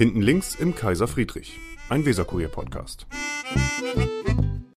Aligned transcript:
Hinten 0.00 0.22
links 0.22 0.54
im 0.54 0.74
Kaiser 0.74 1.06
Friedrich, 1.06 1.58
ein 1.90 2.06
Weserkurier-Podcast. 2.06 3.06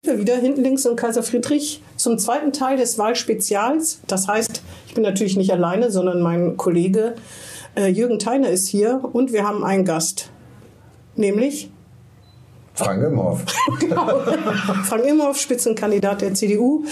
Wieder 0.01 0.38
hinten 0.38 0.63
links 0.63 0.83
im 0.86 0.96
Kaiser 0.96 1.21
Friedrich 1.21 1.83
zum 1.96 2.17
zweiten 2.17 2.53
Teil 2.53 2.78
des 2.78 2.98
Wahlspezials. 2.98 4.01
Das 4.07 4.28
heißt, 4.28 4.64
ich 4.87 4.96
bin 4.96 5.03
natürlich 5.03 5.37
nicht 5.37 5.51
alleine, 5.51 5.92
sondern 5.92 6.23
mein 6.23 6.57
Kollege 6.57 7.14
äh, 7.76 7.85
Jürgen 7.85 8.18
Theiner 8.18 8.50
ist 8.50 8.68
hier 8.68 9.07
und 9.14 9.32
wir 9.32 9.48
haben 9.48 9.64
einen 9.64 9.86
Gast. 9.86 10.32
Nämlich 11.16 11.71
Frank 12.74 13.04
Imhoff. 13.04 13.44
genau. 13.80 14.22
Frank 14.84 15.06
Imhoff, 15.06 15.40
Spitzenkandidat 15.40 16.22
der 16.22 16.34
CDU. 16.34 16.86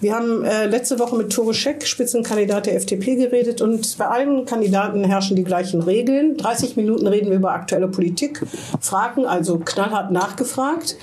Wir 0.00 0.14
haben 0.14 0.44
äh, 0.44 0.66
letzte 0.66 0.98
Woche 0.98 1.16
mit 1.16 1.32
Tore 1.32 1.54
Scheck, 1.54 1.86
Spitzenkandidat 1.86 2.66
der 2.66 2.76
FDP, 2.76 3.16
geredet 3.16 3.60
und 3.60 3.98
bei 3.98 4.06
allen 4.06 4.44
Kandidaten 4.46 5.04
herrschen 5.04 5.36
die 5.36 5.44
gleichen 5.44 5.82
Regeln. 5.82 6.36
30 6.36 6.76
Minuten 6.76 7.06
reden 7.06 7.30
wir 7.30 7.36
über 7.36 7.52
aktuelle 7.52 7.88
Politik, 7.88 8.42
Fragen, 8.80 9.26
also 9.26 9.58
knallhart 9.58 10.10
nachgefragt. 10.10 10.96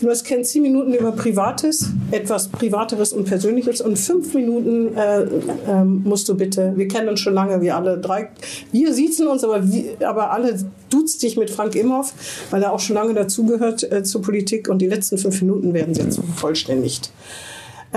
Du 0.00 0.10
hast 0.10 0.24
kennst 0.24 0.52
10 0.52 0.62
Minuten 0.62 0.92
über 0.92 1.12
Privates, 1.12 1.90
etwas 2.10 2.48
Privateres 2.48 3.14
und 3.14 3.24
Persönliches 3.24 3.80
und 3.80 3.98
fünf 3.98 4.34
Minuten 4.34 4.94
äh, 4.94 5.22
äh, 5.22 5.84
musst 5.84 6.28
du 6.28 6.36
bitte, 6.36 6.74
wir 6.76 6.86
kennen 6.86 7.08
uns 7.08 7.20
schon 7.20 7.32
lange, 7.32 7.62
wir 7.62 7.76
alle 7.76 7.98
drei, 7.98 8.28
wir 8.72 8.92
siezen 8.92 9.26
uns, 9.26 9.42
aber, 9.42 9.72
wir, 9.72 9.96
aber 10.06 10.32
alle 10.32 10.58
duzt 10.90 11.22
dich 11.22 11.38
mit 11.38 11.50
Frank 11.50 11.74
Imhoff, 11.74 12.12
weil 12.50 12.62
er 12.62 12.72
auch 12.72 12.80
schon 12.80 12.94
lange 12.94 13.14
dazugehört 13.14 13.90
äh, 13.90 14.02
zur 14.02 14.20
Politik 14.20 14.68
und 14.68 14.80
die 14.80 14.86
letzten 14.86 15.16
fünf 15.16 15.40
Minuten 15.40 15.72
werden 15.72 15.94
jetzt 15.94 16.16
vervollständigt. 16.16 17.10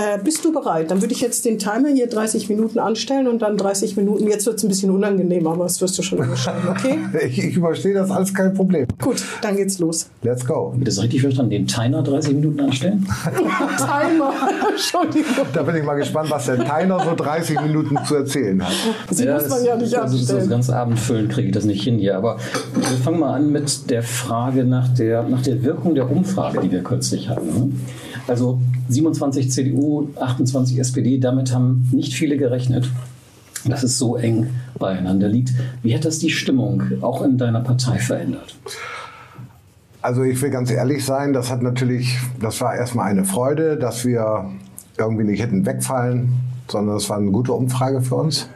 Äh, 0.00 0.18
bist 0.24 0.42
du 0.46 0.52
bereit? 0.52 0.90
Dann 0.90 1.02
würde 1.02 1.12
ich 1.12 1.20
jetzt 1.20 1.44
den 1.44 1.58
Timer 1.58 1.88
hier 1.88 2.06
30 2.06 2.48
Minuten 2.48 2.78
anstellen 2.78 3.28
und 3.28 3.42
dann 3.42 3.58
30 3.58 3.98
Minuten. 3.98 4.26
Jetzt 4.28 4.46
wird 4.46 4.56
es 4.56 4.62
ein 4.62 4.68
bisschen 4.68 4.90
unangenehm, 4.90 5.46
aber 5.46 5.64
das 5.64 5.78
wirst 5.82 5.98
du 5.98 6.02
schon 6.02 6.20
unterscheiden, 6.20 6.70
okay? 6.70 6.98
ich, 7.26 7.44
ich 7.44 7.56
überstehe 7.56 7.92
das 7.92 8.10
alles 8.10 8.32
kein 8.32 8.54
Problem. 8.54 8.86
Gut, 8.98 9.22
dann 9.42 9.56
geht's 9.56 9.78
los. 9.78 10.08
Let's 10.22 10.46
go. 10.46 10.72
Wird 10.74 10.88
das 10.88 11.02
richtig 11.02 11.20
verstanden? 11.20 11.50
Den 11.50 11.66
Timer 11.66 12.02
30 12.02 12.34
Minuten 12.34 12.60
anstellen? 12.60 13.06
Timer, 13.76 14.32
Entschuldigung. 14.70 15.46
Da 15.52 15.62
bin 15.64 15.76
ich 15.76 15.84
mal 15.84 15.96
gespannt, 15.96 16.30
was 16.30 16.46
der 16.46 16.64
Timer 16.64 17.04
so 17.04 17.14
30 17.14 17.60
Minuten 17.60 17.98
zu 18.06 18.14
erzählen 18.14 18.64
hat. 18.64 18.72
Sie 19.10 19.26
ja, 19.26 19.34
muss 19.34 19.48
man 19.50 19.64
ja 19.66 19.76
nicht 19.76 19.94
also, 19.94 20.16
anstellen. 20.16 20.38
Das 20.40 20.48
ganze 20.48 20.76
Abend 20.76 20.98
füllen 20.98 21.28
kriege 21.28 21.48
ich 21.48 21.54
das 21.54 21.66
nicht 21.66 21.82
hin 21.82 21.98
hier. 21.98 22.16
Aber 22.16 22.38
wir 22.74 22.96
fangen 23.04 23.20
mal 23.20 23.34
an 23.34 23.52
mit 23.52 23.90
der 23.90 24.02
Frage 24.02 24.64
nach 24.64 24.88
der, 24.88 25.24
nach 25.24 25.42
der 25.42 25.62
Wirkung 25.62 25.94
der 25.94 26.10
Umfrage, 26.10 26.60
die 26.60 26.70
wir 26.70 26.82
kürzlich 26.82 27.28
hatten. 27.28 27.78
Also 28.26 28.60
27 28.88 29.50
CDU, 29.50 30.08
28 30.18 30.78
SPD, 30.78 31.18
damit 31.18 31.54
haben 31.54 31.88
nicht 31.92 32.14
viele 32.14 32.36
gerechnet, 32.36 32.90
dass 33.64 33.82
es 33.82 33.98
so 33.98 34.16
eng 34.16 34.48
beieinander 34.78 35.28
liegt. 35.28 35.52
Wie 35.82 35.94
hat 35.94 36.04
das 36.04 36.18
die 36.18 36.30
Stimmung 36.30 36.82
auch 37.00 37.22
in 37.22 37.38
deiner 37.38 37.60
Partei 37.60 37.98
verändert? 37.98 38.56
Also 40.02 40.22
ich 40.22 40.40
will 40.40 40.50
ganz 40.50 40.70
ehrlich 40.70 41.04
sein, 41.04 41.32
das 41.32 41.50
hat 41.50 41.62
natürlich, 41.62 42.18
das 42.40 42.60
war 42.60 42.74
erstmal 42.74 43.10
eine 43.10 43.24
Freude, 43.24 43.76
dass 43.76 44.06
wir 44.06 44.46
irgendwie 44.96 45.24
nicht 45.24 45.42
hätten 45.42 45.66
wegfallen, 45.66 46.32
sondern 46.68 46.96
es 46.96 47.10
war 47.10 47.18
eine 47.18 47.30
gute 47.30 47.52
Umfrage 47.52 48.00
für 48.00 48.14
uns. 48.14 48.48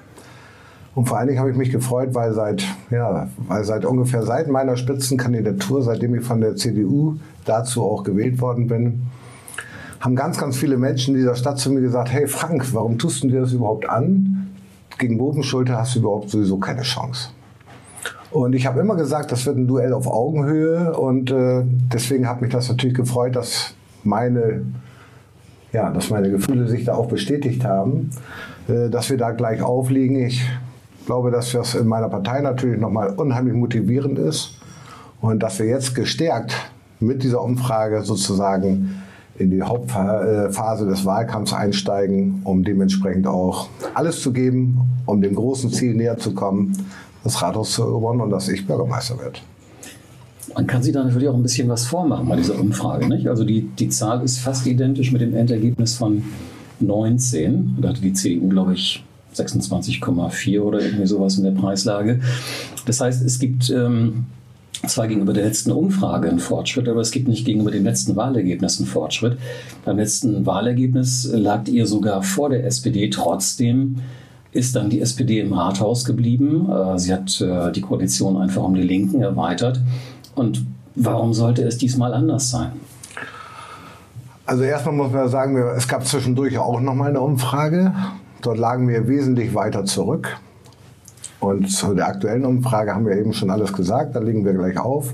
Und 0.94 1.08
vor 1.08 1.18
allen 1.18 1.26
Dingen 1.26 1.40
habe 1.40 1.50
ich 1.50 1.56
mich 1.56 1.70
gefreut, 1.70 2.10
weil 2.12 2.32
seit, 2.32 2.64
ja, 2.90 3.28
weil 3.48 3.64
seit 3.64 3.84
ungefähr 3.84 4.22
seit 4.22 4.48
meiner 4.48 4.76
Spitzenkandidatur, 4.76 5.82
seitdem 5.82 6.14
ich 6.14 6.24
von 6.24 6.40
der 6.40 6.56
CDU 6.56 7.16
dazu 7.44 7.82
auch 7.82 8.04
gewählt 8.04 8.40
worden 8.40 8.68
bin, 8.68 9.02
haben 10.04 10.16
ganz, 10.16 10.36
ganz 10.36 10.58
viele 10.58 10.76
Menschen 10.76 11.14
in 11.14 11.20
dieser 11.20 11.34
Stadt 11.34 11.58
zu 11.58 11.72
mir 11.72 11.80
gesagt, 11.80 12.12
hey 12.12 12.26
Frank, 12.26 12.74
warum 12.74 12.98
tust 12.98 13.24
du 13.24 13.28
dir 13.28 13.40
das 13.40 13.54
überhaupt 13.54 13.88
an? 13.88 14.48
Gegen 14.98 15.16
Bobenschulte 15.16 15.78
hast 15.78 15.94
du 15.94 16.00
überhaupt 16.00 16.28
sowieso 16.28 16.58
keine 16.58 16.82
Chance. 16.82 17.30
Und 18.30 18.54
ich 18.54 18.66
habe 18.66 18.80
immer 18.80 18.96
gesagt, 18.96 19.32
das 19.32 19.46
wird 19.46 19.56
ein 19.56 19.66
Duell 19.66 19.94
auf 19.94 20.06
Augenhöhe 20.06 20.92
und 20.94 21.30
äh, 21.30 21.62
deswegen 21.64 22.28
hat 22.28 22.42
mich 22.42 22.52
das 22.52 22.68
natürlich 22.68 22.94
gefreut, 22.94 23.34
dass 23.34 23.72
meine, 24.02 24.66
ja, 25.72 25.88
dass 25.90 26.10
meine 26.10 26.30
Gefühle 26.30 26.68
sich 26.68 26.84
da 26.84 26.96
auch 26.96 27.06
bestätigt 27.06 27.64
haben, 27.64 28.10
äh, 28.68 28.90
dass 28.90 29.08
wir 29.08 29.16
da 29.16 29.30
gleich 29.30 29.62
aufliegen. 29.62 30.16
Ich 30.16 30.44
glaube, 31.06 31.30
dass 31.30 31.52
das 31.52 31.74
in 31.74 31.86
meiner 31.86 32.10
Partei 32.10 32.42
natürlich 32.42 32.78
nochmal 32.78 33.14
unheimlich 33.16 33.54
motivierend 33.54 34.18
ist 34.18 34.60
und 35.22 35.42
dass 35.42 35.58
wir 35.60 35.66
jetzt 35.66 35.94
gestärkt 35.94 36.54
mit 37.00 37.22
dieser 37.22 37.40
Umfrage 37.40 38.02
sozusagen 38.02 39.02
in 39.38 39.50
die 39.50 39.62
Hauptphase 39.62 40.86
des 40.86 41.04
Wahlkampfs 41.04 41.52
einsteigen, 41.52 42.40
um 42.44 42.64
dementsprechend 42.64 43.26
auch 43.26 43.68
alles 43.94 44.20
zu 44.20 44.32
geben, 44.32 44.80
um 45.06 45.20
dem 45.20 45.34
großen 45.34 45.70
Ziel 45.72 45.94
näher 45.94 46.18
zu 46.18 46.34
kommen, 46.34 46.76
das 47.24 47.42
Rathaus 47.42 47.72
zu 47.72 47.82
erobern 47.82 48.20
und 48.20 48.30
dass 48.30 48.48
ich 48.48 48.66
Bürgermeister 48.66 49.18
werde. 49.18 49.40
Man 50.54 50.66
kann 50.66 50.82
sich 50.82 50.92
da 50.92 51.02
natürlich 51.02 51.28
auch 51.28 51.34
ein 51.34 51.42
bisschen 51.42 51.68
was 51.68 51.86
vormachen 51.86 52.28
bei 52.28 52.36
dieser 52.36 52.58
Umfrage. 52.60 53.08
Nicht? 53.08 53.28
Also 53.28 53.44
die, 53.44 53.62
die 53.62 53.88
Zahl 53.88 54.22
ist 54.22 54.38
fast 54.38 54.66
identisch 54.66 55.10
mit 55.10 55.20
dem 55.20 55.34
Endergebnis 55.34 55.96
von 55.96 56.22
19. 56.80 57.78
Da 57.80 57.88
hatte 57.88 58.00
die 58.00 58.12
CDU, 58.12 58.48
glaube 58.48 58.74
ich, 58.74 59.04
26,4 59.34 60.60
oder 60.60 60.80
irgendwie 60.80 61.06
sowas 61.06 61.38
in 61.38 61.44
der 61.44 61.50
Preislage. 61.50 62.20
Das 62.86 63.00
heißt, 63.00 63.24
es 63.24 63.38
gibt 63.38 63.70
ähm, 63.70 64.26
zwar 64.88 65.08
gegenüber 65.08 65.32
der 65.32 65.44
letzten 65.44 65.72
Umfrage 65.72 66.28
einen 66.28 66.38
Fortschritt, 66.38 66.88
aber 66.88 67.00
es 67.00 67.10
gibt 67.10 67.28
nicht 67.28 67.44
gegenüber 67.44 67.70
dem 67.70 67.84
letzten 67.84 68.16
Wahlergebnis 68.16 68.78
einen 68.78 68.86
Fortschritt. 68.86 69.38
Beim 69.84 69.96
letzten 69.96 70.46
Wahlergebnis 70.46 71.28
lagt 71.32 71.68
ihr 71.68 71.86
sogar 71.86 72.22
vor 72.22 72.50
der 72.50 72.64
SPD. 72.64 73.10
Trotzdem 73.10 73.96
ist 74.52 74.76
dann 74.76 74.88
die 74.88 75.00
SPD 75.00 75.40
im 75.40 75.52
Rathaus 75.52 76.04
geblieben. 76.04 76.70
Äh, 76.70 76.98
sie 76.98 77.12
hat 77.12 77.40
äh, 77.40 77.72
die 77.72 77.80
Koalition 77.80 78.36
einfach 78.36 78.62
um 78.62 78.74
die 78.74 78.82
Linken 78.82 79.20
erweitert. 79.20 79.80
Und 80.34 80.64
warum 80.94 81.34
sollte 81.34 81.62
es 81.62 81.76
diesmal 81.78 82.14
anders 82.14 82.50
sein? 82.50 82.72
Also 84.46 84.62
erstmal 84.62 84.94
muss 84.94 85.10
man 85.10 85.28
sagen, 85.28 85.56
es 85.76 85.88
gab 85.88 86.06
zwischendurch 86.06 86.58
auch 86.58 86.80
noch 86.80 86.94
mal 86.94 87.08
eine 87.08 87.20
Umfrage. 87.20 87.92
Dort 88.42 88.58
lagen 88.58 88.88
wir 88.88 89.08
wesentlich 89.08 89.54
weiter 89.54 89.84
zurück. 89.84 90.36
Und 91.44 91.70
zu 91.70 91.94
der 91.94 92.08
aktuellen 92.08 92.46
Umfrage 92.46 92.94
haben 92.94 93.06
wir 93.06 93.16
eben 93.16 93.34
schon 93.34 93.50
alles 93.50 93.72
gesagt, 93.72 94.16
da 94.16 94.20
legen 94.20 94.44
wir 94.44 94.54
gleich 94.54 94.78
auf. 94.78 95.12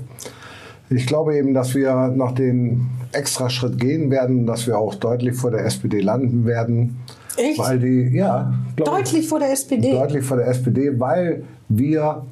Ich 0.89 1.05
glaube 1.05 1.35
eben, 1.37 1.53
dass 1.53 1.75
wir 1.75 2.07
noch 2.07 2.31
den 2.33 2.87
extra 3.11 3.49
Schritt 3.49 3.77
gehen 3.77 4.09
werden, 4.11 4.45
dass 4.45 4.65
wir 4.65 4.77
auch 4.77 4.95
deutlich 4.95 5.35
vor 5.35 5.51
der 5.51 5.65
SPD 5.65 5.99
landen 5.99 6.45
werden. 6.45 6.97
Echt? 7.37 7.59
Weil 7.59 7.79
die, 7.79 8.15
ja. 8.15 8.53
Deutlich 8.77 9.27
vor 9.27 9.39
der 9.39 9.51
SPD? 9.51 9.91
Deutlich 9.91 10.23
vor 10.23 10.37
der 10.37 10.47
SPD, 10.47 10.97
weil 10.99 11.43
wir 11.67 12.23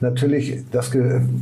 natürlich 0.00 0.62
das 0.70 0.90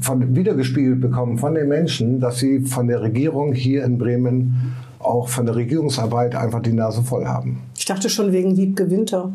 von, 0.00 0.34
wiedergespiegelt 0.34 1.00
bekommen 1.00 1.38
von 1.38 1.54
den 1.54 1.68
Menschen, 1.68 2.20
dass 2.20 2.38
sie 2.38 2.60
von 2.60 2.88
der 2.88 3.02
Regierung 3.02 3.52
hier 3.52 3.84
in 3.84 3.98
Bremen 3.98 4.74
auch 5.00 5.28
von 5.28 5.44
der 5.44 5.56
Regierungsarbeit 5.56 6.34
einfach 6.34 6.62
die 6.62 6.72
Nase 6.72 7.02
voll 7.02 7.26
haben. 7.26 7.60
Ich 7.76 7.84
dachte 7.84 8.08
schon 8.08 8.32
wegen 8.32 8.56
Wiebke 8.56 8.90
Winter. 8.90 9.32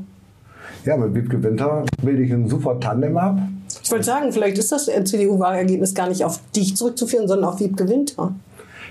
Ja, 0.85 0.95
mit 0.95 1.13
Wiebke 1.13 1.43
Winter 1.43 1.83
bilde 2.01 2.23
ich 2.23 2.31
ein 2.31 2.47
super 2.47 2.79
Tandem 2.79 3.17
ab. 3.17 3.37
Ich 3.83 3.91
wollte 3.91 4.05
sagen, 4.05 4.31
vielleicht 4.31 4.57
ist 4.57 4.71
das 4.71 4.85
CDU-Wahlergebnis 4.85 5.93
gar 5.93 6.07
nicht 6.07 6.23
auf 6.23 6.39
dich 6.55 6.75
zurückzuführen, 6.75 7.27
sondern 7.27 7.49
auf 7.49 7.59
Wiebke 7.59 7.87
Winter. 7.89 8.33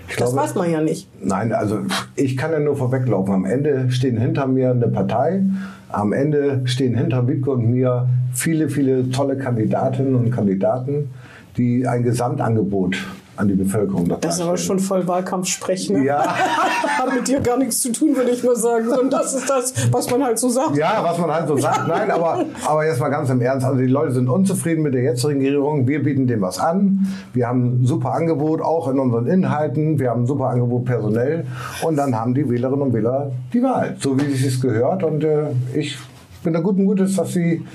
Ich 0.07 0.15
das 0.15 0.31
glaube, 0.31 0.47
weiß 0.47 0.55
man 0.55 0.71
ja 0.71 0.81
nicht. 0.81 1.07
Nein, 1.23 1.51
also 1.51 1.79
ich 2.15 2.37
kann 2.37 2.51
ja 2.51 2.59
nur 2.59 2.75
vorweglaufen. 2.75 3.33
Am 3.33 3.45
Ende 3.45 3.91
stehen 3.91 4.17
hinter 4.17 4.47
mir 4.47 4.71
eine 4.71 4.87
Partei. 4.87 5.43
Am 5.89 6.13
Ende 6.13 6.61
stehen 6.65 6.95
hinter 6.95 7.27
Wiebke 7.27 7.51
und 7.51 7.69
mir 7.69 8.07
viele, 8.33 8.69
viele 8.69 9.09
tolle 9.11 9.37
Kandidatinnen 9.37 10.15
und 10.15 10.31
Kandidaten, 10.31 11.09
die 11.57 11.87
ein 11.87 12.03
Gesamtangebot 12.03 12.97
an 13.39 13.47
die 13.47 13.55
Bevölkerung. 13.55 14.13
Das 14.19 14.35
ist 14.35 14.41
aber 14.41 14.57
schon 14.57 14.79
voll 14.79 15.07
Wahlkampfsprech. 15.07 15.89
Ne? 15.91 16.03
Ja. 16.03 16.25
Hat 16.97 17.13
mit 17.13 17.27
dir 17.27 17.39
gar 17.39 17.57
nichts 17.57 17.79
zu 17.79 17.91
tun, 17.91 18.15
würde 18.15 18.31
ich 18.31 18.43
mal 18.43 18.55
sagen. 18.55 18.89
Und 18.89 19.13
das 19.13 19.33
ist 19.33 19.49
das, 19.49 19.73
was 19.91 20.09
man 20.11 20.23
halt 20.23 20.37
so 20.37 20.49
sagt. 20.49 20.75
Ja, 20.75 20.99
was 21.01 21.17
man 21.17 21.31
halt 21.31 21.47
so 21.47 21.55
sagt. 21.55 21.87
Nein, 21.87 22.11
aber, 22.11 22.45
aber 22.67 22.85
jetzt 22.85 22.99
mal 22.99 23.07
ganz 23.07 23.29
im 23.29 23.41
Ernst. 23.41 23.65
Also 23.65 23.79
die 23.79 23.87
Leute 23.87 24.11
sind 24.11 24.27
unzufrieden 24.27 24.83
mit 24.83 24.93
der 24.93 25.03
jetzigen 25.03 25.39
Regierung. 25.39 25.87
Wir 25.87 26.03
bieten 26.03 26.27
dem 26.27 26.41
was 26.41 26.59
an. 26.59 27.07
Wir 27.33 27.47
haben 27.47 27.81
ein 27.81 27.85
super 27.85 28.11
Angebot, 28.11 28.61
auch 28.61 28.89
in 28.89 28.99
unseren 28.99 29.27
Inhalten. 29.27 29.99
Wir 29.99 30.09
haben 30.09 30.23
ein 30.23 30.27
super 30.27 30.47
Angebot 30.47 30.83
personell. 30.83 31.45
Und 31.81 31.95
dann 31.95 32.15
haben 32.15 32.33
die 32.33 32.49
Wählerinnen 32.49 32.81
und 32.81 32.93
Wähler 32.93 33.31
die 33.53 33.63
Wahl, 33.63 33.95
so 33.99 34.19
wie 34.19 34.31
es 34.33 34.59
gehört. 34.59 35.03
Und 35.03 35.23
äh, 35.23 35.47
ich 35.73 35.97
bin 36.43 36.51
da 36.51 36.59
guten 36.59 36.85
Gutes, 36.85 37.15
dass 37.15 37.31
sie 37.31 37.65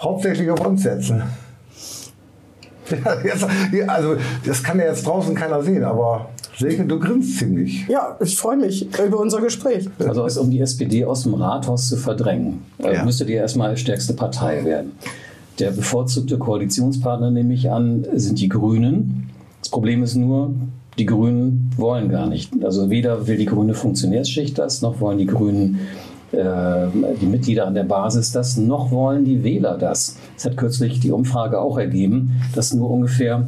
hauptsächlich 0.00 0.50
auf 0.50 0.64
uns 0.66 0.82
setzen. 0.82 1.22
also 3.86 4.16
das 4.44 4.62
kann 4.62 4.78
ja 4.78 4.86
jetzt 4.86 5.06
draußen 5.06 5.34
keiner 5.34 5.62
sehen, 5.62 5.84
aber 5.84 6.28
Silke, 6.56 6.84
du 6.84 6.98
grinst 6.98 7.38
ziemlich. 7.38 7.86
Ja, 7.88 8.16
ich 8.20 8.36
freue 8.36 8.56
mich 8.56 8.88
über 8.98 9.20
unser 9.20 9.40
Gespräch. 9.40 9.88
Also 9.98 10.40
um 10.40 10.50
die 10.50 10.60
SPD 10.60 11.04
aus 11.04 11.22
dem 11.22 11.34
Rathaus 11.34 11.88
zu 11.88 11.96
verdrängen, 11.96 12.64
äh, 12.78 12.94
ja. 12.94 13.04
müsstet 13.04 13.28
ihr 13.28 13.36
erstmal 13.36 13.76
stärkste 13.76 14.14
Partei 14.14 14.64
werden. 14.64 14.92
Der 15.58 15.70
bevorzugte 15.70 16.38
Koalitionspartner, 16.38 17.30
nehme 17.30 17.54
ich 17.54 17.70
an, 17.70 18.06
sind 18.14 18.40
die 18.40 18.48
Grünen. 18.48 19.30
Das 19.60 19.70
Problem 19.70 20.02
ist 20.02 20.14
nur, 20.14 20.54
die 20.98 21.06
Grünen 21.06 21.70
wollen 21.76 22.08
gar 22.08 22.26
nicht. 22.26 22.52
Also 22.64 22.90
weder 22.90 23.26
will 23.26 23.36
die 23.36 23.46
grüne 23.46 23.74
Funktionärsschicht 23.74 24.58
das, 24.58 24.82
noch 24.82 25.00
wollen 25.00 25.18
die 25.18 25.26
Grünen 25.26 25.74
äh, 25.74 26.07
die 26.32 27.26
Mitglieder 27.26 27.66
an 27.66 27.74
der 27.74 27.84
Basis 27.84 28.32
das, 28.32 28.56
noch 28.56 28.90
wollen 28.90 29.24
die 29.24 29.42
Wähler 29.44 29.78
das. 29.78 30.16
Es 30.36 30.44
hat 30.44 30.56
kürzlich 30.56 31.00
die 31.00 31.10
Umfrage 31.10 31.58
auch 31.58 31.78
ergeben, 31.78 32.42
dass 32.54 32.74
nur 32.74 32.90
ungefähr 32.90 33.46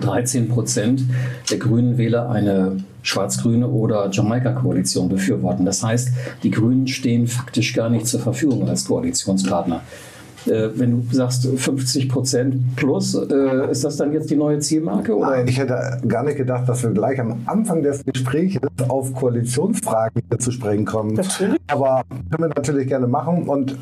13 0.00 0.48
Prozent 0.48 1.02
der 1.50 1.58
grünen 1.58 1.96
Wähler 1.98 2.30
eine 2.30 2.76
schwarz-grüne 3.02 3.68
oder 3.68 4.10
Jamaika-Koalition 4.10 5.08
befürworten. 5.08 5.64
Das 5.64 5.82
heißt, 5.82 6.10
die 6.42 6.50
Grünen 6.50 6.88
stehen 6.88 7.26
faktisch 7.26 7.74
gar 7.74 7.90
nicht 7.90 8.06
zur 8.06 8.20
Verfügung 8.20 8.68
als 8.68 8.86
Koalitionspartner. 8.86 9.82
Äh, 10.46 10.70
wenn 10.74 11.08
du 11.08 11.14
sagst 11.14 11.46
50 11.46 12.08
Prozent 12.08 12.76
plus, 12.76 13.14
äh, 13.14 13.70
ist 13.70 13.84
das 13.84 13.96
dann 13.96 14.12
jetzt 14.12 14.30
die 14.30 14.36
neue 14.36 14.58
Zielmarke? 14.58 15.16
Oder? 15.16 15.30
Nein, 15.30 15.48
ich 15.48 15.58
hätte 15.58 16.00
gar 16.06 16.22
nicht 16.22 16.36
gedacht, 16.36 16.68
dass 16.68 16.82
wir 16.82 16.90
gleich 16.90 17.20
am 17.20 17.42
Anfang 17.46 17.82
des 17.82 18.04
Gesprächs 18.04 18.58
auf 18.88 19.14
Koalitionsfragen 19.14 20.22
zu 20.38 20.50
sprechen 20.50 20.84
kommen. 20.84 21.14
Natürlich. 21.14 21.60
Aber 21.68 22.02
können 22.30 22.50
wir 22.50 22.54
natürlich 22.54 22.88
gerne 22.88 23.06
machen. 23.06 23.48
Und 23.48 23.76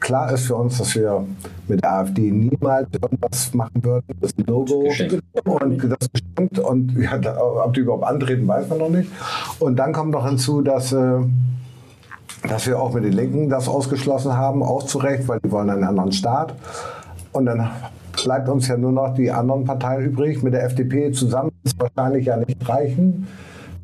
klar 0.00 0.32
ist 0.32 0.46
für 0.46 0.56
uns, 0.56 0.78
dass 0.78 0.94
wir 0.94 1.26
mit 1.66 1.82
der 1.82 1.92
AfD 1.92 2.30
niemals 2.30 2.88
irgendwas 2.92 3.54
machen 3.54 3.82
würden. 3.82 4.04
Das 4.20 4.30
ist 4.30 4.38
ein 4.38 4.44
Logo 4.46 4.84
und 5.60 5.84
das 5.84 6.08
bestimmt 6.08 6.58
und 6.58 6.96
ja, 6.98 7.18
ob 7.64 7.74
die 7.74 7.80
überhaupt 7.80 8.04
antreten, 8.04 8.46
weiß 8.46 8.68
man 8.68 8.78
noch 8.78 8.90
nicht. 8.90 9.10
Und 9.60 9.76
dann 9.76 9.92
kommt 9.92 10.10
noch 10.10 10.28
hinzu, 10.28 10.60
dass, 10.60 10.92
äh, 10.92 11.20
dass 12.48 12.66
wir 12.66 12.80
auch 12.80 12.92
mit 12.92 13.04
den 13.04 13.12
Linken 13.12 13.48
das 13.48 13.68
ausgeschlossen 13.68 14.36
haben, 14.36 14.62
auch 14.62 14.84
zu 14.84 14.98
Recht, 14.98 15.26
weil 15.28 15.40
die 15.44 15.50
wollen 15.50 15.70
einen 15.70 15.84
anderen 15.84 16.12
Staat. 16.12 16.54
Und 17.32 17.46
dann 17.46 17.70
bleibt 18.22 18.48
uns 18.48 18.68
ja 18.68 18.76
nur 18.76 18.92
noch 18.92 19.14
die 19.14 19.30
anderen 19.30 19.64
Parteien 19.64 20.04
übrig. 20.04 20.42
Mit 20.42 20.54
der 20.54 20.64
FDP 20.64 21.12
zusammen 21.12 21.52
ist 21.64 21.78
wahrscheinlich 21.80 22.26
ja 22.26 22.36
nicht 22.36 22.68
reichen. 22.68 23.26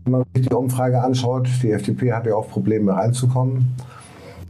Wenn 0.04 0.12
man 0.12 0.24
sich 0.34 0.46
die 0.46 0.54
Umfrage 0.54 1.02
anschaut, 1.02 1.48
die 1.62 1.72
FDP 1.72 2.12
hat 2.12 2.26
ja 2.26 2.34
auch 2.34 2.48
Probleme 2.48 2.94
reinzukommen. 2.94 3.74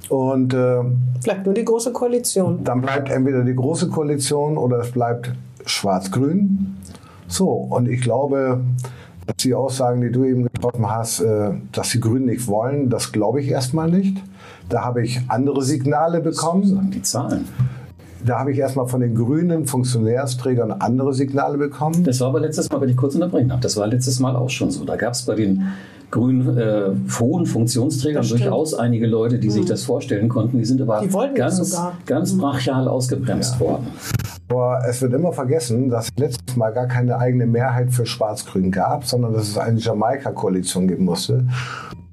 Und 0.08 0.54
äh, 0.54 0.80
bleibt 1.22 1.46
nur 1.46 1.54
die 1.54 1.64
große 1.64 1.92
Koalition. 1.92 2.64
Dann 2.64 2.80
bleibt 2.80 3.10
entweder 3.10 3.44
die 3.44 3.54
große 3.54 3.88
Koalition 3.88 4.58
oder 4.58 4.80
es 4.80 4.90
bleibt 4.90 5.32
schwarz-grün. 5.64 6.76
So, 7.28 7.48
und 7.48 7.88
ich 7.88 8.00
glaube, 8.00 8.60
dass 9.26 9.36
die 9.36 9.54
Aussagen, 9.54 10.00
die 10.00 10.10
du 10.10 10.24
eben 10.24 10.49
hast, 10.62 11.20
äh, 11.20 11.50
dass 11.72 11.90
die 11.90 12.00
Grünen 12.00 12.26
nicht 12.26 12.46
wollen, 12.46 12.90
das 12.90 13.12
glaube 13.12 13.40
ich 13.40 13.48
erstmal 13.48 13.90
nicht. 13.90 14.16
Da 14.68 14.84
habe 14.84 15.02
ich 15.02 15.20
andere 15.28 15.62
Signale 15.62 16.20
bekommen. 16.20 16.64
Sagen 16.64 16.90
die 16.90 17.02
Zahlen. 17.02 17.46
Da 18.24 18.38
habe 18.38 18.52
ich 18.52 18.58
erstmal 18.58 18.86
von 18.86 19.00
den 19.00 19.14
grünen 19.14 19.66
Funktionärsträgern 19.66 20.72
andere 20.72 21.14
Signale 21.14 21.56
bekommen. 21.56 22.04
Das 22.04 22.20
war 22.20 22.28
aber 22.28 22.40
letztes 22.40 22.70
Mal, 22.70 22.80
wenn 22.80 22.90
ich 22.90 22.96
kurz 22.96 23.14
unterbrechen 23.14 23.48
darf, 23.48 23.60
das 23.60 23.76
war 23.76 23.86
letztes 23.86 24.20
Mal 24.20 24.36
auch 24.36 24.50
schon 24.50 24.70
so. 24.70 24.84
Da 24.84 24.96
gab 24.96 25.14
es 25.14 25.22
bei 25.22 25.34
den 25.34 25.62
grünen 26.10 26.58
äh, 26.58 26.90
hohen 27.18 27.46
Funktionsträgern 27.46 28.26
durchaus 28.26 28.74
einige 28.74 29.06
Leute, 29.06 29.38
die 29.38 29.48
mhm. 29.48 29.52
sich 29.52 29.64
das 29.64 29.84
vorstellen 29.84 30.28
konnten. 30.28 30.58
Die 30.58 30.64
sind 30.64 30.82
aber 30.82 31.00
die 31.00 31.34
ganz, 31.34 31.80
ganz 32.04 32.32
mhm. 32.34 32.38
brachial 32.38 32.88
ausgebremst 32.88 33.54
ja. 33.54 33.60
worden. 33.60 33.86
Aber 34.50 34.82
es 34.88 35.00
wird 35.00 35.12
immer 35.12 35.32
vergessen, 35.32 35.88
dass 35.90 36.06
es 36.06 36.10
letztes 36.16 36.56
Mal 36.56 36.72
gar 36.72 36.86
keine 36.86 37.18
eigene 37.18 37.46
Mehrheit 37.46 37.92
für 37.92 38.04
Schwarz-Grün 38.04 38.72
gab, 38.72 39.04
sondern 39.04 39.32
dass 39.32 39.48
es 39.48 39.56
eine 39.56 39.78
Jamaika-Koalition 39.78 40.88
geben 40.88 41.04
musste. 41.04 41.46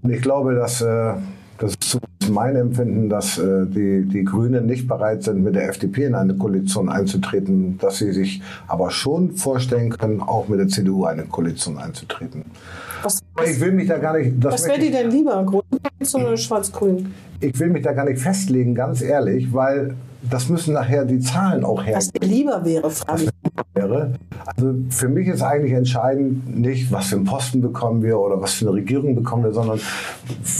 Und 0.04 0.12
ich 0.12 0.22
glaube, 0.22 0.54
dass 0.54 0.82
äh, 0.82 1.14
das 1.58 1.74
ist 1.74 2.00
mein 2.30 2.56
Empfinden, 2.56 3.10
dass 3.10 3.40
äh, 3.40 3.66
die, 3.66 4.06
die 4.06 4.24
Grünen 4.24 4.68
nicht 4.68 4.88
bereit 4.88 5.24
sind, 5.24 5.44
mit 5.44 5.56
der 5.56 5.68
FDP 5.70 6.06
in 6.06 6.14
eine 6.14 6.36
Koalition 6.36 6.90
einzutreten, 6.90 7.80
dass 7.80 7.98
sie 7.98 8.12
sich 8.12 8.44
aber 8.68 8.92
schon 8.92 9.32
vorstellen 9.32 9.90
können, 9.90 10.22
auch 10.22 10.48
mit 10.48 10.60
der 10.60 10.68
CDU 10.68 11.06
eine 11.06 11.24
Koalition 11.24 11.80
einzutreten. 11.80 12.46
Was, 13.02 13.20
ich 13.44 13.60
will 13.60 13.72
mich 13.72 13.88
da 13.88 13.98
gar 13.98 14.16
nicht. 14.16 14.34
was 14.44 14.68
wäre 14.68 14.80
die 14.80 14.92
denn 14.92 15.10
lieber, 15.10 15.44
Grün 15.44 15.64
oder 16.14 16.38
Schwarz-Grün? 16.38 17.12
Ich 17.40 17.60
will 17.60 17.70
mich 17.70 17.84
da 17.84 17.94
gar 17.94 18.06
nicht 18.06 18.20
festlegen, 18.20 18.76
ganz 18.76 19.02
ehrlich, 19.02 19.52
weil 19.52 19.96
das 20.30 20.50
müssen 20.50 20.74
nachher 20.74 21.06
die 21.06 21.20
Zahlen 21.20 21.64
auch 21.64 21.84
her. 21.84 21.98
Was 21.98 22.12
dir 22.12 22.26
lieber 22.26 22.64
wäre, 22.64 22.90
frage 22.90 23.24
ich. 23.24 23.30
Wäre. 23.74 24.14
Also 24.46 24.76
für 24.90 25.10
mich 25.10 25.28
ist 25.28 25.42
eigentlich 25.42 25.74
entscheidend 25.74 26.60
nicht, 26.60 26.92
was 26.92 27.08
für 27.08 27.16
einen 27.16 27.26
Posten 27.26 27.62
bekommen 27.62 28.02
wir 28.04 28.20
oder 28.20 28.42
was 28.42 28.54
für 28.54 28.66
eine 28.66 28.76
Regierung 28.76 29.16
bekommen 29.16 29.44
wir, 29.44 29.52
sondern 29.52 29.80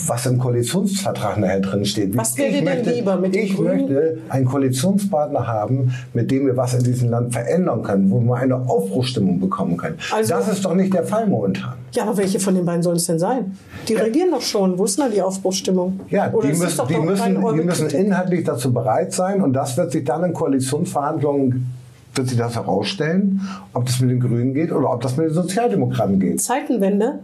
was 0.08 0.26
im 0.26 0.38
Koalitionsvertrag 0.38 1.38
nachher 1.38 1.60
drin 1.60 1.86
steht. 1.86 2.16
Was 2.18 2.38
wäre 2.38 2.64
denn 2.64 2.94
lieber 2.94 3.18
mit 3.18 3.36
Ich 3.36 3.58
möchte 3.58 4.20
einen 4.30 4.46
Koalitionspartner 4.46 5.48
haben, 5.48 5.94
mit 6.14 6.30
dem 6.32 6.46
wir 6.48 6.58
was 6.58 6.74
in 6.74 6.84
diesem 6.84 7.10
Land 7.10 7.34
verändern 7.34 7.84
können, 7.84 8.10
wo 8.12 8.20
wir 8.20 8.36
eine 8.36 8.56
Aufbruchstimmung 8.56 9.40
bekommen 9.40 9.78
können. 9.78 9.98
Also, 10.14 10.34
das 10.34 10.48
ist 10.48 10.66
doch 10.66 10.76
nicht 10.76 10.94
der 10.94 11.04
Fall 11.04 11.28
momentan. 11.28 11.74
Ja, 11.92 12.04
aber 12.04 12.18
welche 12.18 12.40
von 12.40 12.54
den 12.54 12.66
beiden 12.66 12.84
sollen 12.84 12.98
es 12.98 13.06
denn 13.06 13.20
sein? 13.20 13.58
Die 13.88 13.94
ja. 13.94 14.02
regieren 14.02 14.32
doch 14.32 14.42
schon. 14.42 14.78
Wo 14.78 14.86
ist 14.86 14.98
denn 14.98 15.06
da 15.06 15.12
die 15.12 15.22
Aufbruchstimmung? 15.22 16.00
Ja, 16.10 16.30
die 16.30 16.48
müssen, 16.48 16.88
die 16.88 16.98
müssen, 16.98 17.56
die 17.56 17.64
müssen 17.64 17.90
inhaltlich 17.90 18.44
dazu 18.44 18.74
bereit 18.74 19.14
sein 19.14 19.42
und 19.42 19.54
das 19.54 19.78
wird 19.78 19.92
sich 19.92 20.04
dann 20.04 20.24
in 20.24 20.34
Koalitionsverhandlungen 20.34 21.74
wird 22.18 22.30
sich 22.30 22.38
das 22.38 22.56
herausstellen, 22.56 23.42
ob 23.74 23.86
das 23.86 24.00
mit 24.00 24.10
den 24.10 24.20
Grünen 24.20 24.54
geht 24.54 24.72
oder 24.72 24.92
ob 24.92 25.02
das 25.02 25.18
mit 25.18 25.28
den 25.28 25.34
Sozialdemokraten 25.34 26.20
geht. 26.20 26.42
Zeitenwende? 26.42 27.20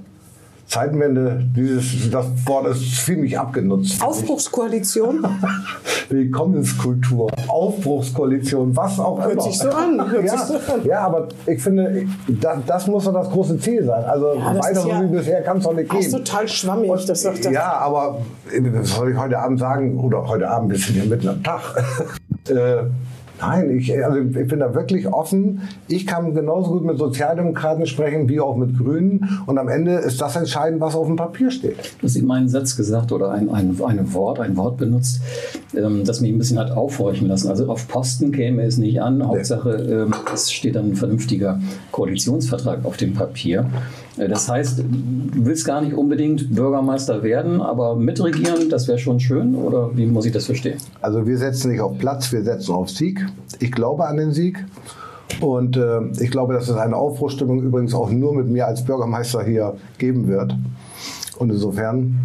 Zeitenwende, 0.67 1.43
dieses, 1.55 2.09
das 2.09 2.25
Wort 2.45 2.67
ist 2.67 3.05
ziemlich 3.05 3.37
abgenutzt. 3.37 4.01
Aufbruchskoalition? 4.01 5.25
Willkommenskultur, 6.09 7.29
Aufbruchskoalition, 7.47 8.75
was 8.75 8.99
auch 8.99 9.19
Hört 9.19 9.33
immer. 9.33 9.41
Sich 9.41 9.59
so 9.59 9.69
an. 9.69 10.11
Hört 10.11 10.25
ja, 10.25 10.37
sich 10.37 10.47
so 10.47 10.73
an. 10.73 10.85
ja, 10.85 11.01
aber 11.01 11.27
ich 11.45 11.61
finde, 11.61 12.05
das, 12.27 12.57
das 12.65 12.87
muss 12.87 13.05
doch 13.05 13.13
das 13.13 13.29
große 13.29 13.59
Ziel 13.59 13.83
sein. 13.85 14.03
Also 14.05 14.33
ja, 14.35 14.55
weiter 14.59 14.81
so 14.81 14.89
ja, 14.89 15.01
wie 15.01 15.07
bisher 15.07 15.41
kann 15.41 15.57
es 15.57 15.63
doch 15.63 15.73
nicht 15.73 15.89
gehen. 15.89 15.99
Das 15.99 16.07
ist 16.07 16.13
total 16.13 16.47
schwammig, 16.47 16.89
Und, 16.89 17.09
das 17.09 17.21
sagt 17.21 17.45
das. 17.45 17.51
Ja, 17.51 17.73
aber 17.73 18.21
das 18.73 18.89
soll 18.89 19.11
ich 19.11 19.17
heute 19.17 19.37
Abend 19.39 19.59
sagen, 19.59 19.99
oder 19.99 20.27
heute 20.27 20.49
Abend, 20.49 20.71
wir 20.71 20.79
sind 20.79 20.97
ja 20.97 21.05
mitten 21.05 21.27
am 21.27 21.43
Tag. 21.43 21.61
äh, 22.49 22.83
Nein, 23.45 23.77
ich, 23.77 24.03
also 24.03 24.19
ich 24.19 24.47
bin 24.47 24.59
da 24.59 24.73
wirklich 24.73 25.07
offen. 25.07 25.61
Ich 25.89 26.07
kann 26.07 26.33
genauso 26.33 26.71
gut 26.71 26.85
mit 26.85 26.97
Sozialdemokraten 26.97 27.85
sprechen 27.85 28.29
wie 28.29 28.39
auch 28.39 28.55
mit 28.55 28.77
Grünen. 28.77 29.41
Und 29.45 29.57
am 29.57 29.67
Ende 29.67 29.95
ist 29.95 30.21
das 30.21 30.37
entscheidend, 30.37 30.79
was 30.79 30.95
auf 30.95 31.07
dem 31.07 31.17
Papier 31.17 31.51
steht. 31.51 31.77
Du 31.99 32.07
hast 32.07 32.15
eben 32.15 32.31
einen 32.31 32.47
Satz 32.47 32.77
gesagt 32.77 33.11
oder 33.11 33.31
ein, 33.31 33.49
ein, 33.49 33.77
ein 33.85 34.13
Wort, 34.13 34.39
ein 34.39 34.55
Wort 34.55 34.77
benutzt, 34.77 35.21
ähm, 35.75 36.05
das 36.05 36.21
mich 36.21 36.31
ein 36.31 36.37
bisschen 36.37 36.57
hat 36.57 36.71
aufhorchen 36.71 37.27
lassen. 37.27 37.49
Also 37.49 37.67
auf 37.67 37.87
Posten 37.89 38.31
käme 38.31 38.63
es 38.63 38.77
nicht 38.77 39.01
an. 39.01 39.27
Hauptsache, 39.27 39.71
ähm, 39.71 40.13
es 40.33 40.49
steht 40.51 40.75
dann 40.75 40.91
ein 40.91 40.95
vernünftiger 40.95 41.59
Koalitionsvertrag 41.91 42.85
auf 42.85 42.95
dem 42.95 43.13
Papier. 43.13 43.65
Äh, 44.17 44.27
das 44.27 44.49
heißt, 44.49 44.79
du 44.79 45.45
willst 45.45 45.65
gar 45.65 45.81
nicht 45.81 45.93
unbedingt 45.93 46.53
Bürgermeister 46.53 47.23
werden, 47.23 47.61
aber 47.61 47.95
mitregieren, 47.95 48.69
das 48.69 48.87
wäre 48.87 48.99
schon 48.99 49.19
schön? 49.19 49.55
Oder 49.55 49.95
wie 49.95 50.05
muss 50.05 50.25
ich 50.25 50.31
das 50.31 50.45
verstehen? 50.45 50.77
Also 51.01 51.25
wir 51.25 51.37
setzen 51.37 51.71
nicht 51.71 51.81
auf 51.81 51.97
Platz, 51.97 52.31
wir 52.31 52.43
setzen 52.43 52.73
auf 52.73 52.89
Sieg. 52.89 53.25
Ich 53.59 53.71
glaube 53.71 54.05
an 54.05 54.17
den 54.17 54.31
Sieg. 54.31 54.63
Und 55.41 55.77
äh, 55.77 56.01
ich 56.19 56.31
glaube, 56.31 56.53
dass 56.53 56.69
es 56.69 56.75
eine 56.75 56.95
Aufbruchstimmung 56.95 57.61
übrigens 57.61 57.93
auch 57.93 58.09
nur 58.11 58.35
mit 58.35 58.47
mir 58.47 58.67
als 58.67 58.83
Bürgermeister 58.83 59.43
hier 59.43 59.75
geben 59.97 60.27
wird. 60.27 60.55
Und 61.39 61.49
insofern 61.49 62.19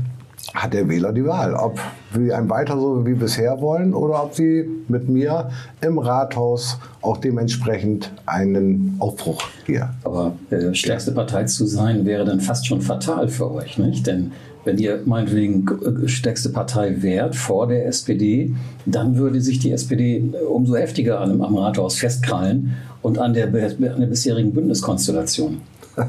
hat 0.55 0.75
der 0.75 0.89
Wähler 0.89 1.13
die 1.13 1.25
Wahl, 1.25 1.55
ob 1.55 1.79
wir 2.13 2.37
ein 2.37 2.49
weiter 2.49 2.79
so 2.79 3.07
wie 3.07 3.15
bisher 3.15 3.61
wollen 3.61 3.95
oder 3.95 4.23
ob 4.23 4.35
sie 4.35 4.69
mit 4.89 5.09
mir 5.09 5.51
im 5.81 5.99
Rathaus 5.99 6.79
auch 7.03 7.19
dementsprechend 7.19 8.11
einen 8.27 8.97
Aufbruch 8.99 9.43
hier. 9.67 9.91
Aber 10.05 10.35
äh, 10.51 10.75
stärkste 10.75 11.13
Partei 11.13 11.45
zu 11.45 11.67
sein 11.67 12.05
wäre 12.05 12.25
dann 12.25 12.41
fast 12.41 12.67
schon 12.67 12.81
fatal 12.81 13.29
für 13.29 13.51
euch, 13.53 13.79
nicht? 13.79 14.07
Denn 14.07 14.33
wenn 14.65 14.79
ihr 14.79 15.01
meinetwegen 15.05 15.67
äh, 16.05 16.09
stärkste 16.09 16.51
Partei 16.51 17.03
wärt 17.03 17.37
vor 17.37 17.69
der 17.69 17.87
SPD, 17.87 18.55
dann 18.87 19.17
würde 19.17 19.41
sich 19.41 19.59
die 19.61 19.73
SPD 19.73 20.23
umso 20.49 20.77
heftiger 20.77 21.21
am, 21.21 21.41
am 21.41 21.57
Rathaus 21.57 21.97
festkrallen 21.97 22.75
und 23.03 23.19
an 23.19 23.33
der, 23.33 23.47
an 23.47 23.53
der 24.01 24.07
bisherigen 24.07 24.53
Bündniskonstellation. 24.53 25.61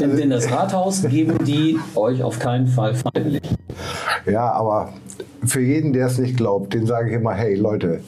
Denn, 0.00 0.16
denn 0.16 0.30
das 0.30 0.50
Rathaus 0.50 1.02
geben 1.02 1.44
die 1.44 1.78
euch 1.94 2.22
auf 2.22 2.38
keinen 2.38 2.66
Fall 2.66 2.94
freiwillig. 2.94 3.42
Ja, 4.24 4.52
aber 4.52 4.94
für 5.44 5.60
jeden, 5.60 5.92
der 5.92 6.06
es 6.06 6.18
nicht 6.18 6.36
glaubt, 6.36 6.72
den 6.72 6.86
sage 6.86 7.10
ich 7.10 7.16
immer, 7.16 7.34
hey 7.34 7.54
Leute, 7.54 8.00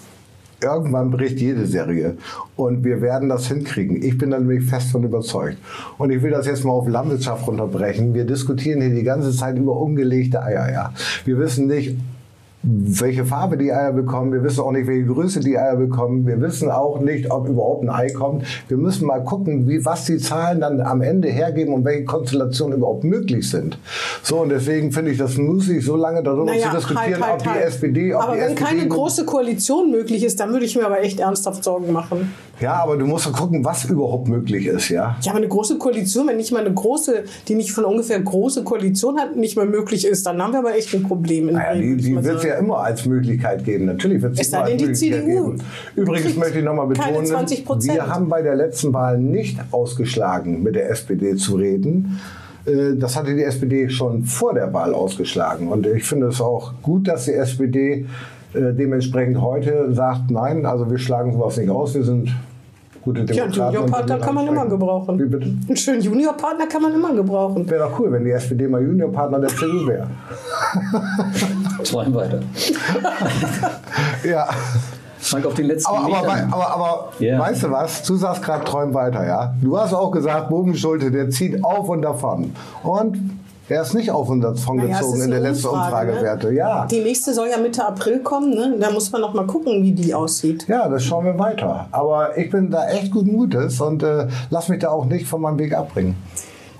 irgendwann 0.63 1.11
bricht 1.11 1.41
jede 1.41 1.67
Serie 1.67 2.17
und 2.57 2.85
wir 2.85 3.01
werden 3.01 3.29
das 3.29 3.49
hinkriegen. 3.49 4.03
Ich 4.03 4.19
bin 4.19 4.31
da 4.31 4.39
nämlich 4.39 4.65
fest 4.65 4.91
von 4.91 5.05
überzeugt. 5.05 5.59
Und 5.99 6.11
ich 6.11 6.23
will 6.23 6.31
das 6.31 6.47
jetzt 6.47 6.65
mal 6.65 6.73
auf 6.73 6.89
Landwirtschaft 6.89 7.47
runterbrechen. 7.47 8.15
Wir 8.15 8.25
diskutieren 8.25 8.81
hier 8.81 8.95
die 8.95 9.03
ganze 9.03 9.33
Zeit 9.33 9.57
über 9.57 9.77
umgelegte 9.77 10.43
Eier. 10.43 10.71
Ja. 10.71 10.93
Wir 11.25 11.39
wissen 11.39 11.67
nicht, 11.67 11.97
welche 12.63 13.25
Farbe 13.25 13.57
die 13.57 13.73
Eier 13.73 13.93
bekommen. 13.93 14.33
Wir 14.33 14.43
wissen 14.43 14.61
auch 14.61 14.73
nicht, 14.73 14.87
welche 14.87 15.07
Größe 15.07 15.41
die 15.41 15.59
Eier 15.59 15.77
bekommen. 15.77 16.27
Wir 16.27 16.41
wissen 16.41 16.71
auch 16.71 17.01
nicht, 17.01 17.31
ob 17.31 17.49
überhaupt 17.49 17.85
ein 17.85 17.91
Ei 17.91 18.11
kommt. 18.11 18.45
Wir 18.69 18.77
müssen 18.77 19.07
mal 19.07 19.25
gucken, 19.25 19.67
wie, 19.67 19.85
was 19.85 20.05
die 20.05 20.19
Zahlen 20.19 20.61
dann 20.61 20.81
am 20.83 21.01
Ende 21.01 21.29
hergeben 21.29 21.73
und 21.73 21.85
welche 21.85 22.05
Konstellationen 22.05 22.79
überhaupt 22.79 23.05
möglich 23.05 23.49
sind. 23.49 23.79
So, 24.23 24.41
und 24.41 24.51
deswegen 24.51 24.93
finde 24.93 25.13
ich 25.13 25.19
das 25.19 25.39
mußig, 25.39 25.85
so 25.85 25.97
lange 25.97 26.23
darüber 26.23 26.45
Naja, 26.47 26.71
zu 26.71 26.77
diskutieren, 26.77 27.23
halt, 27.23 27.23
halt, 27.23 27.33
ob 27.35 27.43
die 27.43 27.49
halt. 27.49 27.65
SPD, 27.65 28.15
ob 28.15 28.23
aber 28.23 28.35
die 28.35 28.41
wenn 28.41 28.53
SPD 28.53 28.65
keine 28.65 28.89
große 28.89 29.25
Koalition 29.25 29.91
möglich 29.91 30.23
ist, 30.23 30.39
dann 30.39 30.53
würde 30.53 30.67
ich 30.67 30.77
mir 30.77 30.85
aber 30.85 31.01
echt 31.01 31.21
ernsthaft 31.21 31.65
Sorgen 31.65 31.93
machen. 31.93 32.35
Ja, 32.61 32.75
aber 32.83 32.97
du 32.97 33.07
musst 33.07 33.27
doch 33.27 33.33
gucken, 33.33 33.65
was 33.65 33.85
überhaupt 33.87 34.29
möglich 34.29 34.67
ist, 34.67 34.91
ja. 34.91 35.17
Ja, 35.23 35.31
aber 35.31 35.39
eine 35.39 35.49
große 35.49 35.79
Koalition, 35.79 36.29
wenn 36.29 36.37
nicht 36.37 36.53
mal 36.53 36.61
eine 36.65 36.75
große, 36.75 37.25
die 37.49 37.55
nicht 37.55 37.73
von 37.73 37.85
ungefähr 37.85 38.21
große 38.21 38.65
Koalition 38.65 39.19
hat, 39.19 39.35
nicht 39.37 39.57
mehr 39.57 39.65
möglich 39.67 40.07
ist, 40.07 40.27
dann 40.27 40.43
haben 40.43 40.53
wir 40.53 40.59
aber 40.61 40.75
echt 40.75 40.95
ein 40.95 41.03
Problem. 41.03 41.49
In 41.49 41.55
Naja, 41.55 41.73
Bremen, 41.73 41.99
die, 41.99 42.05
die 42.05 42.25
wird 42.25 42.37
es 42.37 42.45
ja 42.45 42.55
immer 42.57 42.79
als 42.79 43.07
Möglichkeit 43.07 43.65
geben. 43.65 43.87
Natürlich 43.87 44.21
wird 44.21 44.39
es 44.39 44.49
immer 44.49 44.63
als 44.65 44.71
Möglichkeit 44.73 44.97
CDU 44.97 45.27
geben. 45.53 45.63
Übrigens 45.97 46.37
möchte 46.37 46.59
ich 46.59 46.65
nochmal 46.65 46.87
betonen, 46.87 47.27
20%. 47.27 47.93
wir 47.95 48.07
haben 48.07 48.29
bei 48.29 48.43
der 48.43 48.57
letzten 48.57 48.93
Wahl 48.93 49.19
nicht 49.19 49.59
ausgeschlagen, 49.71 50.63
mit 50.63 50.75
der 50.75 50.91
SPD 50.91 51.37
zu 51.37 51.57
reden. 51.57 52.21
Äh, 52.67 52.97
Das 52.97 53.17
hatte 53.17 53.35
die 53.35 53.43
SPD 53.43 53.89
schon 53.89 54.25
vor 54.25 54.53
der 54.53 54.73
Wahl 54.75 54.93
ausgeschlagen. 54.93 55.69
Und 55.69 55.87
ich 55.87 56.05
finde 56.05 56.27
es 56.27 56.41
auch 56.41 56.75
gut, 56.83 57.09
dass 57.09 57.25
die 57.25 57.33
SPD 57.33 58.05
äh, 58.53 58.73
dementsprechend 58.75 59.41
heute 59.41 59.93
sagt, 59.95 60.31
nein, 60.31 60.67
also 60.67 60.91
wir 60.91 60.99
schlagen 60.99 61.33
sowas 61.33 61.57
nicht 61.57 61.71
aus, 61.71 61.95
wir 61.95 62.05
sind 62.05 62.35
gute 63.03 63.21
Ja, 63.33 63.45
einen 63.45 63.53
Demokraten. 63.53 63.61
und 63.61 63.73
Juniorpartner 63.75 64.19
kann 64.19 64.35
man 64.35 64.47
immer 64.47 64.67
gebrauchen. 64.67 65.19
Wie 65.19 65.25
bitte? 65.25 65.47
Einen 65.47 65.77
schönen 65.77 66.01
Juniorpartner 66.03 66.67
kann 66.67 66.83
man 66.83 66.95
immer 66.95 67.13
gebrauchen. 67.15 67.69
Wäre 67.71 67.89
doch 67.89 67.99
cool, 67.99 68.13
wenn 68.13 68.25
die 68.25 68.31
SPD 68.33 68.69
mal 68.69 68.83
Juniorpartner 68.83 69.39
der 69.41 69.49
CDU 69.51 69.87
wäre. 69.87 70.07
Träum 71.85 72.15
weiter. 72.15 72.41
Ja. 74.25 74.49
Frank, 75.23 75.45
auf 75.45 75.53
den 75.55 75.67
letzten 75.67 75.95
Aber, 75.95 76.17
aber, 76.17 76.33
aber, 76.51 76.71
aber 76.75 77.09
Ja. 77.19 77.39
weißt 77.39 77.65
du 77.65 77.71
was? 77.71 78.03
Du 78.05 78.17
sagst 78.17 78.43
gerade 78.43 78.65
träum 78.65 78.95
weiter, 78.95 79.27
ja? 79.27 79.55
Du 79.61 79.79
hast 79.79 79.93
auch 79.93 80.11
gesagt, 80.11 80.49
Bogenschulte, 80.49 81.11
der 81.11 81.29
zieht 81.29 81.63
auf 81.63 81.89
und 81.91 82.01
davon. 82.03 82.55
Und 82.83 83.19
er 83.71 83.83
ist 83.83 83.95
nicht 83.95 84.11
auf 84.11 84.29
und 84.29 84.41
davon 84.41 84.79
Naja, 84.79 84.99
gezogen 84.99 85.23
in 85.23 85.31
der 85.31 85.41
letzten 85.41 85.69
Umfrage, 85.69 86.13
Umfragewerte. 86.13 86.49
Ne? 86.49 86.55
Ja. 86.55 86.87
Die 86.87 87.01
nächste 87.01 87.33
soll 87.33 87.49
ja 87.49 87.59
Mitte 87.59 87.87
April 87.87 88.21
kommen. 88.21 88.51
Ne? 88.51 88.77
Da 88.81 88.91
muss 88.91 89.11
man 89.13 89.21
noch 89.21 89.33
mal 89.33 89.47
gucken, 89.47 89.83
wie 89.83 89.93
die 89.93 90.13
aussieht. 90.13 90.67
Ja, 90.69 90.89
das 90.89 91.05
schauen 91.05 91.25
wir 91.25 91.39
weiter. 91.39 91.89
Aber 91.93 92.37
ich 92.37 92.51
bin 92.51 92.71
da 92.71 92.89
echt 92.89 93.11
guten 93.13 93.33
Mutes 93.33 93.81
und 93.81 94.03
äh, 94.03 94.27
lass 94.51 94.69
mich 94.69 94.81
da 94.81 94.91
auch 94.91 95.07
nicht 95.07 95.27
von 95.27 95.41
meinem 95.41 95.59
Weg 95.59 95.75
abbringen. 95.75 96.17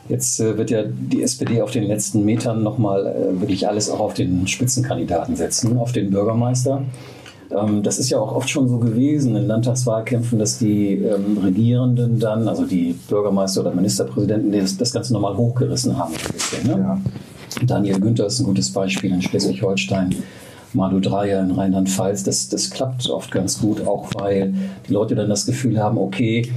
Jetzt 0.09 0.41
äh, 0.41 0.59
wird 0.59 0.71
ja 0.71 0.83
die 0.85 1.23
SPD 1.23 1.63
auf 1.63 1.71
den 1.71 1.85
letzten 1.85 2.25
Metern 2.25 2.65
nochmal 2.65 3.07
äh, 3.07 3.41
wirklich 3.41 3.69
alles 3.69 3.89
auch 3.89 4.01
auf 4.01 4.15
den 4.15 4.49
Spitzenkandidaten 4.49 5.37
setzen, 5.37 5.79
auf 5.79 5.93
den 5.93 6.11
Bürgermeister. 6.11 6.83
Ähm, 7.51 7.83
das 7.83 7.99
ist 7.99 8.11
ja 8.11 8.19
auch 8.19 8.35
oft 8.35 8.49
schon 8.49 8.69
so 8.69 8.79
gewesen 8.79 9.37
in 9.37 9.47
Landtagswahlkämpfen, 9.47 10.39
dass 10.39 10.59
die 10.59 10.95
ähm, 10.95 11.39
Regierenden 11.39 12.19
dann, 12.19 12.49
also 12.49 12.65
die 12.65 12.95
Bürgermeister 13.09 13.63
oder 13.63 13.75
Ministerpräsidenten, 13.75 14.53
das, 14.53 14.77
das 14.77 14.93
Ganze 14.93 15.13
nochmal 15.13 15.37
hochgerissen 15.37 15.97
haben. 15.97 16.15
Bisschen, 16.33 16.67
ne? 16.67 16.79
Ja. 16.79 17.01
Daniel 17.67 18.01
Günther 18.01 18.27
ist 18.27 18.39
ein 18.39 18.45
gutes 18.45 18.73
Beispiel 18.73 19.13
in 19.13 19.21
Schleswig-Holstein. 19.23 20.15
Madu 20.73 21.01
Dreyer 21.01 21.43
in 21.43 21.51
Rheinland-Pfalz, 21.51 22.23
das, 22.23 22.49
das 22.49 22.71
klappt 22.71 23.11
oft 23.11 23.33
ganz 23.33 23.61
gut, 23.61 23.85
auch 23.87 24.09
weil 24.15 24.55
die 24.89 24.93
Leute 24.93 25.17
dann 25.17 25.29
das 25.29 25.45
Gefühl 25.45 25.83
haben, 25.83 25.99
okay, 25.99 26.49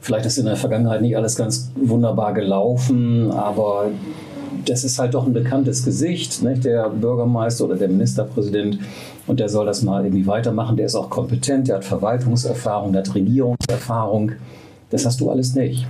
vielleicht 0.00 0.26
ist 0.26 0.38
in 0.38 0.46
der 0.46 0.56
Vergangenheit 0.56 1.02
nicht 1.02 1.16
alles 1.16 1.36
ganz 1.36 1.70
wunderbar 1.76 2.34
gelaufen, 2.34 3.30
aber 3.30 3.90
das 4.66 4.84
ist 4.84 4.98
halt 4.98 5.14
doch 5.14 5.26
ein 5.26 5.32
bekanntes 5.32 5.84
Gesicht, 5.84 6.42
nicht? 6.42 6.64
der 6.64 6.88
Bürgermeister 6.88 7.64
oder 7.64 7.76
der 7.76 7.88
Ministerpräsident. 7.88 8.78
Und 9.26 9.40
der 9.40 9.48
soll 9.48 9.66
das 9.66 9.82
mal 9.82 10.04
irgendwie 10.04 10.26
weitermachen. 10.26 10.76
Der 10.76 10.86
ist 10.86 10.94
auch 10.94 11.10
kompetent, 11.10 11.68
der 11.68 11.76
hat 11.76 11.84
Verwaltungserfahrung, 11.84 12.92
der 12.92 13.02
hat 13.02 13.14
Regierungserfahrung. 13.14 14.32
Das 14.90 15.06
hast 15.06 15.20
du 15.20 15.30
alles 15.30 15.54
nicht. 15.54 15.86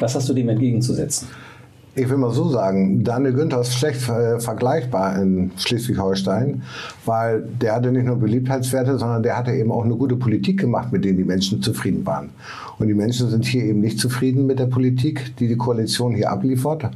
Was 0.00 0.14
hast 0.14 0.28
du 0.28 0.34
dem 0.34 0.48
entgegenzusetzen? 0.48 1.28
Ich 1.96 2.08
will 2.08 2.16
mal 2.16 2.32
so 2.32 2.48
sagen, 2.48 3.04
Daniel 3.04 3.34
Günther 3.34 3.60
ist 3.60 3.74
schlecht 3.74 4.08
äh, 4.08 4.40
vergleichbar 4.40 5.22
in 5.22 5.52
Schleswig-Holstein, 5.56 6.62
weil 7.04 7.42
der 7.42 7.76
hatte 7.76 7.92
nicht 7.92 8.06
nur 8.06 8.16
Beliebtheitswerte, 8.16 8.98
sondern 8.98 9.22
der 9.22 9.38
hatte 9.38 9.52
eben 9.52 9.70
auch 9.70 9.84
eine 9.84 9.94
gute 9.94 10.16
Politik 10.16 10.58
gemacht, 10.58 10.92
mit 10.92 11.04
denen 11.04 11.18
die 11.18 11.24
Menschen 11.24 11.62
zufrieden 11.62 12.04
waren. 12.04 12.30
Und 12.78 12.88
die 12.88 12.94
Menschen 12.94 13.28
sind 13.30 13.44
hier 13.44 13.64
eben 13.64 13.80
nicht 13.80 13.98
zufrieden 13.98 14.46
mit 14.46 14.58
der 14.58 14.66
Politik, 14.66 15.36
die 15.36 15.48
die 15.48 15.56
Koalition 15.56 16.14
hier 16.14 16.30
abliefert. 16.30 16.90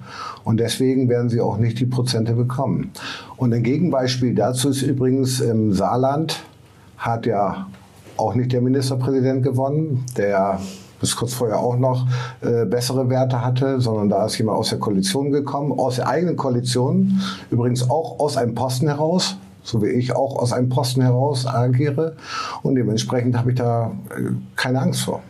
Und 0.44 0.58
deswegen 0.60 1.08
werden 1.08 1.28
sie 1.28 1.40
auch 1.40 1.58
nicht 1.58 1.78
die 1.78 1.86
Prozente 1.86 2.34
bekommen. 2.34 2.90
Und 3.36 3.52
ein 3.52 3.62
Gegenbeispiel 3.62 4.34
dazu 4.34 4.70
ist 4.70 4.82
übrigens 4.82 5.40
im 5.40 5.72
Saarland 5.72 6.42
hat 6.96 7.26
ja 7.26 7.68
auch 8.16 8.34
nicht 8.34 8.52
der 8.52 8.60
Ministerpräsident 8.60 9.42
gewonnen, 9.44 10.04
der 10.16 10.60
bis 11.00 11.14
kurz 11.14 11.34
vorher 11.34 11.60
auch 11.60 11.76
noch 11.76 12.06
äh, 12.40 12.64
bessere 12.64 13.08
Werte 13.08 13.44
hatte, 13.44 13.80
sondern 13.80 14.08
da 14.08 14.26
ist 14.26 14.36
jemand 14.38 14.58
aus 14.58 14.70
der 14.70 14.78
Koalition 14.78 15.30
gekommen, 15.30 15.78
aus 15.78 15.96
der 15.96 16.08
eigenen 16.08 16.36
Koalition, 16.36 17.20
übrigens 17.50 17.88
auch 17.88 18.18
aus 18.18 18.36
einem 18.36 18.54
Posten 18.54 18.88
heraus, 18.88 19.36
so 19.62 19.82
wie 19.82 19.88
ich 19.88 20.16
auch 20.16 20.36
aus 20.36 20.52
einem 20.52 20.68
Posten 20.68 21.02
heraus 21.02 21.46
agiere. 21.46 22.16
Und 22.62 22.74
dementsprechend 22.74 23.38
habe 23.38 23.50
ich 23.52 23.58
da 23.58 23.92
äh, 24.10 24.32
keine 24.56 24.80
Angst 24.80 25.02
vor. 25.02 25.20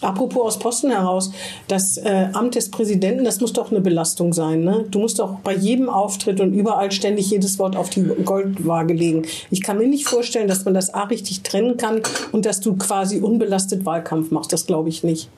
Apropos 0.00 0.42
aus 0.42 0.58
Posten 0.58 0.90
heraus, 0.90 1.32
das 1.68 1.96
äh, 1.96 2.26
Amt 2.32 2.56
des 2.56 2.70
Präsidenten, 2.70 3.24
das 3.24 3.40
muss 3.40 3.52
doch 3.52 3.70
eine 3.70 3.80
Belastung 3.80 4.32
sein. 4.32 4.62
Ne? 4.62 4.84
Du 4.90 4.98
musst 4.98 5.18
doch 5.18 5.38
bei 5.40 5.54
jedem 5.54 5.88
Auftritt 5.88 6.40
und 6.40 6.52
überall 6.52 6.92
ständig 6.92 7.30
jedes 7.30 7.58
Wort 7.58 7.74
auf 7.74 7.88
die 7.90 8.02
Goldwaage 8.02 8.92
legen. 8.92 9.22
Ich 9.50 9.62
kann 9.62 9.78
mir 9.78 9.88
nicht 9.88 10.06
vorstellen, 10.06 10.48
dass 10.48 10.64
man 10.64 10.74
das 10.74 10.92
A 10.92 11.04
richtig 11.04 11.42
trennen 11.42 11.76
kann 11.76 12.02
und 12.32 12.44
dass 12.44 12.60
du 12.60 12.76
quasi 12.76 13.20
unbelastet 13.20 13.86
Wahlkampf 13.86 14.30
machst. 14.30 14.52
Das 14.52 14.66
glaube 14.66 14.90
ich 14.90 15.04
nicht. 15.04 15.30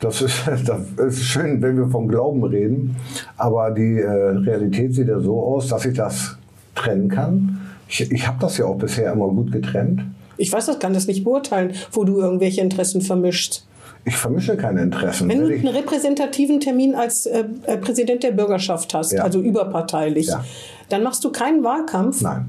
Das 0.00 0.22
ist, 0.22 0.42
das 0.66 0.80
ist 0.98 1.24
schön, 1.24 1.62
wenn 1.62 1.76
wir 1.76 1.88
vom 1.88 2.08
Glauben 2.08 2.42
reden, 2.42 2.96
aber 3.36 3.70
die 3.70 3.98
äh, 3.98 4.08
Realität 4.08 4.94
sieht 4.94 5.08
ja 5.08 5.20
so 5.20 5.40
aus, 5.40 5.68
dass 5.68 5.84
ich 5.84 5.96
das 5.96 6.36
trennen 6.74 7.08
kann. 7.08 7.60
Ich, 7.88 8.00
ich 8.10 8.26
habe 8.26 8.38
das 8.40 8.56
ja 8.58 8.64
auch 8.64 8.78
bisher 8.78 9.12
immer 9.12 9.28
gut 9.28 9.52
getrennt. 9.52 10.02
Ich 10.40 10.52
weiß 10.52 10.66
das, 10.66 10.78
kann 10.78 10.92
das 10.94 11.06
nicht 11.06 11.22
beurteilen, 11.24 11.72
wo 11.92 12.04
du 12.04 12.18
irgendwelche 12.18 12.60
Interessen 12.60 13.00
vermischst. 13.00 13.66
Ich 14.06 14.16
vermische 14.16 14.56
keine 14.56 14.82
Interessen. 14.82 15.28
Wenn 15.28 15.40
du 15.40 15.46
einen 15.54 15.68
repräsentativen 15.68 16.58
Termin 16.60 16.94
als 16.94 17.26
äh, 17.26 17.44
äh, 17.66 17.76
Präsident 17.76 18.22
der 18.22 18.32
Bürgerschaft 18.32 18.94
hast, 18.94 19.12
Ja. 19.12 19.22
also 19.24 19.40
überparteilich, 19.40 20.28
Ja. 20.28 20.42
dann 20.88 21.02
machst 21.02 21.22
du 21.24 21.30
keinen 21.30 21.62
Wahlkampf. 21.62 22.22
nein. 22.22 22.46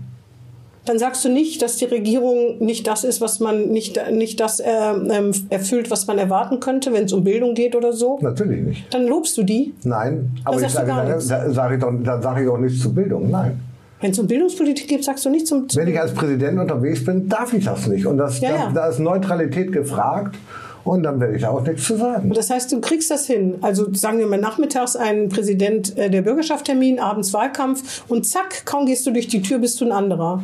Dann 0.85 0.97
sagst 0.97 1.23
du 1.23 1.29
nicht, 1.29 1.61
dass 1.61 1.75
die 1.77 1.85
Regierung 1.85 2.57
nicht 2.57 2.87
das 2.87 3.03
ist, 3.03 3.21
was 3.21 3.39
man 3.39 3.67
nicht, 3.69 3.99
nicht 4.11 4.39
das 4.39 4.59
äh, 4.59 4.65
ähm, 4.71 5.31
erfüllt, 5.51 5.91
was 5.91 6.07
man 6.07 6.17
erwarten 6.17 6.59
könnte, 6.59 6.91
wenn 6.91 7.03
es 7.05 7.13
um 7.13 7.23
Bildung 7.23 7.53
geht 7.53 7.75
oder 7.75 7.93
so. 7.93 8.17
Natürlich 8.19 8.61
nicht. 8.63 8.91
Dann 8.93 9.05
lobst 9.05 9.37
du 9.37 9.43
die. 9.43 9.75
Nein, 9.83 10.31
aber 10.43 10.59
ich 10.59 10.69
sage, 10.69 10.87
gar 10.87 11.03
da, 11.05 11.09
nichts. 11.13 11.27
da 11.27 11.51
sage 11.51 11.75
ich 11.75 11.81
doch, 11.81 11.91
da 12.03 12.19
sage 12.19 12.43
ich 12.43 12.49
auch 12.49 12.57
nichts 12.57 12.79
zur 12.81 12.95
Bildung. 12.95 13.29
Nein. 13.29 13.59
Wenn 14.01 14.11
es 14.11 14.19
um 14.19 14.27
Bildungspolitik 14.27 14.87
geht, 14.87 15.03
sagst 15.03 15.23
du 15.25 15.29
nicht 15.29 15.47
zum. 15.47 15.67
Wenn 15.73 15.87
ich 15.87 15.99
als 15.99 16.13
Präsident 16.13 16.59
unterwegs 16.59 17.05
bin, 17.05 17.29
darf 17.29 17.53
ich 17.53 17.65
das 17.65 17.87
nicht. 17.87 18.05
Und 18.05 18.17
das, 18.17 18.39
Ja, 18.39 18.49
da, 18.49 18.55
ja. 18.55 18.71
da 18.73 18.87
ist 18.89 18.99
Neutralität 18.99 19.71
gefragt. 19.71 20.35
Und 20.83 21.03
dann 21.03 21.19
werde 21.19 21.35
ich 21.35 21.43
da 21.43 21.49
auch 21.49 21.61
nichts 21.61 21.85
zu 21.85 21.95
sagen. 21.95 22.31
Das 22.33 22.49
heißt, 22.49 22.71
du 22.71 22.81
kriegst 22.81 23.11
das 23.11 23.27
hin. 23.27 23.59
Also 23.61 23.93
sagen 23.93 24.17
wir 24.17 24.25
mal 24.25 24.39
nachmittags 24.39 24.95
einen 24.95 25.29
Präsident 25.29 25.95
äh, 25.95 26.09
der 26.09 26.23
Bürgerschafttermin, 26.23 26.99
abends 26.99 27.33
Wahlkampf 27.33 28.03
und 28.07 28.25
zack, 28.27 28.65
kaum 28.65 28.87
gehst 28.87 29.05
du 29.05 29.11
durch 29.11 29.27
die 29.27 29.43
Tür, 29.43 29.59
bist 29.59 29.79
du 29.79 29.85
ein 29.85 29.91
anderer. 29.91 30.43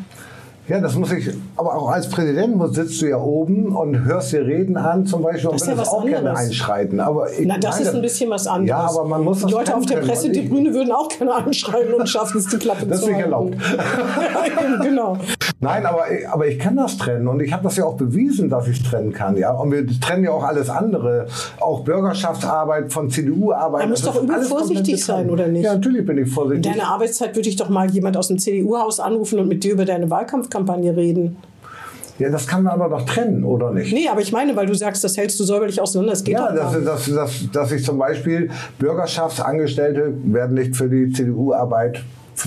Ja, 0.67 0.81
das 0.81 0.95
muss 0.95 1.13
ich, 1.13 1.29
aber 1.55 1.75
auch 1.75 1.89
als 1.89 2.09
Präsident 2.09 2.61
sitzt 2.75 3.01
du 3.01 3.05
ja 3.05 3.17
oben 3.17 3.73
und 3.73 4.03
hörst 4.03 4.33
dir 4.33 4.45
Reden 4.45 4.75
an 4.75 5.05
zum 5.05 5.21
Beispiel 5.21 5.47
und 5.49 5.53
Das 5.55 5.61
ist 5.61 5.67
ja 5.69 5.75
würdest 5.77 5.91
was 5.93 5.97
auch 5.97 6.05
gerne 6.05 6.29
anderes. 6.31 6.47
einschreiten. 6.47 6.99
Aber 6.99 7.31
ich, 7.31 7.45
Na, 7.47 7.57
das 7.57 7.75
nein, 7.79 7.87
ist 7.87 7.95
ein 7.95 8.01
bisschen 8.01 8.29
was 8.29 8.47
anderes. 8.47 8.69
Ja, 8.69 8.79
aber 8.79 9.05
man 9.05 9.23
muss 9.23 9.39
das 9.39 9.47
Die 9.47 9.53
Leute 9.53 9.75
auf 9.77 9.85
der. 9.85 9.97
Und 9.99 10.03
ich- 10.03 10.09
Pressetribüne 10.09 10.73
würden 10.73 10.91
auch 10.91 11.07
gerne 11.07 11.33
anschreien 11.35 11.93
und 11.93 12.09
schaffen 12.09 12.37
es, 12.39 12.47
die 12.47 12.57
Klappe 12.57 12.85
Das 12.85 12.97
ist 12.99 13.03
zu 13.05 13.11
nicht 13.11 13.15
halten. 13.23 13.31
erlaubt. 13.33 13.55
ja, 13.61 14.63
eben, 14.73 14.81
genau. 14.83 15.17
Nein, 15.59 15.87
aber, 15.87 16.11
ich- 16.11 16.29
aber 16.29 16.45
ich 16.47 16.59
kann 16.59 16.75
das 16.75 16.97
trennen 16.97 17.27
und 17.27 17.39
ich 17.39 17.51
habe 17.51 17.63
das 17.63 17.77
ja 17.77 17.85
auch 17.85 17.97
bewiesen, 17.97 18.47
dass 18.47 18.67
ich 18.67 18.77
es 18.79 18.83
trennen 18.83 19.11
kann. 19.11 19.35
Ja? 19.37 19.51
Und 19.53 19.71
wir 19.71 19.87
trennen 19.99 20.23
ja 20.23 20.31
auch 20.31 20.43
alles 20.43 20.69
andere, 20.69 21.25
auch 21.59 21.79
Bürgerschaftsarbeit 21.83 22.93
von 22.93 23.09
CDU-Arbeit. 23.09 23.81
Man 23.81 23.89
muss 23.89 24.01
Das 24.01 24.09
doch 24.09 24.15
ist 24.17 24.23
übel 24.23 24.35
alles 24.35 24.49
komplett 24.49 24.67
vorsichtig 24.67 25.03
sein, 25.03 25.29
oder 25.31 25.47
nicht? 25.47 25.63
Ja, 25.65 25.73
natürlich 25.73 26.05
bin 26.05 26.17
ich 26.19 26.27
In 26.27 26.31
vorsichtig. 26.31 26.71
deiner 26.71 26.87
Arbeitszeit 26.89 27.35
würde 27.35 27.49
ich 27.49 27.55
doch 27.55 27.69
mal 27.69 27.89
jemand 27.89 28.17
aus 28.17 28.27
dem 28.27 28.37
CDU-Haus 28.37 28.99
anrufen 28.99 29.39
und 29.39 29.47
mit 29.47 29.63
dir 29.63 29.73
über 29.73 29.85
deine 29.85 30.09
Wahlkampfkampagne 30.11 30.95
reden. 30.95 31.37
Ja, 32.19 32.29
das 32.29 32.47
kann 32.47 32.63
man 32.63 32.73
aber 32.73 32.89
doch 32.89 33.05
trennen, 33.05 33.43
oder 33.43 33.71
nicht? 33.71 33.93
Nee, 33.93 34.07
aber 34.09 34.21
ich 34.21 34.31
meine, 34.31 34.55
weil 34.55 34.65
du 34.65 34.73
sagst, 34.75 35.03
das 35.03 35.17
hältst 35.17 35.39
du 35.39 35.43
säuberlich 35.43 35.79
auseinander. 35.81 36.11
Das 36.13 36.23
geht 36.23 36.33
Ja, 36.35 36.47
doch 36.49 36.55
gar 36.55 36.65
dass, 36.65 36.73
nicht. 36.75 36.87
dass, 36.87 37.05
dass, 37.13 37.51
dass 37.51 37.71
ich 37.71 37.83
zum 37.85 37.97
Beispiel 37.99 38.49
Bürgerschaftsangestellte 38.79 40.13
werden 40.25 40.55
nicht 40.55 40.75
für 40.75 40.89
die 40.89 41.11
CDU-Arbeit 41.11 42.03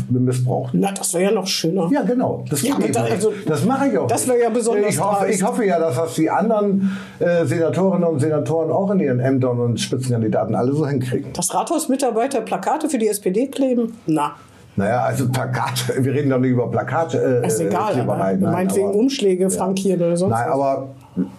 missbraucht. 0.09 0.71
Na, 0.75 0.93
das 0.93 1.13
wäre 1.15 1.25
ja 1.25 1.31
noch 1.33 1.47
schöner. 1.47 1.89
Ja, 1.93 2.03
genau. 2.03 2.45
Das, 2.49 2.63
Ja, 2.63 2.75
da- 2.93 3.03
also, 3.05 3.33
das 3.47 3.65
mache 3.65 3.89
ich 3.89 3.99
auch. 3.99 4.07
das 4.07 4.27
wäre 4.29 4.41
ja 4.43 4.49
besonders 4.51 4.95
ich 4.95 5.01
hoffe, 5.01 5.27
ich 5.29 5.43
hoffe 5.43 5.65
ja, 5.67 5.79
dass 5.79 5.97
das 5.97 6.15
die 6.15 6.29
anderen 6.31 6.91
äh, 7.19 7.45
Senatorinnen 7.45 8.09
und 8.09 8.21
Senatoren 8.21 8.71
auch 8.71 8.91
in 8.91 9.01
ihren 9.01 9.21
Ämtern 9.21 9.59
und 9.59 9.81
Spitzenkandidaten 9.81 10.55
alle 10.55 10.73
so 10.73 10.87
hinkriegen. 10.87 11.33
Dass 11.33 11.55
Rathausmitarbeiter 11.55 12.41
Plakate 12.43 12.89
für 12.89 12.99
die 12.99 13.09
SPD 13.09 13.47
kleben? 13.49 13.95
Na, 14.07 14.33
Naja, 14.77 15.01
also 15.03 15.29
Plakat, 15.29 15.93
wir 16.05 16.13
reden 16.15 16.31
doch 16.31 16.39
nicht 16.39 16.53
über 16.53 16.71
Plakat. 16.71 17.15
Äh, 17.15 17.47
ist 17.47 17.61
egal, 17.61 17.93
Kleberei. 17.95 18.33
aber 18.33 18.37
Nein, 18.39 18.41
meinetwegen 18.41 18.89
aber- 18.89 18.97
Umschläge 18.99 19.51
frankiert 19.51 20.01
oder 20.01 20.17
sonst 20.17 20.31
Nein, 20.33 20.47
was. 20.49 20.55
aber 20.55 20.89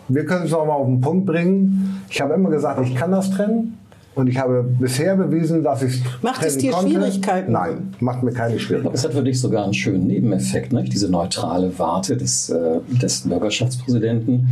wir 0.10 0.26
können 0.26 0.46
es 0.46 0.52
noch 0.52 0.66
mal 0.66 0.74
auf 0.74 0.86
den 0.86 1.00
Punkt 1.02 1.26
bringen. 1.26 2.02
Ich 2.10 2.20
habe 2.22 2.34
immer 2.34 2.50
gesagt, 2.50 2.80
ich 2.86 2.94
kann 2.96 3.12
das 3.12 3.32
trennen. 3.32 3.78
Und 4.14 4.28
ich 4.28 4.38
habe 4.38 4.66
bisher 4.80 5.16
bewiesen, 5.16 5.64
dass 5.64 5.82
ich 5.84 6.02
Macht 6.22 6.44
es 6.44 6.58
dir 6.58 6.72
konnte. 6.72 6.92
Schwierigkeiten? 6.92 7.54
Nein, 7.54 7.94
macht 8.02 8.24
mir 8.24 8.34
keine 8.34 8.60
Schwierigkeiten. 8.60 8.94
Es 8.94 9.06
hat 9.06 9.14
für 9.14 9.24
dich 9.24 9.40
sogar 9.40 9.64
einen 9.64 9.74
schönen 9.74 10.08
Nebeneffekt, 10.08 10.74
nicht? 10.74 10.92
diese 10.92 11.10
neutrale 11.10 11.72
Warte 11.80 12.18
des, 12.18 12.50
äh, 12.50 12.80
des 13.02 13.22
Bürgerschaftspräsidenten. 13.22 14.50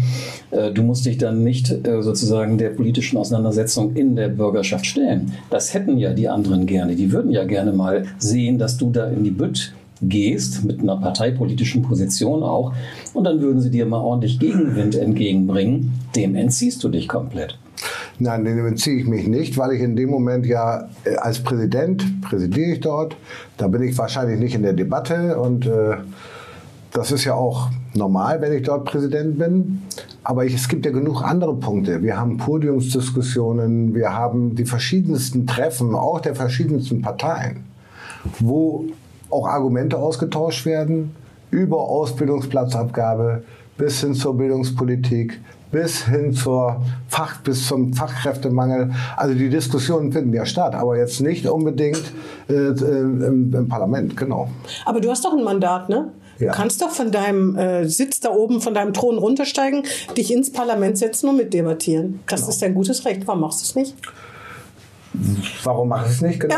Äh, 0.52 0.72
du 0.72 0.84
musst 0.84 1.06
dich 1.06 1.18
dann 1.18 1.44
nicht 1.44 1.70
äh, 1.72 2.02
sozusagen 2.02 2.58
der 2.58 2.70
politischen 2.70 3.18
Auseinandersetzung 3.18 3.96
in 3.96 4.16
der 4.16 4.30
Bürgerschaft 4.30 4.86
stellen. 4.86 5.34
Das 5.50 5.74
hätten 5.74 5.98
ja 5.98 6.14
die 6.14 6.30
anderen 6.30 6.66
gerne. 6.66 6.96
Die 6.96 7.12
würden 7.12 7.32
ja 7.32 7.44
gerne 7.44 7.74
mal 7.74 8.06
sehen, 8.18 8.60
dass 8.60 8.78
du 8.78 8.92
da 8.92 9.08
in 9.08 9.26
die 9.26 9.32
Bütt 9.32 9.74
gehst, 10.02 10.64
mit 10.64 10.80
einer 10.80 10.96
parteipolitischen 10.96 11.82
Position 11.82 12.44
auch, 12.44 12.74
und 13.14 13.26
dann 13.26 13.42
würden 13.42 13.60
sie 13.60 13.70
dir 13.70 13.86
mal 13.86 14.00
ordentlich 14.00 14.40
Gegenwind 14.40 14.96
entgegenbringen. 14.96 15.92
Dem 16.16 16.36
entziehst 16.36 16.82
du 16.82 16.88
dich 16.88 17.10
komplett. 17.10 17.58
Nein, 18.22 18.44
dem 18.44 18.66
entziehe 18.68 18.98
ich 18.98 19.08
mich 19.08 19.28
nicht, 19.28 19.58
weil 19.58 19.72
ich 19.72 19.82
in 19.82 19.96
dem 19.96 20.10
Moment 20.10 20.46
ja 20.46 20.90
äh, 21.06 21.16
als 21.16 21.42
Präsident 21.42 22.22
präsidiere 22.22 22.72
ich 22.72 22.82
dort. 22.82 23.16
Da 23.58 23.68
bin 23.70 23.82
ich 23.82 23.98
wahrscheinlich 23.98 24.38
nicht 24.40 24.56
in 24.56 24.64
der 24.64 24.74
Debatte 24.74 25.40
und 25.40 25.66
äh, 25.66 25.96
das 26.92 27.14
ist 27.14 27.24
ja 27.24 27.36
auch 27.36 27.70
normal, 27.94 28.42
wenn 28.42 28.52
ich 28.52 28.64
dort 28.64 28.86
Präsident 28.86 29.40
bin. 29.40 29.84
Aber 30.24 30.44
ich, 30.44 30.54
es 30.54 30.68
gibt 30.68 30.86
ja 30.86 30.92
genug 30.92 31.24
andere 31.24 31.56
Punkte. 31.56 32.04
Wir 32.04 32.20
haben 32.20 32.38
Podiumsdiskussionen, 32.38 33.96
wir 33.96 34.14
haben 34.14 34.54
die 34.54 34.66
verschiedensten 34.66 35.48
Treffen, 35.48 35.96
auch 35.96 36.20
der 36.20 36.36
verschiedensten 36.36 37.02
Parteien, 37.02 37.64
wo 38.40 38.86
auch 39.30 39.48
Argumente 39.48 39.98
ausgetauscht 39.98 40.66
werden 40.66 41.16
über 41.52 41.80
Ausbildungsplatzabgabe 41.80 43.44
bis 43.78 44.02
hin 44.02 44.14
zur 44.14 44.38
Bildungspolitik, 44.38 45.40
bis 45.72 46.06
hin 46.06 46.34
zur 46.34 46.82
Fach, 47.08 47.42
bis 47.42 47.68
zum 47.68 47.94
Fachkräftemangel. 47.94 48.92
Also 49.16 49.36
die 49.36 49.50
Diskussionen 49.50 50.12
finden 50.12 50.34
ja 50.34 50.46
statt, 50.46 50.74
aber 50.76 50.98
jetzt 50.98 51.22
nicht 51.22 51.46
unbedingt 51.48 52.02
äh, 52.50 52.54
äh, 52.54 53.00
im, 53.02 53.54
im 53.54 53.68
Parlament, 53.68 54.18
genau. 54.18 54.50
Aber 54.86 55.00
du 55.02 55.10
hast 55.12 55.24
doch 55.26 55.34
ein 55.38 55.44
Mandat, 55.44 55.90
ne? 55.90 56.12
Du 56.40 56.46
Ja. 56.46 56.54
kannst 56.54 56.82
doch 56.82 56.90
von 56.92 57.12
deinem 57.12 57.56
äh, 57.58 57.86
Sitz 57.88 58.22
da 58.22 58.32
oben, 58.32 58.62
von 58.62 58.74
deinem 58.74 58.94
Thron 58.94 59.18
runtersteigen, 59.18 59.84
dich 60.16 60.32
ins 60.34 60.52
Parlament 60.54 60.98
setzen 60.98 61.28
und 61.30 61.36
mitdebattieren. 61.38 62.22
Das 62.28 62.40
Genau. 62.42 62.50
ist 62.50 62.62
dein 62.62 62.74
gutes 62.74 63.04
Recht. 63.06 63.28
Warum 63.28 63.42
machst 63.42 63.60
du 63.60 63.64
es 63.66 63.76
nicht? 63.76 63.96
Warum 65.64 65.90
mache 65.90 66.06
ich 66.06 66.12
es 66.12 66.22
nicht 66.22 66.40
genau? 66.40 66.56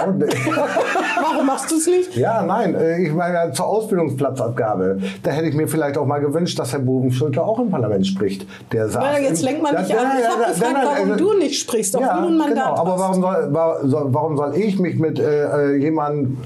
Warum 1.22 1.46
machst 1.48 1.72
du 1.72 1.75
es 1.77 1.88
nicht? 1.88 2.15
Ja, 2.17 2.43
nein, 2.43 2.75
äh, 2.75 3.01
ich 3.03 3.13
meine 3.13 3.51
zur 3.53 3.65
Ausbildungsplatzabgabe. 3.67 5.00
Da 5.24 5.31
hätte 5.31 5.48
ich 5.48 5.55
mir 5.55 5.67
vielleicht 5.67 5.98
auch 5.98 6.05
mal 6.05 6.20
gewünscht, 6.20 6.60
dass 6.60 6.74
Herr 6.74 6.79
Bubenschulte 6.79 7.41
auch 7.41 7.60
im 7.60 7.70
Parlament 7.72 8.05
spricht. 8.05 8.46
Der 8.74 8.89
sagt, 8.89 9.05
Na, 9.10 9.20
jetzt 9.20 9.41
lenkt 9.41 9.63
man 9.63 9.74
Ja, 9.75 9.81
dich 9.81 9.98
an. 9.98 10.03
ja, 10.03 10.12
Ich 10.17 10.24
ja, 10.25 10.31
habe 10.31 10.41
ja, 10.43 10.48
gefragt, 10.50 10.74
nein, 10.74 10.86
warum 10.86 11.12
also- 11.12 11.25
du 11.31 11.38
nicht 11.39 11.60
sprichst, 11.60 11.96
obwohl 11.96 12.08
ja, 12.10 12.22
du 12.22 12.27
ein 12.27 12.38
Mandat 12.38 12.55
genau. 12.75 12.75
Aber 12.77 13.00
warum 13.00 13.22
soll, 13.22 13.53
wa- 13.53 13.79
soll, 13.84 14.05
warum 14.13 14.36
soll 14.38 14.55
ich 14.58 14.77
mich 14.79 15.00
mit 15.00 15.17
äh, 15.20 15.75
jemand, 15.77 16.38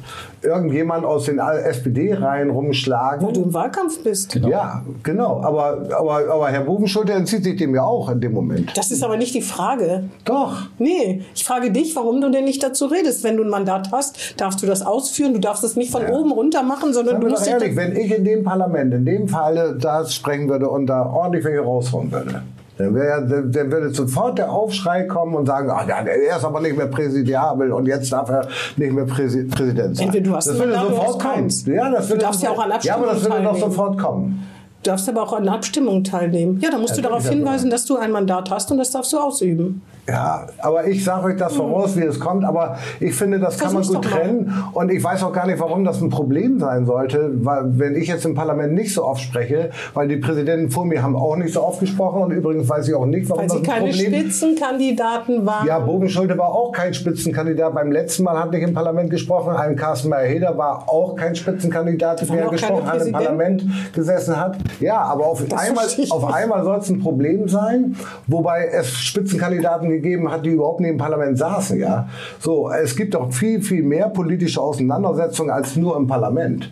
irgendjemand 0.45 1.05
aus 1.05 1.25
den 1.25 1.39
SPD-Reihen 1.39 2.49
rumschlagen? 2.49 3.25
Weil 3.25 3.33
du 3.33 3.43
im 3.43 3.53
Wahlkampf 3.53 4.03
bist. 4.03 4.33
Genau. 4.33 4.47
Ja, 4.47 4.83
genau. 5.03 5.41
Aber, 5.43 5.87
aber, 5.97 6.33
aber 6.33 6.47
Herr 6.49 6.61
Bubenschulte 6.61 7.13
entzieht 7.13 7.43
sich 7.43 7.57
dem 7.57 7.75
ja 7.75 7.83
auch 7.83 8.09
in 8.09 8.21
dem 8.21 8.33
Moment. 8.33 8.77
Das 8.77 8.91
ist 8.91 9.03
aber 9.03 9.17
nicht 9.17 9.33
die 9.33 9.41
Frage. 9.41 10.05
Doch. 10.23 10.67
Nee, 10.77 11.23
ich 11.33 11.43
frage 11.43 11.71
dich, 11.71 11.95
warum 11.95 12.21
du 12.21 12.31
denn 12.31 12.45
nicht 12.45 12.63
dazu 12.63 12.85
redest. 12.85 13.23
Wenn 13.23 13.37
du 13.37 13.43
ein 13.43 13.49
Mandat 13.49 13.89
hast, 13.91 14.39
darfst 14.39 14.61
du 14.61 14.67
das 14.67 14.81
ausführen. 14.81 15.33
Du 15.33 15.39
darfst 15.39 15.63
es 15.63 15.75
nicht 15.75 15.91
von 15.91 16.05
oben 16.07 16.31
runter 16.31 16.63
machen, 16.63 16.93
sondern 16.93 17.15
Seien 17.15 17.25
du 17.25 17.29
musst 17.29 17.47
ehrlich, 17.47 17.75
wenn 17.75 17.95
ich 17.95 18.15
in 18.15 18.23
dem 18.23 18.43
Parlament, 18.43 18.93
in 18.93 19.05
dem 19.05 19.27
Falle 19.27 19.77
das 19.79 20.13
sprechen 20.13 20.49
würde 20.49 20.69
und 20.69 20.87
da 20.87 21.05
ordentlich 21.05 21.43
welche 21.43 21.61
raushauen 21.61 22.11
würde, 22.11 22.43
dann, 22.77 22.93
wär, 22.93 23.21
dann, 23.21 23.71
würde 23.71 23.93
sofort 23.93 24.37
der 24.37 24.51
Aufschrei 24.51 25.03
kommen 25.03 25.35
und 25.35 25.45
sagen, 25.45 25.69
ach, 25.71 25.87
er 25.87 26.37
ist 26.37 26.43
aber 26.43 26.59
nicht 26.59 26.75
mehr 26.75 26.87
präsidiabel 26.87 27.71
und 27.71 27.85
jetzt 27.85 28.11
darf 28.11 28.29
er 28.29 28.47
nicht 28.75 28.91
mehr 28.91 29.05
Präsi 29.05 29.43
Präsident 29.45 29.95
sein. 29.95 30.07
Entweder 30.07 30.29
du 30.29 30.35
hast 30.35 30.47
das 30.47 30.59
würde 30.59 30.73
Mandat 30.73 30.89
sofort 30.89 31.23
kommen. 31.23 31.49
Ja, 31.65 31.91
das 31.91 32.05
Du 32.05 32.09
würde 32.11 32.21
darfst 32.23 32.43
ja 32.43 32.49
auch 32.49 32.59
an 32.59 32.73
Ja, 32.81 32.95
aber 32.95 33.07
das 33.07 33.23
würde 33.23 33.43
doch 33.43 33.57
sofort 33.57 33.97
kommen. 33.97 34.47
Du 34.83 34.89
darfst 34.91 35.07
aber 35.09 35.23
auch 35.23 35.33
an 35.33 35.47
Abstimmungen 35.47 36.03
teilnehmen. 36.03 36.59
Ja, 36.61 36.69
da 36.69 36.77
musst 36.77 36.95
du 36.97 37.01
Ja, 37.01 37.07
darauf 37.07 37.23
ist 37.23 37.25
ja 37.25 37.31
hinweisen, 37.31 37.69
dass 37.69 37.85
du 37.85 37.97
ein 37.97 38.11
Mandat 38.11 38.51
hast 38.51 38.69
und 38.71 38.77
das 38.77 38.91
darfst 38.91 39.13
du 39.13 39.17
ausüben. 39.17 39.81
Ja, 40.07 40.45
aber 40.59 40.85
ich 40.85 41.03
sage 41.03 41.25
euch 41.25 41.37
das 41.37 41.55
voraus, 41.55 41.97
wie 41.97 42.03
es 42.03 42.19
kommt. 42.19 42.45
Aber 42.45 42.77
ich 42.99 43.15
finde, 43.15 43.39
das 43.39 43.57
kann 43.57 43.73
man 43.73 43.83
Versuch's 43.83 44.07
gut 44.07 44.13
trennen. 44.13 44.53
Und 44.73 44.91
ich 44.91 45.03
weiß 45.03 45.23
auch 45.23 45.33
gar 45.33 45.47
nicht, 45.47 45.59
warum 45.59 45.83
das 45.83 45.99
ein 46.01 46.09
Problem 46.09 46.59
sein 46.59 46.85
sollte, 46.85 47.31
weil 47.43 47.63
wenn 47.79 47.95
ich 47.95 48.07
jetzt 48.07 48.23
im 48.25 48.35
Parlament 48.35 48.73
nicht 48.73 48.93
so 48.93 49.03
oft 49.03 49.21
spreche, 49.21 49.71
weil 49.95 50.07
die 50.07 50.17
Präsidenten 50.17 50.69
vor 50.69 50.85
mir 50.85 51.01
haben 51.01 51.15
auch 51.15 51.35
nicht 51.35 51.53
so 51.53 51.63
oft 51.63 51.79
gesprochen. 51.79 52.21
Und 52.21 52.31
übrigens 52.31 52.69
weiß 52.69 52.87
ich 52.87 52.93
auch 52.93 53.07
nicht, 53.07 53.27
warum 53.29 53.41
Weil 53.41 53.47
das 53.47 53.57
sie 53.57 53.63
ein 53.63 53.65
keine 53.65 53.89
Problem 53.89 54.13
Spitzenkandidaten 54.13 55.45
waren. 55.45 55.67
Ja, 55.67 55.79
Bogenschulte 55.79 56.37
war 56.37 56.49
auch 56.49 56.71
kein 56.71 56.93
Spitzenkandidat. 56.93 57.73
Beim 57.73 57.91
letzten 57.91 58.23
Mal 58.23 58.37
hat 58.37 58.51
nicht 58.51 58.61
im 58.61 58.73
Parlament 58.75 59.09
gesprochen. 59.09 59.55
Ein 59.55 59.75
Carsten 59.75 60.09
Meyer-Heder 60.09 60.55
war 60.55 60.87
auch 60.87 61.15
kein 61.15 61.35
Spitzenkandidat, 61.35 62.21
der 62.21 62.27
keine 62.27 62.49
gesprochen 62.49 62.85
hat, 62.85 63.05
im. 63.05 63.11
Parlament 63.11 63.65
gesessen 63.93 64.39
hat. 64.39 64.57
Ja, 64.79 64.99
aber 64.99 65.25
auf 65.25 65.43
Das 65.47 65.59
einmal, 65.59 65.85
auf 66.09 66.33
einmal 66.33 66.63
soll 66.63 66.77
es 66.77 66.89
ein 66.89 66.99
Problem 66.99 67.47
sein, 67.47 67.95
wobei 68.27 68.67
es 68.67 68.99
Spitzenkandidaten 68.99 69.94
gegeben 69.95 70.31
hat, 70.31 70.45
die 70.45 70.49
überhaupt 70.49 70.79
nicht 70.79 70.91
im 70.91 70.97
Parlament 70.97 71.37
saßen. 71.37 71.79
Ja, 71.79 72.09
so 72.39 72.69
es 72.69 72.95
gibt 72.95 73.13
doch 73.13 73.31
viel, 73.31 73.61
viel 73.61 73.83
mehr 73.83 74.09
politische 74.09 74.61
Auseinandersetzungen 74.61 75.49
als 75.49 75.75
nur 75.75 75.97
im 75.97 76.07
Parlament. 76.07 76.71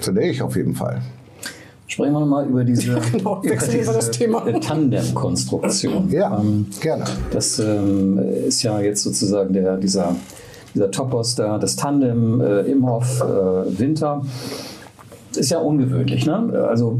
Finde 0.00 0.22
ich 0.22 0.42
auf 0.42 0.56
jeden 0.56 0.74
Fall. 0.74 1.02
Sprechen 1.90 2.12
wir 2.12 2.20
nochmal 2.20 2.46
über 2.46 2.62
diese, 2.62 3.00
genau, 3.12 3.42
über 3.42 3.56
diese 3.56 4.24
äh, 4.48 4.60
Tandem-Konstruktion. 4.60 6.08
Ja, 6.10 6.38
Ähm, 6.38 6.66
gerne. 6.80 7.04
Das 7.32 7.58
ähm, 7.58 8.16
ist 8.46 8.62
ja 8.62 8.80
jetzt 8.80 9.02
sozusagen 9.02 9.52
der, 9.52 9.76
dieser, 9.76 10.14
dieser 10.72 10.90
Topos 10.92 11.34
da, 11.34 11.58
das 11.58 11.74
Tandem 11.74 12.40
äh, 12.40 12.60
Imhoff 12.60 13.20
äh, 13.20 13.78
Winter. 13.78 14.22
Ist 15.34 15.50
ja 15.50 15.58
ungewöhnlich. 15.58 16.26
Ne? 16.26 16.64
Also 16.68 16.98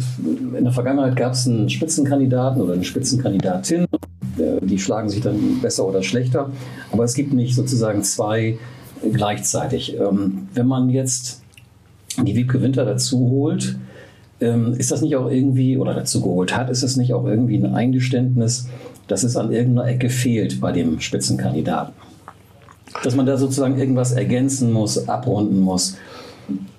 in 0.56 0.64
der 0.64 0.72
Vergangenheit 0.72 1.14
gab 1.14 1.34
es 1.34 1.46
einen 1.46 1.70
Spitzenkandidaten 1.70 2.60
oder 2.60 2.74
eine 2.74 2.84
Spitzenkandidatin. 2.84 3.86
Äh, 4.40 4.64
Die 4.64 4.78
schlagen 4.78 5.08
sich 5.08 5.20
dann 5.20 5.60
besser 5.60 5.86
oder 5.86 6.02
schlechter. 6.02 6.50
Aber 6.92 7.04
es 7.04 7.14
gibt 7.14 7.32
nicht 7.32 7.54
sozusagen 7.54 8.02
zwei 8.02 8.58
gleichzeitig. 9.12 9.96
Ähm, 9.98 10.48
wenn 10.54 10.66
man 10.66 10.90
jetzt 10.90 11.42
die 12.18 12.34
Wiebke 12.34 12.60
Winter 12.60 12.84
dazu 12.84 13.18
holt, 13.30 13.78
ähm, 14.40 14.74
ist 14.74 14.90
das 14.90 15.02
nicht 15.02 15.16
auch 15.16 15.30
irgendwie, 15.30 15.76
oder 15.76 15.94
dazu 15.94 16.20
geholt 16.20 16.56
hat, 16.56 16.70
ist 16.70 16.82
das 16.82 16.96
nicht 16.96 17.12
auch 17.12 17.26
irgendwie 17.26 17.56
ein 17.56 17.74
Eingeständnis, 17.74 18.68
dass 19.06 19.22
es 19.22 19.36
an 19.36 19.52
irgendeiner 19.52 19.88
Ecke 19.88 20.08
fehlt 20.08 20.60
bei 20.60 20.72
dem 20.72 21.00
Spitzenkandidaten? 21.00 21.94
Dass 23.04 23.14
man 23.14 23.26
da 23.26 23.36
sozusagen 23.36 23.78
irgendwas 23.78 24.12
ergänzen 24.12 24.72
muss, 24.72 25.08
abrunden 25.08 25.60
muss, 25.60 25.96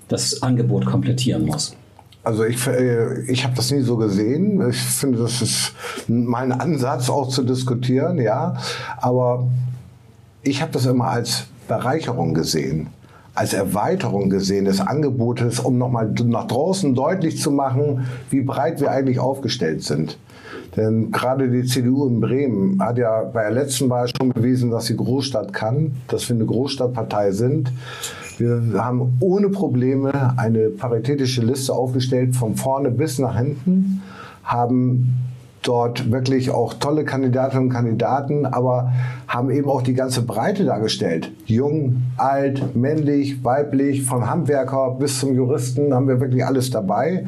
das 0.08 0.41
Angebot 0.41 0.86
komplettieren 0.86 1.45
muss. 1.45 1.76
Also 2.24 2.46
ich, 2.46 2.68
äh, 2.68 3.22
ich 3.24 3.44
habe 3.44 3.56
das 3.56 3.72
nie 3.72 3.82
so 3.82 3.98
gesehen. 3.98 4.70
Ich 4.70 4.82
finde, 4.82 5.20
das 5.20 5.42
ist 5.42 5.74
mein 6.08 6.52
Ansatz 6.52 7.10
auch 7.10 7.30
zu 7.30 7.44
diskutieren, 7.44 8.20
ja. 8.20 8.58
Aber 8.98 9.48
ich 10.44 10.62
habe 10.62 10.72
das 10.72 10.86
immer 10.86 11.08
als 11.08 11.46
Bereicherung 11.68 12.34
gesehen, 12.34 12.88
als 13.34 13.54
Erweiterung 13.54 14.30
gesehen 14.30 14.66
des 14.66 14.82
Angebotes, 14.82 15.60
um 15.60 15.78
nochmal 15.78 16.14
nach 16.26 16.48
draußen 16.48 16.94
deutlich 16.94 17.40
zu 17.40 17.52
machen, 17.52 18.08
wie 18.30 18.42
breit 18.42 18.82
wir 18.82 18.92
eigentlich 18.92 19.20
aufgestellt 19.20 19.84
sind. 19.84 20.18
Denn 20.76 21.12
gerade 21.12 21.50
die 21.50 21.66
CDU 21.66 22.08
in 22.08 22.22
Bremen 22.22 22.82
hat 22.82 22.98
ja 22.98 23.24
bei 23.24 23.44
der 23.44 23.52
letzten 23.52 23.90
Wahl 23.90 24.08
schon 24.08 24.30
bewiesen, 24.30 24.72
dass 24.72 24.86
sie 24.86 24.96
Großstadt 24.96 25.54
kann, 25.54 25.98
dass 26.08 26.28
wir 26.30 26.36
eine 26.36 26.46
Großstadtpartei 26.46 27.32
sind. 27.32 27.72
Wir 28.42 28.84
haben 28.84 29.18
ohne 29.20 29.50
Probleme 29.50 30.34
eine 30.36 30.70
paritätische 30.70 31.44
Liste 31.44 31.74
aufgestellt, 31.74 32.36
von 32.36 32.56
vorne 32.56 32.90
bis 32.90 33.20
nach 33.20 33.38
hinten, 33.38 34.02
haben 34.44 35.14
dort 35.62 36.12
wirklich 36.12 36.50
auch 36.50 36.74
tolle 36.74 37.06
Kandidatinnen 37.06 37.66
und 37.66 37.70
Kandidaten, 37.70 38.48
aber 38.48 38.94
haben 39.28 39.52
eben 39.52 39.70
auch 39.70 39.84
die 39.84 39.94
ganze 39.94 40.24
Breite 40.24 40.66
dargestellt. 40.66 41.32
Jung, 41.46 42.02
alt, 42.18 42.76
männlich, 42.76 43.44
weiblich, 43.44 44.06
von 44.06 44.28
Handwerker 44.28 44.96
bis 45.00 45.20
zum 45.20 45.36
Juristen 45.36 45.94
haben 45.94 46.08
wir 46.08 46.20
wirklich 46.20 46.44
alles 46.44 46.72
dabei. 46.72 47.26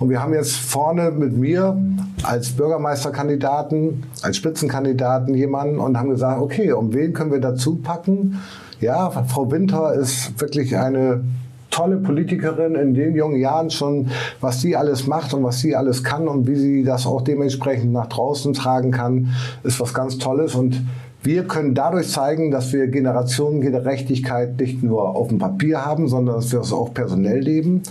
Und 0.00 0.08
wir 0.08 0.20
haben 0.20 0.34
jetzt 0.34 0.56
vorne 0.56 1.12
mit 1.12 1.36
mir 1.36 1.76
als 2.24 2.50
Bürgermeisterkandidaten, 2.50 4.02
als 4.22 4.36
Spitzenkandidaten 4.36 5.34
jemanden 5.34 5.78
und 5.78 5.96
haben 5.96 6.08
gesagt, 6.08 6.40
okay, 6.40 6.72
um 6.72 6.92
wen 6.92 7.12
können 7.12 7.30
wir 7.30 7.40
dazu 7.40 7.76
packen? 7.76 8.40
Ja, 8.80 9.10
Frau 9.10 9.50
Winter 9.50 9.92
ist 9.92 10.40
wirklich 10.40 10.76
eine 10.76 11.22
tolle 11.70 11.98
Politikerin 11.98 12.74
in 12.74 12.94
den 12.94 13.14
jungen 13.14 13.38
Jahren 13.38 13.70
schon, 13.70 14.08
was 14.40 14.60
sie 14.60 14.74
alles 14.74 15.06
macht 15.06 15.34
und 15.34 15.44
was 15.44 15.60
sie 15.60 15.76
alles 15.76 16.02
kann 16.02 16.28
und 16.28 16.46
wie 16.46 16.56
sie 16.56 16.82
das 16.82 17.06
auch 17.06 17.22
dementsprechend 17.22 17.92
nach 17.92 18.06
draußen 18.06 18.54
tragen 18.54 18.90
kann, 18.90 19.28
ist 19.62 19.80
was 19.80 19.94
ganz 19.94 20.18
Tolles. 20.18 20.54
Und 20.54 20.82
Wir 21.22 21.44
können 21.44 21.74
dadurch 21.74 22.08
zeigen, 22.08 22.50
dass 22.50 22.72
wir 22.72 22.86
Generationengerechtigkeit 22.86 24.58
nicht 24.58 24.82
nur 24.82 25.16
auf 25.16 25.28
dem 25.28 25.38
Papier 25.38 25.84
haben, 25.84 26.08
sondern 26.08 26.36
dass 26.36 26.50
wir 26.50 26.60
es 26.60 26.72
auch 26.72 26.94
personell 26.94 27.40
leben 27.40 27.82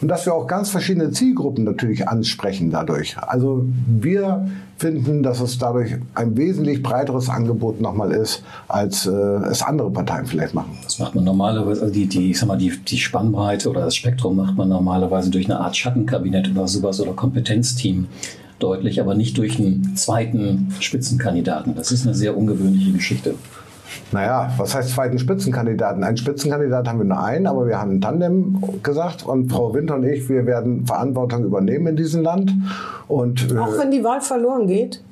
und 0.00 0.08
dass 0.08 0.24
wir 0.24 0.32
auch 0.32 0.46
ganz 0.46 0.70
verschiedene 0.70 1.10
Zielgruppen 1.10 1.64
natürlich 1.64 2.08
ansprechen 2.08 2.70
dadurch. 2.70 3.18
Also 3.18 3.66
wir 3.86 4.48
finden, 4.78 5.22
dass 5.22 5.40
es 5.40 5.58
dadurch 5.58 5.96
ein 6.14 6.36
wesentlich 6.38 6.82
breiteres 6.82 7.28
Angebot 7.28 7.80
nochmal 7.80 8.12
ist, 8.12 8.42
als 8.68 9.06
äh, 9.06 9.10
es 9.10 9.62
andere 9.62 9.90
Parteien 9.90 10.24
vielleicht 10.24 10.54
machen. 10.54 10.78
Das 10.82 10.98
macht 10.98 11.14
man 11.14 11.24
normalerweise, 11.24 11.82
also 11.82 11.92
die, 11.92 12.06
die, 12.06 12.30
ich 12.30 12.38
sag 12.38 12.46
mal, 12.46 12.56
die, 12.56 12.72
die 12.78 12.96
Spannbreite 12.96 13.68
oder 13.68 13.82
das 13.82 13.96
Spektrum 13.96 14.36
macht 14.36 14.56
man 14.56 14.68
normalerweise 14.68 15.30
durch 15.30 15.46
eine 15.46 15.60
Art 15.60 15.76
Schattenkabinett 15.76 16.50
oder 16.52 16.66
sowas 16.68 17.00
oder 17.00 17.12
Kompetenzteam 17.12 18.06
deutlich, 18.58 19.00
aber 19.00 19.14
nicht 19.14 19.36
durch 19.38 19.58
einen 19.58 19.96
zweiten 19.96 20.72
Spitzenkandidaten. 20.80 21.74
Das 21.74 21.92
ist 21.92 22.06
eine 22.06 22.14
sehr 22.14 22.36
ungewöhnliche 22.36 22.92
Geschichte. 22.92 23.34
Naja, 24.12 24.52
was 24.56 24.74
heißt 24.74 24.90
zweiten 24.90 25.18
Spitzenkandidaten? 25.18 26.02
Einen 26.04 26.16
Spitzenkandidat 26.16 26.88
haben 26.88 26.98
wir 26.98 27.04
nur 27.04 27.22
einen, 27.22 27.46
aber 27.46 27.66
wir 27.66 27.78
haben 27.78 27.96
ein 27.96 28.00
Tandem 28.00 28.62
gesagt 28.82 29.24
und 29.24 29.50
Frau 29.50 29.74
Winter 29.74 29.96
und 29.96 30.04
ich, 30.04 30.28
wir 30.28 30.46
werden 30.46 30.86
Verantwortung 30.86 31.44
übernehmen 31.44 31.88
in 31.88 31.96
diesem 31.96 32.22
Land. 32.22 32.52
Und, 33.06 33.50
äh, 33.50 33.58
Auch 33.58 33.78
wenn 33.78 33.90
die 33.90 34.04
Wahl 34.04 34.20
verloren 34.20 34.66
geht? 34.66 35.02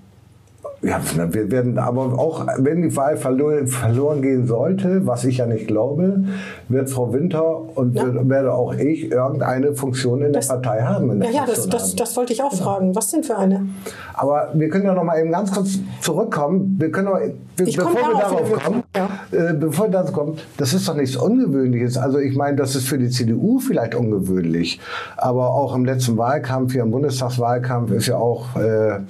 Ja, 0.86 1.00
wir 1.32 1.50
werden 1.50 1.78
aber 1.78 2.16
auch, 2.16 2.46
wenn 2.58 2.82
die 2.82 2.94
Wahl 2.94 3.16
verloren, 3.16 3.66
verloren 3.66 4.22
gehen 4.22 4.46
sollte, 4.46 5.04
was 5.04 5.24
ich 5.24 5.38
ja 5.38 5.46
nicht 5.46 5.66
glaube, 5.66 6.22
wird 6.68 6.88
Frau 6.90 7.12
Winter 7.12 7.76
und 7.76 7.96
ja. 7.96 8.04
werde 8.28 8.52
auch 8.52 8.72
ich 8.74 9.10
irgendeine 9.10 9.74
Funktion 9.74 10.22
in 10.22 10.32
das, 10.32 10.46
der 10.46 10.54
Partei 10.54 10.82
haben. 10.82 11.18
Der 11.18 11.30
ja, 11.30 11.40
ja, 11.40 11.46
das, 11.46 11.68
das, 11.68 11.96
das, 11.96 12.16
wollte 12.16 12.32
ich 12.32 12.42
auch 12.42 12.52
fragen. 12.52 12.94
Was 12.94 13.10
denn 13.10 13.24
für 13.24 13.36
eine? 13.36 13.66
Aber 14.14 14.50
wir 14.54 14.68
können 14.68 14.84
ja 14.84 14.94
noch 14.94 15.02
mal 15.02 15.18
eben 15.18 15.32
ganz 15.32 15.52
kurz 15.52 15.78
zurückkommen. 16.00 16.76
Wir 16.78 16.92
können 16.92 17.08
noch, 17.08 17.18
bevor 17.56 17.84
komm 17.84 17.94
wir 17.94 18.20
darauf 18.20 18.52
kommen, 18.52 18.82
ja. 18.94 19.08
äh, 19.32 19.54
bevor 19.54 19.88
das 19.88 20.12
kommt, 20.12 20.46
das 20.56 20.72
ist 20.72 20.88
doch 20.88 20.94
nichts 20.94 21.16
Ungewöhnliches. 21.16 21.98
Also 21.98 22.18
ich 22.18 22.36
meine, 22.36 22.56
das 22.56 22.76
ist 22.76 22.86
für 22.86 22.98
die 22.98 23.10
CDU 23.10 23.58
vielleicht 23.58 23.96
ungewöhnlich, 23.96 24.80
aber 25.16 25.50
auch 25.50 25.74
im 25.74 25.84
letzten 25.84 26.16
Wahlkampf, 26.16 26.72
hier 26.72 26.82
im 26.82 26.92
Bundestagswahlkampf, 26.92 27.90
ist 27.90 28.06
ja 28.06 28.16
auch 28.18 28.54
äh, 28.56 29.00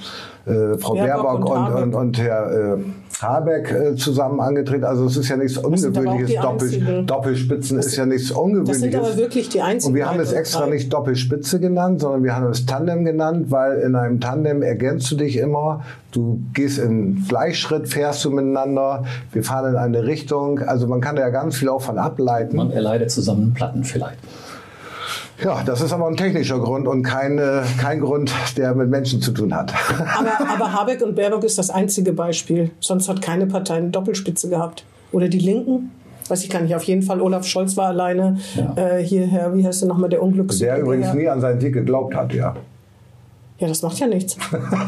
äh, 0.47 0.79
Frau 0.79 0.95
Baerbock, 0.95 1.45
Baerbock 1.45 1.51
und, 1.51 1.67
und, 1.67 1.83
und, 1.83 1.95
und, 1.95 2.19
Herr 2.19 2.77
äh, 2.77 2.79
Habeck 3.21 3.73
äh, 3.73 3.97
zusammen 3.97 4.41
angetreten. 4.41 4.85
Also 4.85 5.07
es 5.07 5.17
ist 5.17 5.29
ja 5.29 5.37
nichts 5.37 5.57
Ungewöhnliches. 5.57 6.41
Doppel, 6.41 7.05
Doppelspitzen 7.05 7.77
das 7.79 7.87
ist 7.87 7.97
ja 7.97 8.07
nichts 8.07 8.31
Ungewöhnliches. 8.31 8.81
Das 8.81 8.93
sind 8.93 8.95
aber 8.95 9.17
wirklich 9.17 9.49
die 9.49 9.61
einzigen. 9.61 9.93
Und 9.93 9.97
wir 9.97 10.09
haben 10.09 10.21
es 10.21 10.33
extra 10.33 10.67
nicht 10.67 10.93
Doppelspitze 10.93 11.59
genannt, 11.59 12.01
sondern 12.01 12.23
wir 12.23 12.37
haben 12.37 12.47
es 12.51 12.67
Tandem 12.67 13.05
genannt, 13.05 13.51
weil 13.51 13.81
in 13.81 13.97
einem 13.97 14.21
Tandem 14.21 14.63
ergänzt 14.63 15.11
du 15.11 15.17
dich 15.17 15.39
immer. 15.39 15.83
Du 16.13 16.41
gehst 16.53 16.79
in 16.79 17.25
Gleichschritt, 17.27 17.89
fährst 17.89 18.25
du 18.25 18.31
miteinander. 18.31 19.05
Wir 19.33 19.43
fahren 19.43 19.71
in 19.71 19.77
eine 19.77 20.05
Richtung. 20.05 20.61
Also 20.61 20.87
man 20.87 21.01
kann 21.01 21.17
da 21.17 21.23
ja 21.23 21.31
ganz 21.31 21.57
viel 21.57 21.69
auch 21.69 21.83
von 21.83 21.99
ableiten. 21.99 22.57
Man 22.57 22.71
erleidet 22.71 23.11
zusammen 23.11 23.55
Platten 23.55 23.85
vielleicht. 23.85 24.19
Ja, 25.43 25.63
das 25.65 25.81
ist 25.81 25.93
aber 25.93 26.07
ein 26.07 26.17
technischer 26.17 26.59
Grund 26.59 26.89
und 26.89 27.03
kein, 27.03 27.41
kein 27.81 28.01
Grund, 28.01 28.33
der 28.57 28.75
mit 28.75 28.89
Menschen 28.89 29.21
zu 29.21 29.33
tun 29.33 29.55
hat. 29.55 29.73
Aber, 30.19 30.51
aber 30.51 30.73
Habeck 30.73 31.03
und 31.03 31.15
Baerbock 31.15 31.45
ist 31.45 31.59
das 31.59 31.69
einzige 31.69 32.13
Beispiel. 32.13 32.71
Sonst 32.81 33.09
hat 33.09 33.21
keine 33.21 33.47
Partei 33.47 33.75
eine 33.75 33.91
Doppelspitze 33.91 34.49
gehabt. 34.49 34.85
Oder 35.13 35.29
die 35.29 35.39
Linken? 35.39 35.91
Weiß 36.29 36.43
ich 36.43 36.51
gar 36.51 36.63
nicht. 36.63 36.75
Auf 36.75 36.83
jeden 36.85 37.03
Fall, 37.03 37.21
Olaf 37.21 37.47
Scholz 37.47 37.77
war 37.77 37.89
alleine. 37.89 38.39
Ja. 38.55 38.75
Äh, 38.77 39.05
hierher, 39.05 39.55
wie 39.55 39.65
heißt 39.65 39.83
der 39.83 39.89
nochmal, 39.89 40.09
der 40.09 40.23
Unglücks... 40.23 40.59
Der 40.59 40.79
übrigens 40.79 41.15
nie 41.15 41.29
an 41.29 41.41
seinen 41.41 41.61
Sieg 41.61 41.75
geglaubt 41.75 42.15
hat, 42.15 42.33
ja. 42.33 42.57
Ja, 43.59 43.69
das 43.69 43.81
macht 43.81 43.99
ja 43.99 44.07
nichts. 44.07 44.37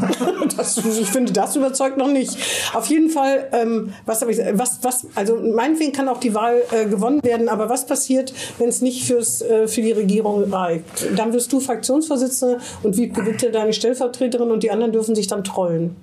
das, 0.56 0.76
ich 0.76 1.08
finde, 1.08 1.32
das 1.32 1.56
überzeugt 1.56 1.96
noch 1.96 2.08
nicht. 2.08 2.36
Auf 2.74 2.86
jeden 2.86 3.08
Fall, 3.08 3.48
ähm, 3.52 3.94
was 4.04 4.20
habe 4.20 4.30
ich, 4.30 4.38
was, 4.52 4.80
was, 4.82 5.06
also 5.14 5.36
meinetwegen 5.36 5.92
kann 5.92 6.06
auch 6.08 6.20
die 6.20 6.34
Wahl 6.34 6.60
äh, 6.72 6.84
gewonnen 6.84 7.22
werden, 7.22 7.48
aber 7.48 7.70
was 7.70 7.86
passiert, 7.86 8.34
wenn 8.58 8.68
es 8.68 8.82
nicht 8.82 9.04
fürs, 9.04 9.40
äh, 9.40 9.68
für 9.68 9.80
die 9.80 9.92
Regierung 9.92 10.52
reicht? 10.52 10.84
Dann 11.16 11.32
wirst 11.32 11.50
du 11.52 11.60
Fraktionsvorsitzende 11.60 12.58
und 12.82 12.98
wie 12.98 13.08
gewinnt 13.08 13.40
dir 13.40 13.50
deine 13.50 13.72
Stellvertreterin 13.72 14.50
und 14.50 14.62
die 14.62 14.70
anderen 14.70 14.92
dürfen 14.92 15.14
sich 15.14 15.28
dann 15.28 15.44
trollen? 15.44 15.96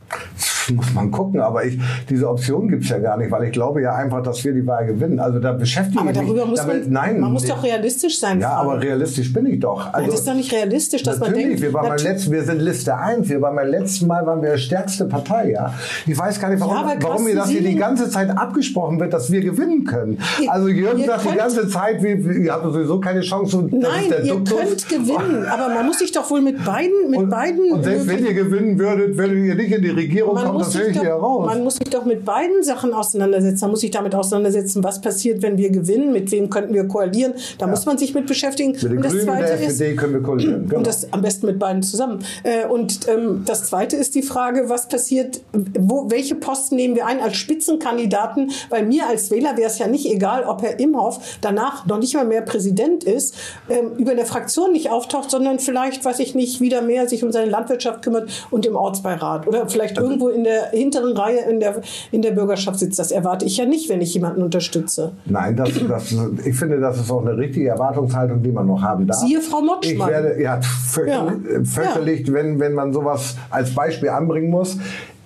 Muss 0.73 0.93
man 0.93 1.12
gucken, 1.12 1.39
aber 1.39 1.65
ich, 1.65 1.80
diese 2.10 2.30
Option 2.30 2.67
gibt 2.67 2.84
es 2.84 2.89
ja 2.89 2.99
gar 2.99 3.17
nicht, 3.17 3.32
weil 3.32 3.45
ich 3.45 3.51
glaube 3.51 3.82
ja 3.82 3.95
einfach, 3.95 4.23
dass 4.23 4.43
wir 4.43 4.54
die 4.54 4.65
Wahl 4.65 4.86
gewinnen. 4.86 5.19
Also 5.19 5.39
da 5.39 5.54
beschäftige 5.54 5.99
aber 5.99 6.12
ich 6.12 6.19
mich. 6.19 6.45
Muss 6.45 6.60
damit, 6.60 6.84
man, 6.84 6.91
nein, 6.91 7.19
man 7.19 7.32
muss 7.32 7.45
doch 7.45 7.63
realistisch 7.63 8.19
sein. 8.19 8.39
Ja, 8.39 8.56
aber 8.56 8.82
realistisch 8.82 9.32
bin 9.34 9.45
ich 9.45 9.60
doch. 9.60 9.93
Also, 9.93 10.10
das 10.10 10.19
ist 10.19 10.28
doch 10.28 10.34
nicht 10.34 10.51
realistisch, 10.51 11.04
dass 11.04 11.19
man 11.19 11.34
denkt. 11.34 11.62
Wir 11.62 11.73
waren, 11.73 11.97
letzten, 11.97 12.32
wir 12.32 12.43
sind 12.43 12.62
Liste 12.62 12.97
1. 12.97 13.30
Wir 13.30 13.41
waren 13.41 13.56
beim 13.56 13.69
letzten 13.69 14.08
Mal 14.08 14.25
waren 14.25 14.41
wir 14.41 14.54
die 14.54 14.62
stärkste 14.62 15.06
Partei. 15.06 15.51
Ja? 15.51 15.73
Ich 16.06 16.17
weiß 16.17 16.39
gar 16.39 16.49
nicht, 16.49 16.60
warum, 16.60 16.75
ja, 16.75 16.95
warum 16.99 17.23
mir 17.23 17.36
das 17.36 17.49
hier 17.49 17.62
die 17.62 17.75
ganze 17.75 18.10
Zeit 18.10 18.30
abgesprochen 18.30 18.99
wird, 18.99 19.13
dass 19.13 19.32
wir 19.32 19.41
gewinnen 19.41 19.86
können. 19.86 20.19
Also 20.47 20.67
Jürgen 20.67 21.04
sagt 21.06 21.32
die 21.32 21.38
ganze 21.38 21.67
Zeit, 21.67 22.01
wir, 22.01 22.17
ihr 22.17 22.51
habt 22.51 22.63
sowieso 22.63 22.99
keine 22.99 23.21
Chance. 23.21 23.67
Nein, 23.71 24.13
ihr 24.23 24.34
Duktus. 24.34 24.58
könnt 24.58 24.89
gewinnen, 24.89 25.45
aber 25.45 25.73
man 25.73 25.86
muss 25.86 25.99
sich 25.99 26.12
doch 26.12 26.30
wohl 26.30 26.41
mit 26.41 26.63
beiden, 26.63 27.10
mit 27.10 27.19
und, 27.19 27.30
beiden. 27.30 27.71
Und 27.71 27.84
selbst 27.84 28.08
wenn 28.08 28.25
ihr 28.25 28.34
gewinnen 28.34 28.78
würdet, 28.78 29.17
würdet 29.17 29.38
ihr 29.38 29.56
nicht 29.56 29.71
in 29.71 29.82
die 29.82 29.89
Regierung 29.89 30.36
kommen, 30.36 30.55
das 30.60 30.78
höre 30.78 30.89
ich 30.89 31.00
hier 31.00 31.13
raus. 31.13 31.46
Man 31.46 31.63
muss 31.63 31.76
sich 31.76 31.89
doch 31.89 32.06
mit 32.06 32.26
beiden 32.26 32.63
Sachen 32.63 32.94
auseinandersetzen. 32.94 33.62
Man 33.62 33.72
muss 33.72 33.82
sich 33.82 33.91
damit 33.91 34.15
auseinandersetzen, 34.15 34.84
was 34.84 35.02
passiert, 35.02 35.41
wenn 35.41 35.58
wir 35.58 35.70
gewinnen, 35.70 36.12
mit 36.12 36.32
wem 36.32 36.50
könnten 36.50 36.74
wir 36.74 36.88
koalieren. 36.88 37.34
Da 37.58 37.65
ja. 37.65 37.72
muss 37.72 37.86
man 37.86 37.98
sich 37.98 38.13
mit 38.13 38.28
beschäftigen. 38.28 38.72
Mit 38.72 38.84
den 38.84 38.98
und 38.98 39.04
das 39.04 39.12
Grünen 39.12 39.26
Zweite 39.26 39.58
der 39.58 39.68
ist, 39.68 39.98
können 39.98 40.13
wir 40.13 40.22
koalieren. 40.22 40.65
Genau. 40.76 40.80
Und 40.80 40.88
das 40.88 41.12
am 41.13 41.22
besten 41.22 41.46
mit 41.46 41.60
beiden 41.60 41.84
zusammen. 41.84 42.24
Äh, 42.44 42.65
und 42.65 43.08
ähm, 43.08 43.44
das 43.46 43.65
Zweite 43.65 43.96
ist 43.96 44.15
die 44.15 44.24
Frage, 44.24 44.68
was 44.68 44.88
passiert, 44.88 45.41
wo, 45.54 46.10
welche 46.10 46.36
Posten 46.36 46.76
nehmen 46.76 46.96
wir 46.96 47.06
ein 47.06 47.20
als 47.20 47.38
Spitzenkandidaten? 47.38 48.52
Weil 48.70 48.86
mir 48.86 49.08
als 49.08 49.32
Wähler 49.32 49.58
wäre 49.58 49.70
es 49.70 49.78
ja 49.78 49.88
nicht 49.88 50.10
egal, 50.10 50.44
ob 50.46 50.63
Herr 50.63 50.80
Imhoff 50.80 51.38
danach 51.41 51.86
noch 51.86 52.00
nicht 52.00 52.15
mal 52.15 52.26
mehr 52.26 52.41
Präsident 52.41 53.04
ist, 53.04 53.36
ähm, 53.70 53.91
über 53.98 54.15
der 54.15 54.26
Fraktion 54.26 54.72
nicht 54.72 54.89
auftaucht, 54.89 55.30
sondern 55.30 55.60
vielleicht, 55.60 56.04
weiß 56.04 56.20
ich 56.20 56.36
nicht, 56.36 56.62
wieder 56.62 56.82
mehr 56.82 57.08
sich 57.08 57.24
um 57.24 57.32
seine 57.32 57.50
Landwirtschaft 57.50 58.02
kümmert 58.02 58.30
und 58.52 58.65
im 58.65 58.76
Ortsbeirat 58.76 59.48
oder 59.48 59.68
vielleicht 59.68 59.98
also, 59.98 60.10
irgendwo 60.10 60.30
in 60.30 60.44
der 60.45 60.69
hinteren 60.69 61.17
Reihe 61.17 61.41
in 61.49 61.60
der, 61.60 61.81
in 62.12 62.21
der 62.21 62.31
Bürgerschaft 62.31 62.79
sitzt. 62.79 62.97
Das 62.97 63.12
erwarte 63.12 63.45
ich 63.45 63.58
ja 63.58 63.65
nicht, 63.65 63.89
wenn 63.89 63.99
ich 63.99 64.13
jemanden 64.13 64.41
unterstütze. 64.41 65.12
Nein, 65.25 65.58
das, 65.58 65.71
das, 65.88 66.15
ich 66.45 66.55
finde, 66.55 66.79
das 66.79 66.99
ist 67.01 67.12
auch 67.12 67.25
eine 67.25 67.38
richtige 67.38 67.67
Erwartungshaltung, 67.67 68.41
die 68.41 68.51
man 68.51 68.67
noch 68.67 68.81
haben 68.81 69.05
darf. 69.05 69.17
Siehe 69.17 69.41
Frau 69.41 69.60
Motschmann. 69.60 70.08
Ich 70.08 70.13
werde, 70.13 70.41
ja, 70.41 70.62
fürchterlich, 70.62 72.27
ja. 72.27 72.34
wenn, 72.34 72.60
wenn 72.60 72.73
man 72.73 72.93
sowas 72.93 73.36
als 73.49 73.75
Beispiel 73.75 74.10
anbringen 74.10 74.49
muss. 74.49 74.77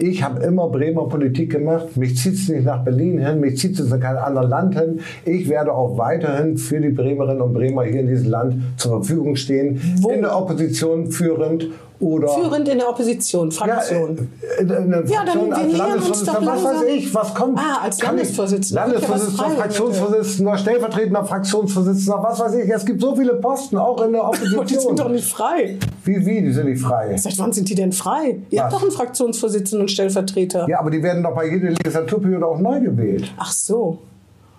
Ich 0.01 0.23
habe 0.23 0.41
immer 0.43 0.69
Bremer 0.69 1.09
Politik 1.09 1.51
gemacht. 1.51 1.97
Mich 1.97 2.17
zieht 2.17 2.35
es 2.35 2.47
nicht 2.47 2.63
nach 2.63 2.85
Berlin 2.85 3.19
hin, 3.19 3.41
mich 3.41 3.57
zieht 3.57 3.77
es 3.77 3.91
in 3.91 3.99
kein 3.99 4.15
anderes 4.15 4.49
Land 4.49 4.79
hin. 4.79 5.01
Ich 5.25 5.49
werde 5.49 5.73
auch 5.73 5.97
weiterhin 5.97 6.57
für 6.57 6.79
die 6.79 6.89
Bremerinnen 6.89 7.41
und 7.41 7.53
Bremer 7.53 7.83
hier 7.83 7.99
in 7.99 8.07
diesem 8.07 8.29
Land 8.29 8.55
zur 8.77 9.03
Verfügung 9.03 9.35
stehen, 9.35 9.81
Wo? 9.99 10.09
in 10.09 10.21
der 10.21 10.37
Opposition 10.37 11.11
führend 11.11 11.67
oder 11.99 12.29
Führend 12.29 12.67
in 12.69 12.77
der 12.77 12.89
Opposition, 12.89 13.51
Fraktion. 13.51 14.29
Ja, 14.57 14.63
äh, 14.63 14.67
Fraktion 14.67 15.07
ja 15.07 15.25
dann 15.25 15.53
als 15.53 15.77
Landesvorsitzender, 15.77 16.45
was 16.45 16.63
weiß 16.63 16.83
ich, 16.87 17.13
was 17.13 17.33
kommt. 17.33 17.59
Ah, 17.59 17.79
als 17.83 18.01
Landesvorsitzender. 18.01 18.81
Landesvorsitzender, 18.87 19.49
Fraktionsvorsitzender, 19.49 20.57
stellvertretender 20.57 21.25
Fraktionsvorsitzender, 21.25 22.23
was 22.23 22.39
weiß 22.39 22.55
ich. 22.55 22.69
Es 22.69 22.85
gibt 22.85 23.01
so 23.01 23.15
viele 23.15 23.35
Posten, 23.35 23.77
auch 23.77 24.01
in 24.01 24.13
der 24.13 24.23
Opposition. 24.27 24.65
die 24.65 24.75
sind 24.75 24.99
doch 24.99 25.09
nicht 25.09 25.29
frei. 25.29 25.77
Wie, 26.05 26.25
wie, 26.25 26.41
die 26.41 26.51
sind 26.51 26.69
nicht 26.69 26.81
frei? 26.81 27.17
Seit 27.17 27.37
wann 27.37 27.51
sind 27.51 27.69
die 27.69 27.75
denn 27.75 27.91
frei? 27.91 28.39
Ihr 28.49 28.57
was? 28.57 28.63
habt 28.63 28.73
doch 28.73 28.81
einen 28.81 28.91
Fraktionsvorsitzenden 28.91 29.81
und 29.81 29.89
Stellvertreter. 29.89 30.67
Ja, 30.69 30.79
aber 30.79 30.91
die 30.91 31.03
werden 31.03 31.21
doch 31.23 31.35
bei 31.35 31.49
jeder 31.49 31.69
Legislaturperiode 31.69 32.45
auch 32.45 32.59
neu 32.59 32.79
gewählt. 32.79 33.33
Ach 33.37 33.51
so. 33.51 33.99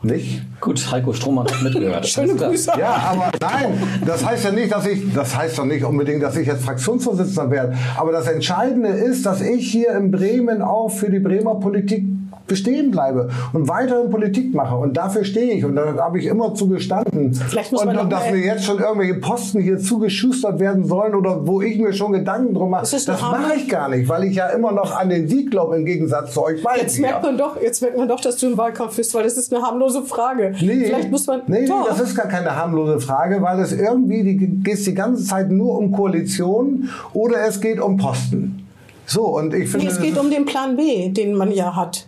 Nicht? 0.02 0.42
Gut, 0.60 0.90
Heiko 0.90 1.12
Strohmann 1.12 1.46
hat 1.46 1.62
mitgehört. 1.62 2.06
Schöne 2.08 2.34
Grüße. 2.34 2.72
Ja, 2.78 3.10
aber 3.10 3.30
nein, 3.38 3.74
das 4.06 4.24
heißt 4.24 4.44
ja 4.44 4.50
nicht, 4.50 4.72
dass 4.72 4.86
ich, 4.86 5.12
das 5.12 5.36
heißt 5.36 5.58
doch 5.58 5.66
nicht 5.66 5.84
unbedingt, 5.84 6.22
dass 6.22 6.36
ich 6.36 6.46
jetzt 6.46 6.64
Fraktionsvorsitzender 6.64 7.50
werde. 7.50 7.76
Aber 7.98 8.10
das 8.10 8.26
Entscheidende 8.26 8.88
ist, 8.88 9.26
dass 9.26 9.42
ich 9.42 9.70
hier 9.70 9.90
in 9.92 10.10
Bremen 10.10 10.62
auch 10.62 10.88
für 10.88 11.10
die 11.10 11.18
Bremer 11.18 11.56
Politik 11.56 12.04
bestehen 12.50 12.90
bleibe 12.90 13.30
und 13.52 13.68
weiterhin 13.68 14.10
Politik 14.10 14.52
mache. 14.54 14.74
Und 14.74 14.96
dafür 14.96 15.24
stehe 15.24 15.54
ich. 15.54 15.64
Und 15.64 15.76
da 15.76 15.94
habe 15.96 16.18
ich 16.18 16.26
immer 16.26 16.52
zugestanden. 16.54 17.32
Vielleicht 17.32 17.72
muss 17.72 17.84
man 17.84 17.96
und, 17.96 18.02
und 18.04 18.10
dass 18.10 18.30
mir 18.30 18.38
jetzt 18.38 18.64
schon 18.64 18.78
irgendwelche 18.78 19.14
Posten 19.14 19.60
hier 19.60 19.78
zugeschustert 19.78 20.58
werden 20.58 20.84
sollen 20.84 21.14
oder 21.14 21.46
wo 21.46 21.62
ich 21.62 21.78
mir 21.78 21.92
schon 21.92 22.12
Gedanken 22.12 22.52
drum 22.52 22.70
mache, 22.70 22.82
das, 22.90 23.04
das 23.04 23.20
mache 23.20 23.54
ich 23.56 23.68
gar 23.68 23.88
nicht, 23.88 24.08
weil 24.08 24.24
ich 24.24 24.34
ja 24.34 24.48
immer 24.48 24.72
noch 24.72 24.94
an 24.96 25.08
den 25.08 25.28
Sieg 25.28 25.50
glaube 25.50 25.76
im 25.76 25.84
Gegensatz 25.84 26.34
zu 26.34 26.42
euch 26.42 26.62
beiden. 26.62 26.82
Jetzt 26.82 26.98
merkt 26.98 27.22
man 27.22 27.38
doch, 27.38 27.60
jetzt 27.62 27.80
merkt 27.80 27.96
man 27.96 28.08
doch, 28.08 28.20
dass 28.20 28.36
du 28.36 28.46
im 28.48 28.58
Wahlkampf 28.58 28.96
bist, 28.96 29.14
weil 29.14 29.22
das 29.22 29.36
ist 29.36 29.54
eine 29.54 29.62
harmlose 29.62 30.02
Frage. 30.02 30.52
Nee, 30.60 30.86
Vielleicht 30.86 31.10
muss 31.10 31.26
man. 31.26 31.42
Nee, 31.46 31.60
nee, 31.62 31.68
das 31.86 32.00
ist 32.00 32.16
gar 32.16 32.26
keine 32.26 32.56
harmlose 32.56 32.98
Frage, 32.98 33.40
weil 33.40 33.60
es 33.60 33.72
irgendwie 33.72 34.24
die, 34.24 34.36
geht 34.36 34.84
die 34.84 34.94
ganze 34.94 35.24
Zeit 35.24 35.50
nur 35.50 35.78
um 35.78 35.92
Koalition 35.92 36.88
oder 37.12 37.42
es 37.46 37.60
geht 37.60 37.80
um 37.80 37.96
Posten. 37.96 38.66
So, 39.06 39.22
und 39.36 39.54
ich 39.54 39.68
finde. 39.68 39.86
Nee, 39.86 39.92
es 39.92 40.00
geht 40.00 40.18
um 40.18 40.30
den 40.30 40.44
Plan 40.44 40.76
B, 40.76 41.08
den 41.08 41.34
man 41.34 41.52
ja 41.52 41.74
hat. 41.74 42.06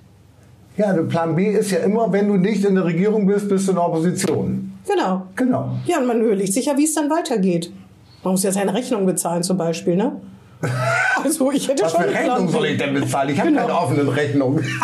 Ja, 0.76 0.92
der 0.92 1.02
Plan 1.02 1.36
B 1.36 1.48
ist 1.50 1.70
ja 1.70 1.78
immer, 1.80 2.10
wenn 2.12 2.28
du 2.28 2.36
nicht 2.36 2.64
in 2.64 2.74
der 2.76 2.84
Regierung 2.84 3.26
bist, 3.26 3.48
bist 3.48 3.66
du 3.66 3.72
in 3.72 3.76
der 3.76 3.86
Opposition. 3.86 4.72
Genau. 4.88 5.22
Genau. 5.36 5.70
Ja, 5.86 5.98
und 5.98 6.06
man 6.06 6.20
überlegt 6.20 6.52
sich 6.52 6.66
ja, 6.66 6.76
wie 6.76 6.84
es 6.84 6.94
dann 6.94 7.10
weitergeht. 7.10 7.70
Man 8.24 8.32
muss 8.32 8.42
ja 8.42 8.52
seine 8.52 8.72
Rechnung 8.74 9.04
bezahlen 9.04 9.42
zum 9.42 9.56
Beispiel, 9.58 9.96
ne? 9.96 10.20
Also 11.24 11.52
ich 11.52 11.68
hätte 11.68 11.84
Was 11.84 11.92
schon 11.92 12.02
für 12.02 12.10
Rechnung 12.14 12.48
soll 12.48 12.66
ich 12.66 12.78
denn 12.78 12.94
bezahlen? 12.94 13.28
Ich 13.30 13.38
habe 13.38 13.50
Genau. 13.50 13.60
keine 13.66 13.78
offenen 13.78 14.08
Rechnungen. 14.08 14.64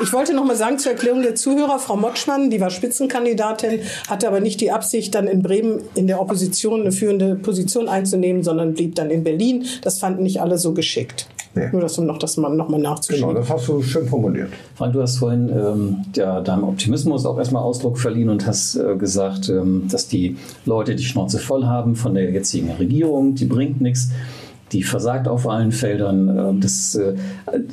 Ich 0.00 0.12
wollte 0.12 0.32
noch 0.32 0.44
mal 0.44 0.54
sagen 0.54 0.78
zur 0.78 0.92
Erklärung 0.92 1.22
der 1.22 1.34
Zuhörer, 1.34 1.80
Frau 1.80 1.96
Motschmann, 1.96 2.50
die 2.50 2.60
war 2.60 2.70
Spitzenkandidatin, 2.70 3.80
hatte 4.08 4.28
aber 4.28 4.38
nicht 4.38 4.60
die 4.60 4.70
Absicht, 4.70 5.12
dann 5.16 5.26
in 5.26 5.42
Bremen 5.42 5.80
in 5.96 6.06
der 6.06 6.20
Opposition 6.20 6.82
eine 6.82 6.92
führende 6.92 7.34
Position 7.34 7.88
einzunehmen, 7.88 8.44
sondern 8.44 8.74
blieb 8.74 8.94
dann 8.94 9.10
in 9.10 9.24
Berlin. 9.24 9.64
Das 9.82 9.98
fanden 9.98 10.22
nicht 10.22 10.40
alle 10.40 10.56
so 10.56 10.72
geschickt. 10.72 11.26
Nee. 11.54 11.68
Nur 11.72 11.80
das, 11.80 11.98
um 11.98 12.06
noch 12.06 12.18
das 12.18 12.36
mal, 12.36 12.54
noch 12.54 12.68
mal 12.68 12.80
nachzuschieben. 12.80 13.28
Genau, 13.28 13.40
das 13.40 13.50
hast 13.50 13.68
du 13.68 13.82
schön 13.82 14.06
formuliert. 14.06 14.50
Frank, 14.74 14.92
du 14.92 15.02
hast 15.02 15.18
vorhin 15.18 15.48
ähm, 15.48 15.96
ja, 16.14 16.40
deinem 16.40 16.64
Optimismus 16.64 17.26
auch 17.26 17.38
erstmal 17.38 17.62
Ausdruck 17.62 17.98
verliehen 17.98 18.28
und 18.28 18.46
hast 18.46 18.76
äh, 18.76 18.96
gesagt, 18.96 19.48
ähm, 19.48 19.88
dass 19.90 20.08
die 20.08 20.36
Leute 20.66 20.94
die 20.94 21.04
Schnauze 21.04 21.38
voll 21.38 21.64
haben 21.64 21.96
von 21.96 22.14
der 22.14 22.30
jetzigen 22.30 22.70
Regierung, 22.72 23.34
die 23.34 23.46
bringt 23.46 23.80
nichts, 23.80 24.10
die 24.72 24.82
versagt 24.82 25.26
auf 25.26 25.48
allen 25.48 25.72
Feldern. 25.72 26.28
Äh, 26.28 26.60
das, 26.60 26.94
äh, 26.94 27.14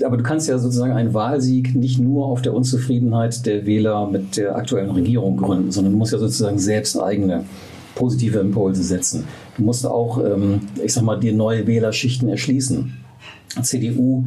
aber 0.03 0.17
du 0.17 0.23
kannst 0.23 0.47
ja 0.47 0.57
sozusagen 0.57 0.93
einen 0.93 1.13
Wahlsieg 1.13 1.75
nicht 1.75 1.99
nur 1.99 2.25
auf 2.25 2.41
der 2.41 2.53
Unzufriedenheit 2.53 3.45
der 3.45 3.65
Wähler 3.65 4.07
mit 4.07 4.37
der 4.37 4.55
aktuellen 4.55 4.91
Regierung 4.91 5.37
gründen, 5.37 5.71
sondern 5.71 5.93
du 5.93 5.99
musst 5.99 6.13
ja 6.13 6.19
sozusagen 6.19 6.59
selbst 6.59 6.99
eigene 6.99 7.43
positive 7.95 8.39
Impulse 8.39 8.83
setzen. 8.83 9.25
Du 9.57 9.63
musst 9.63 9.85
auch, 9.85 10.23
ähm, 10.23 10.61
ich 10.83 10.93
sag 10.93 11.03
mal, 11.03 11.19
dir 11.19 11.33
neue 11.33 11.65
Wählerschichten 11.67 12.29
erschließen. 12.29 13.04
CDU 13.61 14.25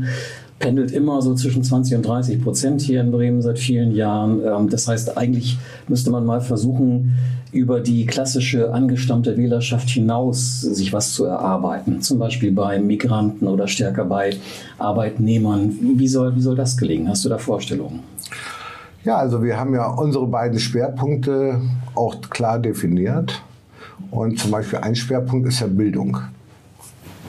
pendelt 0.58 0.90
immer 0.90 1.22
so 1.22 1.34
zwischen 1.34 1.62
20 1.62 1.96
und 1.96 2.06
30 2.06 2.42
Prozent 2.42 2.80
hier 2.80 3.00
in 3.00 3.12
Bremen 3.12 3.42
seit 3.42 3.58
vielen 3.58 3.94
Jahren. 3.94 4.40
Ähm, 4.44 4.68
Das 4.68 4.88
heißt, 4.88 5.16
eigentlich 5.16 5.58
müsste 5.86 6.10
man 6.10 6.26
mal 6.26 6.40
versuchen, 6.40 7.14
über 7.52 7.80
die 7.80 8.04
klassische 8.04 8.72
angestammte 8.72 9.36
Wählerschaft 9.36 9.88
hinaus 9.88 10.60
sich 10.60 10.92
was 10.92 11.12
zu 11.12 11.24
erarbeiten. 11.24 12.02
Zum 12.02 12.18
Beispiel 12.18 12.52
bei 12.52 12.78
Migranten 12.78 13.46
oder 13.46 13.68
stärker 13.68 14.04
bei 14.04 14.36
Arbeitnehmern. 14.78 15.78
Wie 15.96 16.08
soll, 16.08 16.36
wie 16.36 16.40
soll 16.40 16.56
das 16.56 16.76
gelingen? 16.76 17.08
Hast 17.08 17.24
du 17.24 17.28
da 17.28 17.38
Vorstellungen? 17.38 18.00
Ja, 19.04 19.16
also 19.16 19.42
wir 19.42 19.58
haben 19.58 19.74
ja 19.74 19.86
unsere 19.86 20.26
beiden 20.26 20.58
Schwerpunkte 20.58 21.60
auch 21.94 22.20
klar 22.28 22.58
definiert. 22.58 23.40
Und 24.10 24.38
zum 24.38 24.50
Beispiel 24.50 24.80
ein 24.80 24.94
Schwerpunkt 24.94 25.48
ist 25.48 25.60
ja 25.60 25.66
Bildung. 25.66 26.18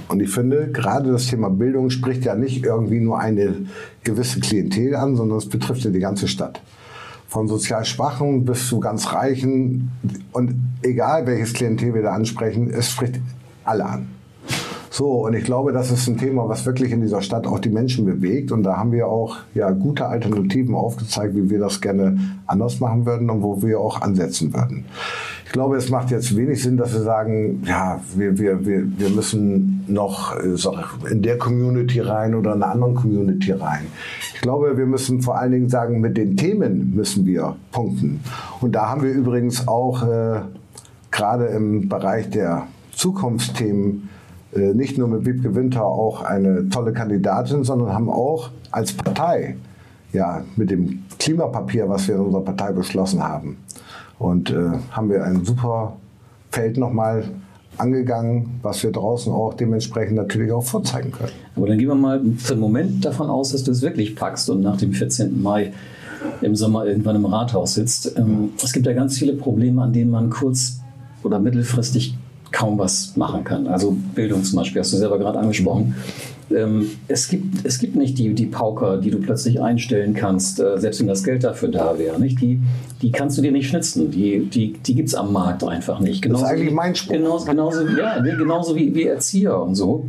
Und 0.10 0.22
ich 0.22 0.32
finde, 0.32 0.72
gerade 0.72 1.12
das 1.12 1.28
Thema 1.28 1.50
Bildung 1.50 1.92
spricht 1.92 2.26
ja 2.26 2.34
nicht 2.34 2.66
irgendwie 2.66 3.00
nur 3.00 3.20
eine 3.20 3.68
gewisse 4.04 4.40
Klientel 4.40 4.96
an, 4.96 5.16
sondern 5.16 5.38
es 5.38 5.48
betrifft 5.48 5.84
ja 5.84 5.92
die 5.92 6.00
ganze 6.00 6.28
Stadt. 6.28 6.62
Von 7.28 7.48
sozial 7.48 7.86
Schwachen 7.86 8.44
bis 8.44 8.68
zu 8.68 8.80
ganz 8.80 9.14
Reichen. 9.14 9.92
Und 10.32 10.56
egal 10.82 11.28
welches 11.28 11.54
Klientel 11.54 11.94
wir 11.94 12.02
da 12.02 12.14
ansprechen, 12.14 12.72
es 12.72 12.90
spricht 12.90 13.20
alle 13.64 13.86
an. 13.86 14.08
So, 14.90 15.28
und 15.28 15.36
ich 15.36 15.44
glaube, 15.44 15.72
das 15.72 15.92
ist 15.92 16.08
ein 16.08 16.18
Thema, 16.18 16.50
was 16.50 16.66
wirklich 16.66 16.92
in 16.92 17.02
dieser 17.02 17.22
Stadt 17.22 17.46
auch 17.46 17.60
die 17.60 17.70
Menschen 17.70 18.06
bewegt. 18.06 18.52
Und 18.52 18.64
da 18.64 18.78
haben 18.78 18.92
wir 18.92 19.08
auch 19.08 19.38
ja, 19.54 19.70
gute 19.70 20.08
Alternativen 20.08 20.74
aufgezeigt, 20.74 21.36
wie 21.36 21.52
wir 21.52 21.60
das 21.60 21.82
gerne 21.82 22.20
anders 22.48 22.80
machen 22.80 23.06
würden 23.06 23.30
und 23.30 23.44
wo 23.44 23.62
wir 23.62 23.80
auch 23.80 24.02
ansetzen 24.02 24.52
würden. 24.56 24.86
Ich 25.50 25.54
glaube, 25.54 25.78
es 25.78 25.90
macht 25.90 26.12
jetzt 26.12 26.38
wenig 26.38 26.62
Sinn, 26.62 26.78
dass 26.78 26.94
wir 26.94 27.02
sagen, 27.02 27.64
ja, 27.66 28.00
wir, 28.16 28.38
wir, 28.38 28.68
wir, 28.68 28.84
wir 29.00 29.10
müssen 29.10 29.84
noch 29.88 30.36
äh, 30.38 31.12
in 31.12 31.24
der 31.24 31.40
Community 31.40 32.02
rein 32.02 32.36
oder 32.36 32.54
in 32.54 32.62
einer 32.62 32.72
anderen 32.72 32.94
Community 32.94 33.54
rein. 33.54 33.88
Ich 34.36 34.42
glaube, 34.42 34.78
wir 34.78 34.86
müssen 34.86 35.24
vor 35.24 35.40
allen 35.40 35.52
Dingen 35.52 35.68
sagen, 35.68 36.02
mit 36.02 36.18
den 36.18 36.38
Themen 36.38 36.94
müssen 36.94 37.26
wir 37.26 37.56
punkten. 37.72 38.20
Und 38.62 38.74
da 38.74 38.90
haben 38.90 39.02
wir 39.02 39.10
übrigens 39.10 39.68
auch 39.68 40.04
äh, 40.04 40.42
gerade 41.10 41.46
im 41.48 41.90
Bereich 41.90 42.30
der 42.30 42.68
Zukunftsthemen 42.92 44.08
äh, 44.54 44.76
nicht 44.76 45.00
nur 45.00 45.08
mit 45.08 45.26
Wiebke 45.26 45.56
Winter 45.56 45.84
auch 45.84 46.22
eine 46.22 46.70
tolle 46.70 46.94
Kandidatin, 46.94 47.64
sondern 47.64 47.92
haben 47.92 48.12
auch 48.12 48.52
als 48.70 48.94
Partei, 48.94 49.56
ja, 50.14 50.44
mit 50.56 50.70
dem 50.70 51.06
Klimapapier, 51.18 51.90
was 51.90 52.08
wir 52.08 52.18
in 52.18 52.22
unserer 52.22 52.44
Partei 52.44 52.72
beschlossen 52.72 53.24
haben, 53.24 53.58
und 54.20 54.52
äh, 54.52 54.56
haben 54.92 55.10
wir 55.10 55.24
ein 55.24 55.44
super 55.44 55.96
Feld 56.52 56.78
nochmal 56.78 57.24
angegangen, 57.78 58.60
was 58.62 58.84
wir 58.84 58.92
draußen 58.92 59.32
auch 59.32 59.54
dementsprechend 59.54 60.16
natürlich 60.16 60.52
auch 60.52 60.64
vorzeigen 60.64 61.12
können. 61.12 61.32
Aber 61.56 61.68
dann 61.68 61.78
gehen 61.78 61.88
wir 61.88 61.96
mal 61.96 62.22
für 62.38 62.54
einen 62.54 62.62
Moment 62.62 63.06
davon 63.06 63.30
aus, 63.30 63.52
dass 63.52 63.64
du 63.64 63.72
es 63.72 63.82
wirklich 63.82 64.16
packst 64.16 64.50
und 64.50 64.62
nach 64.62 64.78
dem 64.78 64.92
14. 64.92 65.42
Mai 65.42 65.72
im 66.42 66.56
Sommer 66.56 66.86
irgendwann 66.86 67.16
im 67.16 67.26
Rathaus 67.26 67.76
sitzt. 67.76 68.18
Ähm, 68.18 68.50
Es 68.62 68.74
gibt 68.74 68.86
ja 68.86 68.94
ganz 68.94 69.18
viele 69.18 69.34
Probleme, 69.34 69.82
an 69.82 69.94
denen 69.94 70.12
man 70.12 70.30
kurz- 70.30 70.82
oder 71.24 71.40
mittelfristig 71.40 72.18
kaum 72.52 72.78
was 72.78 73.16
machen 73.16 73.44
kann. 73.44 73.68
Also 73.68 73.96
Bildung 74.16 74.44
zum 74.44 74.58
Beispiel, 74.58 74.82
hast 74.82 74.92
du 74.92 74.98
selber 74.98 75.18
gerade 75.18 75.40
angesprochen. 75.40 75.96
Ähm, 76.56 76.90
Es 77.08 77.28
gibt, 77.28 77.66
es 77.66 77.80
gibt 77.80 77.96
nicht 77.96 78.18
die, 78.18 78.34
die 78.34 78.46
Pauker, 78.46 78.98
die 78.98 79.12
du 79.12 79.20
plötzlich 79.20 79.62
einstellen 79.62 80.14
kannst, 80.14 80.60
äh, 80.60 80.78
selbst 80.80 81.00
wenn 81.00 81.08
das 81.08 81.24
Geld 81.24 81.44
dafür 81.44 81.70
da 81.70 81.98
wäre. 81.98 82.20
Nicht? 82.20 82.42
Die, 82.42 82.60
die 83.02 83.12
kannst 83.12 83.38
du 83.38 83.42
dir 83.42 83.52
nicht 83.52 83.70
schnitzen. 83.70 84.12
Die, 84.12 84.46
die, 84.46 84.74
die 84.74 84.96
gibt 84.96 85.10
es 85.10 85.16
am 85.16 85.32
Markt 85.34 85.64
einfach 85.64 86.00
nicht. 86.00 86.26
Das 86.26 86.32
ist 86.32 86.38
Genauso 86.38 86.46
eigentlich 86.46 86.74
mein 86.74 86.96
Spruch. 86.96 87.14
Genauso, 87.14 87.46
genauso, 87.46 87.88
ja, 87.88 88.20
genauso 88.20 88.76
wie, 88.76 88.94
wie 88.96 89.06
Erzieher 89.06 89.60
und 89.62 89.76
so. 89.76 90.06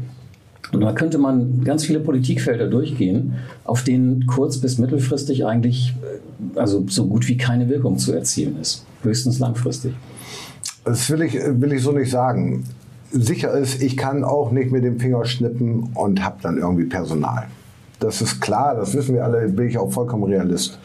Und 0.72 0.81
da 0.83 0.92
könnte 0.92 1.18
man 1.18 1.64
ganz 1.64 1.85
viele 1.85 2.00
Politikfelder 2.00 2.68
durchgehen, 2.68 3.35
auf 3.64 3.83
denen 3.83 4.26
kurz- 4.26 4.59
bis 4.59 4.79
mittelfristig 4.79 5.44
eigentlich 5.44 5.94
äh, 6.03 6.59
also 6.59 6.85
so 6.88 7.07
gut 7.07 7.29
wie 7.29 7.37
keine 7.37 7.68
Wirkung 7.68 7.98
zu 7.98 8.12
erzielen 8.12 8.57
ist. 8.61 8.85
Höchstens 9.03 9.38
langfristig. 9.38 9.92
Das 10.85 11.11
will 11.11 11.22
ich, 11.22 11.35
will 11.35 11.72
ich 11.72 11.83
so 11.83 11.92
nicht 11.92 12.11
sagen. 12.11 12.64
Sicher 13.12 13.53
ist, 13.53 13.83
ich 13.83 13.96
kann 13.96 14.25
auch 14.25 14.51
nicht 14.53 14.70
mit 14.70 14.85
dem 14.85 15.01
Finger 15.01 15.25
schnippen 15.25 15.90
und 15.94 16.23
habe 16.25 16.37
dann 16.42 16.59
irgendwie 16.59 16.85
Personal. 16.85 17.49
Das 17.99 18.23
ist 18.23 18.40
klar, 18.40 18.77
das 18.77 18.94
wissen 18.94 19.14
wir 19.14 19.25
alle, 19.25 19.49
bin 19.49 19.68
ich 19.68 19.79
auch 19.79 19.92
vollkommen 19.92 20.25
realist. 20.25 20.79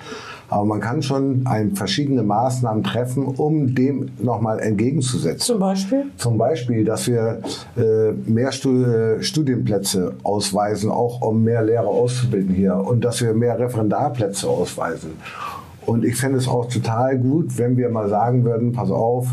Aber 0.49 0.65
man 0.65 0.79
kann 0.79 1.01
schon 1.01 1.41
ein, 1.45 1.75
verschiedene 1.75 2.21
Maßnahmen 2.21 2.83
treffen, 2.83 3.25
um 3.25 3.73
dem 3.73 4.11
nochmal 4.19 4.59
entgegenzusetzen. 4.59 5.39
Zum 5.39 5.59
Beispiel? 5.59 6.03
Zum 6.17 6.37
Beispiel, 6.37 6.85
dass 6.85 7.07
wir 7.07 7.41
äh, 7.77 8.11
mehr 8.29 8.49
äh, 8.49 9.23
Studienplätze 9.23 10.13
ausweisen, 10.23 10.91
auch 10.91 11.21
um 11.21 11.43
mehr 11.43 11.63
Lehrer 11.63 11.87
auszubilden 11.87 12.53
hier 12.53 12.75
und 12.75 13.03
dass 13.03 13.21
wir 13.21 13.33
mehr 13.33 13.57
Referendarplätze 13.57 14.47
ausweisen. 14.47 15.11
Und 15.85 16.05
ich 16.05 16.15
fände 16.15 16.37
es 16.37 16.47
auch 16.47 16.67
total 16.67 17.17
gut, 17.17 17.57
wenn 17.57 17.77
wir 17.77 17.89
mal 17.89 18.09
sagen 18.09 18.43
würden, 18.43 18.71
pass 18.71 18.91
auf, 18.91 19.27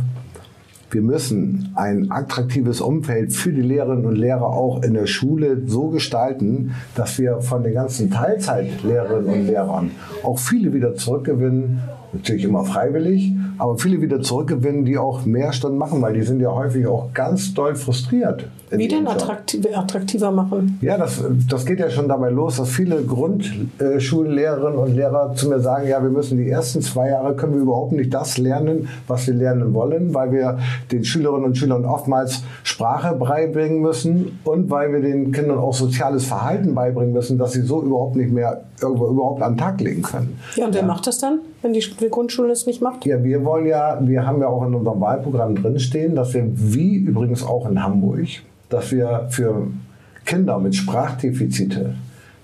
wir 0.92 1.02
müssen 1.02 1.70
ein 1.74 2.10
attraktives 2.10 2.80
Umfeld 2.80 3.32
für 3.32 3.52
die 3.52 3.62
Lehrerinnen 3.62 4.04
und 4.04 4.16
Lehrer 4.16 4.46
auch 4.46 4.82
in 4.82 4.94
der 4.94 5.06
Schule 5.06 5.62
so 5.66 5.88
gestalten, 5.88 6.72
dass 6.94 7.18
wir 7.18 7.40
von 7.40 7.62
den 7.62 7.74
ganzen 7.74 8.10
Teilzeitlehrerinnen 8.10 9.32
und 9.32 9.46
Lehrern 9.46 9.90
auch 10.22 10.38
viele 10.38 10.72
wieder 10.74 10.94
zurückgewinnen, 10.94 11.80
natürlich 12.12 12.44
immer 12.44 12.64
freiwillig, 12.64 13.32
aber 13.58 13.78
viele 13.78 14.00
wieder 14.00 14.20
zurückgewinnen, 14.20 14.84
die 14.84 14.98
auch 14.98 15.24
mehr 15.24 15.52
Stunden 15.52 15.78
machen, 15.78 16.02
weil 16.02 16.14
die 16.14 16.22
sind 16.22 16.40
ja 16.40 16.52
häufig 16.52 16.86
auch 16.86 17.12
ganz 17.14 17.54
doll 17.54 17.74
frustriert. 17.74 18.48
Wie 18.70 18.88
denn 18.88 19.06
attraktiv, 19.06 19.66
attraktiver 19.74 20.30
machen? 20.30 20.78
Ja, 20.80 20.96
das, 20.96 21.22
das 21.48 21.66
geht 21.66 21.78
ja 21.78 21.90
schon 21.90 22.08
dabei 22.08 22.30
los, 22.30 22.56
dass 22.56 22.70
viele 22.70 23.02
Grundschullehrerinnen 23.02 24.78
und 24.78 24.94
Lehrer 24.94 25.34
zu 25.34 25.48
mir 25.48 25.60
sagen, 25.60 25.86
ja, 25.88 26.02
wir 26.02 26.10
müssen 26.10 26.38
die 26.38 26.48
ersten 26.48 26.80
zwei 26.80 27.10
Jahre 27.10 27.34
können 27.36 27.54
wir 27.54 27.60
überhaupt 27.60 27.92
nicht 27.92 28.12
das 28.14 28.38
lernen, 28.38 28.88
was 29.06 29.26
wir 29.26 29.34
lernen 29.34 29.74
wollen, 29.74 30.14
weil 30.14 30.32
wir 30.32 30.58
den 30.90 31.04
Schülerinnen 31.04 31.44
und 31.44 31.58
Schülern 31.58 31.84
oftmals 31.84 32.42
Sprache 32.62 33.14
beibringen 33.14 33.82
müssen 33.82 34.38
und 34.44 34.70
weil 34.70 34.92
wir 34.92 35.00
den 35.00 35.32
Kindern 35.32 35.58
auch 35.58 35.74
soziales 35.74 36.24
Verhalten 36.24 36.74
beibringen 36.74 37.12
müssen, 37.12 37.38
dass 37.38 37.52
sie 37.52 37.62
so 37.62 37.82
überhaupt 37.82 38.16
nicht 38.16 38.32
mehr 38.32 38.62
überhaupt 38.80 39.42
an 39.42 39.52
den 39.52 39.58
Tag 39.58 39.80
legen 39.80 40.02
können. 40.02 40.38
Ja, 40.56 40.66
und 40.66 40.74
wer 40.74 40.82
macht 40.82 41.06
das 41.06 41.18
dann, 41.18 41.40
wenn 41.62 41.72
die 41.72 41.84
Grundschule 42.10 42.52
es 42.52 42.66
nicht 42.66 42.82
macht? 42.82 43.06
Ja, 43.06 43.22
wir 43.22 43.44
wollen 43.44 43.66
ja, 43.66 43.98
wir 44.00 44.26
haben 44.26 44.40
ja 44.40 44.48
auch 44.48 44.66
in 44.66 44.74
unserem 44.74 45.00
Wahlprogramm 45.00 45.54
drinstehen, 45.54 46.14
dass 46.14 46.34
wir, 46.34 46.44
wie 46.54 46.96
übrigens 46.96 47.44
auch 47.44 47.68
in 47.68 47.82
Hamburg, 47.82 48.26
dass 48.68 48.90
wir 48.90 49.28
für 49.30 49.68
Kinder 50.24 50.58
mit 50.58 50.74
Sprachdefizite, 50.74 51.94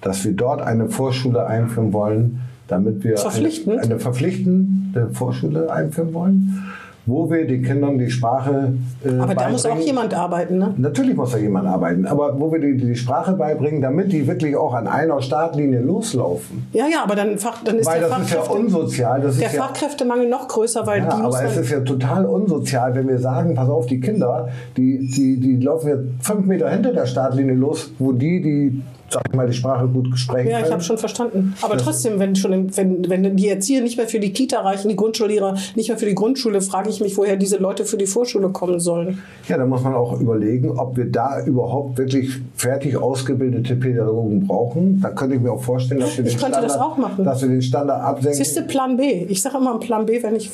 dass 0.00 0.24
wir 0.24 0.32
dort 0.32 0.62
eine 0.62 0.88
Vorschule 0.88 1.46
einführen 1.46 1.92
wollen, 1.92 2.40
damit 2.68 3.02
wir 3.02 3.18
eine, 3.18 3.80
eine 3.80 3.98
verpflichtende 3.98 5.10
Vorschule 5.12 5.70
einführen 5.72 6.14
wollen, 6.14 6.64
wo 7.08 7.30
wir 7.30 7.46
den 7.46 7.62
Kindern 7.62 7.98
die 7.98 8.10
Sprache 8.10 8.74
äh, 9.02 9.18
Aber 9.18 9.34
da 9.34 9.48
muss 9.48 9.64
auch 9.64 9.78
jemand 9.78 10.12
arbeiten, 10.12 10.58
ne? 10.58 10.74
Natürlich 10.76 11.16
muss 11.16 11.32
da 11.32 11.38
jemand 11.38 11.66
arbeiten, 11.66 12.06
aber 12.06 12.38
wo 12.38 12.52
wir 12.52 12.60
die, 12.60 12.76
die 12.76 12.94
Sprache 12.94 13.32
beibringen, 13.32 13.80
damit 13.80 14.12
die 14.12 14.26
wirklich 14.26 14.54
auch 14.54 14.74
an 14.74 14.86
einer 14.86 15.22
Startlinie 15.22 15.80
loslaufen. 15.80 16.66
Ja, 16.74 16.84
ja, 16.86 17.02
aber 17.02 17.16
dann, 17.16 17.38
Fach, 17.38 17.64
dann 17.64 17.78
ist 17.78 17.86
Weil 17.86 18.00
der 18.00 18.10
das 18.10 18.20
ist 18.20 18.30
ja 18.30 18.40
Fachkräfte, 18.42 18.58
unsozial. 18.58 19.20
Das 19.22 19.38
der 19.38 19.46
ist 19.48 19.54
ja, 19.54 19.62
Fachkräftemangel 19.62 20.28
noch 20.28 20.48
größer, 20.48 20.86
weil 20.86 21.00
ja, 21.00 21.16
die 21.16 21.22
aber 21.22 21.44
es 21.44 21.56
ist 21.56 21.70
ja 21.70 21.80
total 21.80 22.26
unsozial, 22.26 22.94
wenn 22.94 23.08
wir 23.08 23.18
sagen, 23.18 23.54
pass 23.54 23.70
auf, 23.70 23.86
die 23.86 24.00
Kinder, 24.00 24.48
die, 24.76 25.08
die, 25.08 25.40
die 25.40 25.56
laufen 25.64 25.88
jetzt 25.88 26.04
fünf 26.20 26.44
Meter 26.44 26.68
hinter 26.68 26.92
der 26.92 27.06
Startlinie 27.06 27.54
los, 27.54 27.90
wo 27.98 28.12
die, 28.12 28.42
die, 28.42 28.82
sag 29.10 29.22
ich 29.28 29.34
mal, 29.34 29.46
die 29.46 29.54
Sprache 29.54 29.86
gut 29.88 30.18
sprechen 30.18 30.50
Ja, 30.50 30.60
ich 30.60 30.70
habe 30.70 30.82
schon 30.82 30.98
verstanden. 30.98 31.54
Aber 31.62 31.78
trotzdem, 31.78 32.18
wenn 32.18 32.36
schon, 32.36 32.76
wenn, 32.76 33.08
wenn 33.08 33.36
die 33.36 33.48
Erzieher 33.48 33.80
nicht 33.80 33.96
mehr 33.96 34.08
für 34.08 34.20
die 34.20 34.32
Kita 34.32 34.60
reichen, 34.60 34.88
die 34.88 34.96
Grundschullehrer 34.96 35.56
nicht 35.74 35.88
mehr 35.88 35.98
für 35.98 36.06
die 36.06 36.14
Grundschule, 36.14 36.60
frage 36.60 36.90
ich 36.90 36.98
ich 36.98 37.00
mich, 37.00 37.16
woher 37.16 37.36
diese 37.36 37.56
Leute 37.56 37.84
für 37.84 37.96
die 37.96 38.06
Vorschule 38.06 38.50
kommen 38.50 38.80
sollen. 38.80 39.22
Ja, 39.48 39.56
da 39.56 39.66
muss 39.66 39.82
man 39.82 39.94
auch 39.94 40.20
überlegen, 40.20 40.78
ob 40.78 40.96
wir 40.96 41.10
da 41.10 41.42
überhaupt 41.44 41.98
wirklich 41.98 42.30
fertig 42.54 42.96
ausgebildete 42.96 43.76
Pädagogen 43.76 44.46
brauchen. 44.46 45.00
Da 45.00 45.10
könnte 45.10 45.36
ich 45.36 45.40
mir 45.40 45.52
auch 45.52 45.62
vorstellen, 45.62 46.00
dass 46.00 46.16
wir 46.16 46.24
den, 46.24 46.32
Ich 46.32 46.38
könnte 46.38 46.60
das 46.60 46.74
Standard, 46.74 46.92
auch 46.92 46.98
machen. 46.98 47.24
Dass 47.24 47.42
wir 47.42 47.48
den 47.48 47.62
Standard 47.62 48.02
absenken. 48.02 48.36
Siehst 48.36 48.56
du, 48.56 48.62
Plan 48.62 48.96
B. 48.96 49.24
Ich 49.28 49.42
sage 49.42 49.56
immer, 49.58 49.78
Plan 49.78 50.06
B 50.06 50.22
wäre 50.22 50.32
nicht, 50.32 50.50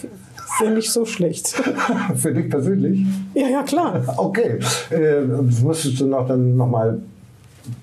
wär 0.61 0.71
nicht 0.71 0.91
so 0.91 1.05
schlecht. 1.05 1.49
Für 2.15 2.33
dich 2.33 2.51
persönlich? 2.51 3.01
ja, 3.35 3.49
ja, 3.49 3.63
klar. 3.63 4.03
Okay, 4.17 4.59
äh, 4.91 5.27
das 5.27 5.61
müsstest 5.63 6.01
du 6.01 6.07
noch 6.07 6.27
dann 6.27 6.57
nochmal 6.57 7.01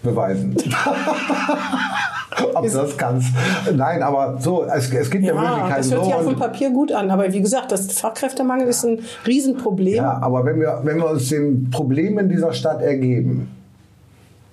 beweisen. 0.04 0.56
Ob 2.54 2.64
du 2.66 2.70
das 2.70 2.98
kannst. 2.98 3.28
Nein, 3.76 4.02
aber 4.02 4.38
so, 4.40 4.64
es, 4.64 4.92
es 4.92 5.10
gibt 5.12 5.24
ja, 5.24 5.34
Ja, 5.34 5.42
Möglichkeiten. 5.42 5.76
das 5.78 5.92
hört 5.92 6.00
so 6.00 6.06
sich 6.06 6.16
auf 6.16 6.26
dem 6.26 6.36
Papier 6.38 6.70
gut 6.72 6.92
an. 6.92 7.12
Aber 7.12 7.32
wie 7.32 7.42
gesagt, 7.42 7.72
das 7.72 7.92
Fachkräftemangel 8.00 8.68
ist 8.68 8.84
ein 8.84 9.00
Riesenproblem. 9.28 9.96
Ja, 9.96 10.18
aber 10.22 10.46
wenn 10.46 10.60
wir, 10.60 10.80
wenn 10.84 10.98
wir 10.98 11.10
uns 11.10 11.30
den 11.30 11.70
Problemen 11.70 12.30
dieser 12.30 12.54
Stadt 12.54 12.82
ergeben, 12.82 13.50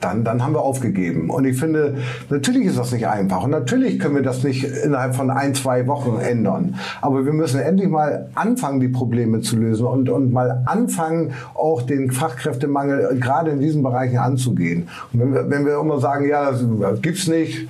dann, 0.00 0.22
dann 0.22 0.44
haben 0.44 0.52
wir 0.54 0.62
aufgegeben. 0.62 1.28
Und 1.28 1.44
ich 1.44 1.58
finde, 1.58 1.96
natürlich 2.30 2.66
ist 2.66 2.78
das 2.78 2.92
nicht 2.92 3.08
einfach. 3.08 3.42
Und 3.44 3.50
natürlich 3.50 3.98
können 3.98 4.14
wir 4.14 4.22
das 4.22 4.44
nicht 4.44 4.64
innerhalb 4.64 5.16
von 5.16 5.30
ein, 5.30 5.54
zwei 5.54 5.86
Wochen 5.88 6.18
ändern. 6.20 6.76
Aber 7.00 7.24
wir 7.24 7.32
müssen 7.32 7.60
endlich 7.60 7.88
mal 7.88 8.28
anfangen, 8.34 8.78
die 8.80 8.88
Probleme 8.88 9.40
zu 9.40 9.56
lösen 9.56 9.86
und, 9.86 10.08
und 10.08 10.32
mal 10.32 10.62
anfangen, 10.66 11.32
auch 11.54 11.82
den 11.82 12.12
Fachkräftemangel 12.12 13.18
gerade 13.18 13.50
in 13.50 13.60
diesen 13.60 13.82
Bereichen 13.82 14.18
anzugehen. 14.18 14.88
Und 15.12 15.20
wenn 15.20 15.34
wir, 15.34 15.50
wenn 15.50 15.66
wir 15.66 15.80
immer 15.80 15.98
sagen, 15.98 16.28
ja, 16.28 16.52
das 16.52 17.02
gibt's 17.02 17.26
nicht, 17.26 17.68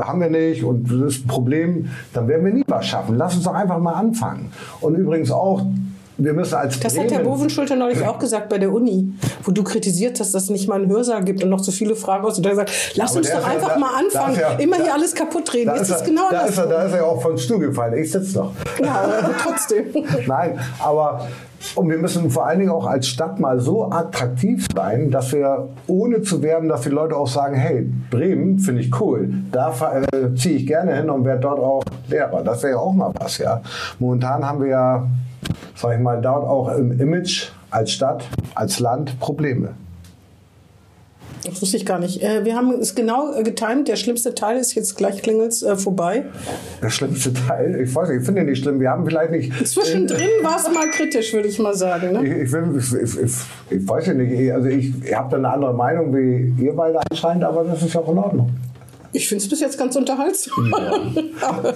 haben 0.00 0.20
wir 0.20 0.30
nicht 0.30 0.64
und 0.64 0.90
das 0.90 1.14
ist 1.14 1.24
ein 1.24 1.28
Problem, 1.28 1.90
dann 2.12 2.28
werden 2.28 2.44
wir 2.44 2.52
nie 2.52 2.64
was 2.66 2.86
schaffen. 2.86 3.16
Lass 3.16 3.34
uns 3.36 3.44
doch 3.44 3.54
einfach 3.54 3.78
mal 3.78 3.94
anfangen. 3.94 4.50
Und 4.80 4.96
übrigens 4.96 5.30
auch, 5.30 5.64
wir 6.18 6.32
müssen 6.32 6.54
als 6.54 6.80
Das 6.80 6.96
hat 6.98 7.10
Herr 7.10 7.18
Bremen- 7.18 7.24
Bovenschulter 7.30 7.76
neulich 7.76 8.02
auch 8.06 8.18
gesagt 8.18 8.48
bei 8.48 8.58
der 8.58 8.72
Uni, 8.72 9.12
wo 9.44 9.50
du 9.52 9.62
kritisiert 9.62 10.18
hast, 10.20 10.34
dass 10.34 10.44
es 10.44 10.50
nicht 10.50 10.68
mal 10.68 10.80
einen 10.80 10.90
Hörsaal 10.90 11.22
gibt 11.24 11.42
und 11.42 11.50
noch 11.50 11.58
so 11.60 11.70
viele 11.72 11.94
Fragen 11.96 12.24
aus. 12.24 12.38
Und 12.38 12.46
er 12.46 12.56
hat 12.56 12.66
gesagt, 12.66 12.96
lass 12.96 13.10
Aber 13.10 13.18
uns 13.18 13.28
der 13.28 13.40
doch 13.40 13.46
einfach 13.48 13.74
da- 13.74 13.78
mal 13.78 13.90
da 14.12 14.20
anfangen. 14.20 14.38
ja- 14.40 14.52
Immer 14.58 14.78
da- 14.78 14.82
hier 14.84 14.94
alles 14.94 15.14
kaputt 15.14 15.52
reden. 15.52 15.66
Da 15.66 15.74
ist, 15.74 15.90
er, 15.90 16.00
genau 16.06 16.30
da, 16.30 16.40
ist 16.42 16.56
er, 16.58 16.66
da 16.66 16.82
ist 16.84 16.92
er 16.92 16.98
ja 16.98 17.04
auch 17.04 17.20
vom 17.20 17.36
Stuhl 17.36 17.58
gefallen. 17.58 17.94
Ich 17.98 18.10
sitze 18.12 18.38
noch. 18.38 18.52
Ja, 18.82 18.92
aber 19.02 19.30
trotzdem. 19.42 19.84
Nein, 20.26 20.58
aber 20.82 21.26
und 21.74 21.88
wir 21.90 21.98
müssen 21.98 22.30
vor 22.30 22.46
allen 22.46 22.60
Dingen 22.60 22.70
auch 22.70 22.86
als 22.86 23.08
Stadt 23.08 23.40
mal 23.40 23.58
so 23.60 23.90
attraktiv 23.90 24.66
sein, 24.74 25.10
dass 25.10 25.32
wir 25.32 25.68
ohne 25.86 26.22
zu 26.22 26.40
werben, 26.42 26.68
dass 26.68 26.82
die 26.82 26.90
Leute 26.90 27.16
auch 27.16 27.26
sagen, 27.28 27.56
hey, 27.56 27.90
Bremen 28.10 28.58
finde 28.58 28.82
ich 28.82 29.00
cool, 29.00 29.30
da 29.52 29.70
äh, 30.12 30.34
ziehe 30.36 30.56
ich 30.58 30.66
gerne 30.66 30.94
hin 30.94 31.10
und 31.10 31.24
werde 31.24 31.40
dort 31.40 31.58
auch 31.58 31.82
Lehrer. 32.08 32.42
Das 32.44 32.62
wäre 32.62 32.74
ja 32.74 32.78
auch 32.78 32.92
mal 32.92 33.10
was, 33.18 33.38
ja. 33.38 33.60
Momentan 33.98 34.46
haben 34.46 34.60
wir 34.60 34.68
ja, 34.68 35.06
sag 35.76 35.94
ich 35.96 36.02
mal, 36.02 36.20
dort 36.20 36.44
auch 36.44 36.76
im 36.76 36.98
Image 37.00 37.48
als 37.70 37.92
Stadt, 37.92 38.24
als 38.54 38.80
Land 38.80 39.18
Probleme. 39.20 39.74
Das 41.44 41.62
wusste 41.62 41.76
ich 41.76 41.86
gar 41.86 41.98
nicht. 41.98 42.22
Äh, 42.22 42.44
wir 42.44 42.56
haben 42.56 42.72
es 42.80 42.94
genau 42.94 43.32
äh, 43.32 43.42
getimt. 43.44 43.86
Der 43.86 43.96
schlimmste 43.96 44.34
Teil 44.34 44.56
ist 44.58 44.74
jetzt 44.74 44.96
gleich 44.96 45.22
klingelt 45.22 45.62
äh, 45.62 45.76
vorbei. 45.76 46.24
Der 46.82 46.90
schlimmste 46.90 47.32
Teil, 47.32 47.80
ich 47.82 47.94
weiß 47.94 48.08
nicht, 48.08 48.20
ich 48.20 48.24
finde 48.24 48.40
ihn 48.40 48.48
nicht 48.48 48.62
schlimm. 48.62 48.80
Wir 48.80 48.90
haben 48.90 49.04
vielleicht 49.06 49.30
nicht. 49.30 49.52
Zwischendrin 49.66 50.28
war 50.42 50.56
es 50.56 50.68
mal 50.72 50.90
kritisch, 50.90 51.32
würde 51.32 51.46
ich 51.48 51.58
mal 51.58 51.74
sagen. 51.74 52.12
Ne? 52.12 52.26
Ich, 52.42 52.52
ich, 52.52 53.16
ich, 53.16 53.30
ich, 53.70 53.88
weiß 53.88 54.06
ja 54.06 54.14
nicht, 54.14 54.32
ich- 54.32 54.52
also 54.52 54.68
ich, 54.68 54.92
habe 55.14 55.30
da 55.30 55.36
eine 55.36 55.50
andere 55.50 55.74
Meinung 55.74 56.14
wie 56.16 56.64
ihr 56.64 56.74
beide 56.74 57.00
anscheinend, 57.10 57.44
aber 57.44 57.62
das 57.64 57.82
ist 57.82 57.94
ja 57.94 58.00
auch 58.00 58.10
in 58.10 58.18
Ordnung. 58.18 58.50
Ich 59.12 59.28
finde 59.28 59.44
es 59.44 59.48
bis 59.48 59.60
jetzt 59.60 59.78
ganz 59.78 59.94
unterhaltsam. 59.94 60.74
aber, 61.42 61.74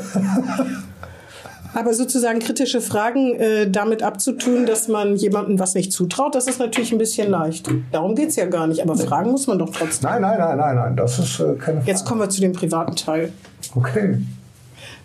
aber 1.75 1.95
sozusagen 1.95 2.39
kritische 2.41 2.81
Fragen 2.81 3.35
äh, 3.37 3.71
damit 3.71 4.03
abzutun, 4.03 4.67
dass 4.67 4.89
man 4.89 5.17
jemandem 5.17 5.59
was 5.59 5.75
nicht 5.75 5.93
zutraut, 5.93 6.35
das 6.35 6.47
ist 6.47 6.59
natürlich 6.59 6.93
ein 6.93 6.99
bisschen 6.99 7.31
leicht. 7.31 7.69
Darum 7.93 8.15
geht 8.15 8.31
es 8.31 8.37
ja 8.37 8.47
gar 8.47 8.67
nicht. 8.67 8.83
Aber 8.83 8.97
fragen 8.97 9.31
muss 9.31 9.47
man 9.47 9.59
doch 9.59 9.71
trotzdem. 9.71 10.11
Nein, 10.11 10.23
nein, 10.23 10.39
nein, 10.39 10.57
nein, 10.57 10.77
nein, 10.77 10.97
das 10.97 11.19
ist 11.19 11.41
äh, 11.41 11.55
keine 11.55 11.79
Frage. 11.79 11.83
Jetzt 11.87 12.05
kommen 12.05 12.21
wir 12.21 12.29
zu 12.29 12.41
dem 12.41 12.53
privaten 12.53 12.97
Teil. 12.97 13.33
Okay. 13.75 14.19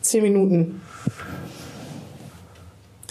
Zehn 0.02 0.24
Minuten. 0.24 0.82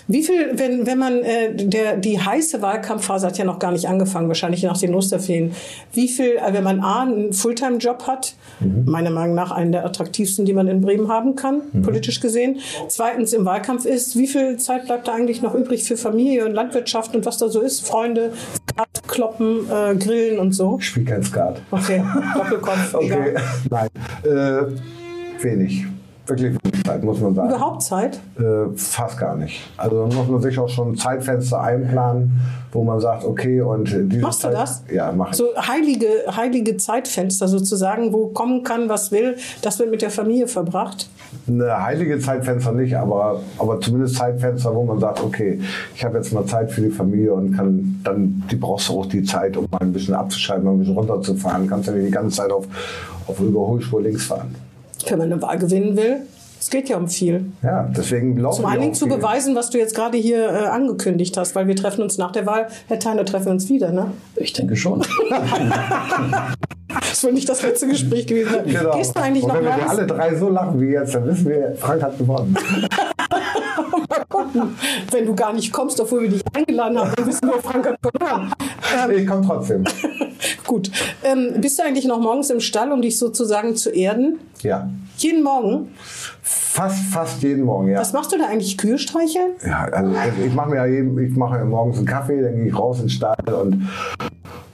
Wie 0.06 0.22
viel, 0.22 0.58
wenn, 0.58 0.86
wenn 0.86 0.98
man, 0.98 1.22
äh, 1.22 1.54
der, 1.54 1.96
die 1.96 2.20
heiße 2.20 2.60
Wahlkampfphase 2.60 3.26
hat 3.26 3.38
ja 3.38 3.44
noch 3.44 3.58
gar 3.58 3.72
nicht 3.72 3.88
angefangen, 3.88 4.28
wahrscheinlich 4.28 4.62
nach 4.62 4.76
den 4.78 4.94
Osterferien. 4.94 5.52
Wie 5.92 6.08
viel, 6.08 6.36
äh, 6.36 6.52
wenn 6.52 6.62
man 6.64 6.80
A, 6.80 7.02
einen 7.02 7.32
Fulltime-Job 7.32 8.06
hat, 8.06 8.34
meiner 8.86 9.10
Meinung 9.10 9.34
nach 9.34 9.50
einen 9.50 9.72
der 9.72 9.84
attraktivsten, 9.86 10.44
die 10.44 10.52
man 10.52 10.68
in 10.68 10.80
Bremen 10.80 11.08
haben 11.08 11.36
kann, 11.36 11.62
politisch 11.82 12.20
gesehen. 12.20 12.58
Zweitens 12.88 13.32
im 13.32 13.44
Wahlkampf 13.44 13.84
ist, 13.86 14.16
wie 14.16 14.26
viel 14.26 14.58
Zeit 14.58 14.86
bleibt 14.86 15.08
da 15.08 15.14
eigentlich 15.14 15.42
noch 15.42 15.54
übrig 15.54 15.84
für 15.84 15.96
Familie 15.96 16.44
und 16.44 16.52
Landwirtschaft 16.52 17.14
und 17.16 17.24
was 17.26 17.38
da 17.38 17.48
so 17.48 17.60
ist? 17.60 17.86
Freunde, 17.86 18.32
Skat, 18.70 19.08
Kloppen, 19.08 19.60
äh, 19.70 19.94
Grillen 19.96 20.38
und 20.38 20.52
so. 20.52 20.76
Ich 20.80 20.88
spiele 20.88 21.06
kein 21.06 21.22
Skat. 21.22 21.60
Okay, 21.70 22.02
Doppelkopf, 22.34 22.94
Okay, 22.94 23.06
egal. 23.06 23.34
nein. 23.70 23.88
Äh, 24.24 25.42
wenig. 25.42 25.86
Wirklich 26.26 26.56
wenig 26.64 26.84
Zeit, 26.84 27.04
muss 27.04 27.20
man 27.20 27.34
sagen. 27.34 27.50
Überhaupt 27.50 27.82
Zeit? 27.82 28.18
Äh, 28.38 28.74
fast 28.76 29.18
gar 29.18 29.36
nicht. 29.36 29.60
Also 29.76 30.06
da 30.06 30.14
muss 30.14 30.28
man 30.28 30.40
sich 30.40 30.58
auch 30.58 30.68
schon 30.68 30.96
Zeitfenster 30.96 31.60
einplanen, 31.60 32.40
wo 32.72 32.82
man 32.82 32.98
sagt, 32.98 33.24
okay, 33.24 33.60
und 33.60 33.92
diese 33.92 34.22
Machst 34.22 34.42
du 34.42 34.48
Zeit, 34.48 34.54
das? 34.56 34.84
Ja, 34.90 35.12
mach 35.12 35.30
ich. 35.30 35.36
So 35.36 35.48
heilige, 35.56 36.06
heilige 36.34 36.78
Zeitfenster 36.78 37.46
sozusagen, 37.46 38.12
wo 38.14 38.28
kommen 38.28 38.62
kann, 38.62 38.88
was 38.88 39.12
will, 39.12 39.36
das 39.60 39.78
wird 39.78 39.90
mit 39.90 40.00
der 40.00 40.10
Familie 40.10 40.48
verbracht. 40.48 41.10
Eine 41.46 41.82
heilige 41.82 42.18
Zeitfenster 42.18 42.72
nicht, 42.72 42.96
aber, 42.96 43.40
aber 43.58 43.80
zumindest 43.80 44.16
Zeitfenster, 44.16 44.74
wo 44.74 44.84
man 44.84 45.00
sagt, 45.00 45.22
okay, 45.22 45.60
ich 45.94 46.04
habe 46.04 46.16
jetzt 46.16 46.32
mal 46.32 46.46
Zeit 46.46 46.72
für 46.72 46.80
die 46.80 46.90
Familie 46.90 47.34
und 47.34 47.54
kann 47.54 48.00
dann, 48.02 48.42
die 48.50 48.56
brauchst 48.56 48.88
du 48.88 49.00
auch 49.00 49.06
die 49.06 49.24
Zeit, 49.24 49.58
um 49.58 49.66
mal 49.70 49.80
ein 49.82 49.92
bisschen 49.92 50.14
abzuschalten, 50.14 50.64
mal 50.64 50.72
ein 50.72 50.78
bisschen 50.78 50.96
runterzufahren. 50.96 51.68
Kannst 51.68 51.88
ja 51.88 51.94
nicht 51.94 52.06
die 52.06 52.12
ganze 52.12 52.36
Zeit 52.36 52.50
auf, 52.50 52.66
auf 53.26 53.38
Überholspur 53.40 54.00
links 54.00 54.24
fahren. 54.24 54.54
Wenn 55.10 55.18
man 55.18 55.32
eine 55.32 55.42
Wahl 55.42 55.58
gewinnen 55.58 55.96
will, 55.96 56.22
es 56.60 56.70
geht 56.70 56.88
ja 56.88 56.96
um 56.96 57.08
viel. 57.08 57.52
Ja, 57.62 57.90
deswegen 57.94 58.38
laufen 58.38 58.62
Zum 58.62 58.64
wir 58.64 58.80
einen 58.80 58.94
zu 58.94 59.06
viel. 59.06 59.16
beweisen, 59.16 59.54
was 59.54 59.68
du 59.70 59.76
jetzt 59.78 59.94
gerade 59.94 60.16
hier 60.16 60.48
äh, 60.48 60.66
angekündigt 60.66 61.36
hast, 61.36 61.54
weil 61.54 61.66
wir 61.66 61.76
treffen 61.76 62.02
uns 62.02 62.16
nach 62.16 62.32
der 62.32 62.46
Wahl. 62.46 62.68
Herr 62.88 62.98
Theiner, 62.98 63.24
treffen 63.26 63.46
wir 63.46 63.52
uns 63.52 63.68
wieder, 63.68 63.92
ne? 63.92 64.12
Ich 64.36 64.52
denke 64.52 64.76
schon. 64.76 65.04
Das 67.10 67.24
wird 67.24 67.34
nicht 67.34 67.48
das 67.48 67.62
letzte 67.62 67.88
Gespräch 67.88 68.26
gewesen 68.26 68.52
sein. 68.52 68.66
Genau. 68.66 68.96
Gehst 68.96 69.16
du 69.16 69.20
eigentlich 69.20 69.42
und 69.44 69.48
noch 69.48 69.56
wenn 69.56 69.64
wir 69.64 69.88
alle 69.88 70.06
drei 70.06 70.34
so 70.36 70.48
lachen 70.48 70.80
wie 70.80 70.90
jetzt, 70.90 71.14
dann 71.14 71.26
wissen 71.26 71.48
wir, 71.48 71.74
Frank 71.76 72.02
hat 72.02 72.18
gewonnen. 72.18 72.56
Mal 74.08 74.24
gucken. 74.28 74.76
Wenn 75.10 75.26
du 75.26 75.34
gar 75.34 75.52
nicht 75.52 75.72
kommst, 75.72 76.00
obwohl 76.00 76.22
wir 76.22 76.30
dich 76.30 76.42
eingeladen 76.52 76.98
haben, 76.98 77.12
dann 77.16 77.26
wissen 77.26 77.48
wir, 77.48 77.60
Frank 77.60 77.86
hat 77.86 78.02
gewonnen. 78.02 78.52
Ähm, 78.96 79.10
ich 79.10 79.26
komme 79.26 79.46
trotzdem. 79.46 79.84
gut. 80.66 80.90
Ähm, 81.22 81.60
bist 81.60 81.78
du 81.78 81.84
eigentlich 81.84 82.06
noch 82.06 82.20
morgens 82.20 82.50
im 82.50 82.60
Stall, 82.60 82.92
um 82.92 83.02
dich 83.02 83.18
sozusagen 83.18 83.76
zu 83.76 83.90
erden? 83.90 84.38
Ja, 84.62 84.88
Jeden 85.16 85.42
Morgen? 85.44 85.94
fast, 86.42 87.04
fast 87.12 87.42
jeden 87.42 87.64
Morgen, 87.64 87.88
ja. 87.88 88.00
Was 88.00 88.12
machst 88.12 88.32
du 88.32 88.38
da 88.38 88.46
eigentlich? 88.46 88.76
Kühe 88.76 88.98
streicheln? 88.98 89.52
Ja, 89.64 89.84
also 89.84 90.12
ich 90.44 90.52
mache 90.52 90.70
mir 90.70 90.76
ja 90.76 90.86
jeden, 90.86 91.16
ich 91.18 91.36
mache 91.36 91.64
morgens 91.64 91.98
einen 91.98 92.06
Kaffee, 92.06 92.42
dann 92.42 92.56
gehe 92.56 92.66
ich 92.66 92.76
raus 92.76 92.98
in 92.98 93.04
den 93.04 93.10
Stall 93.10 93.36
und 93.54 93.88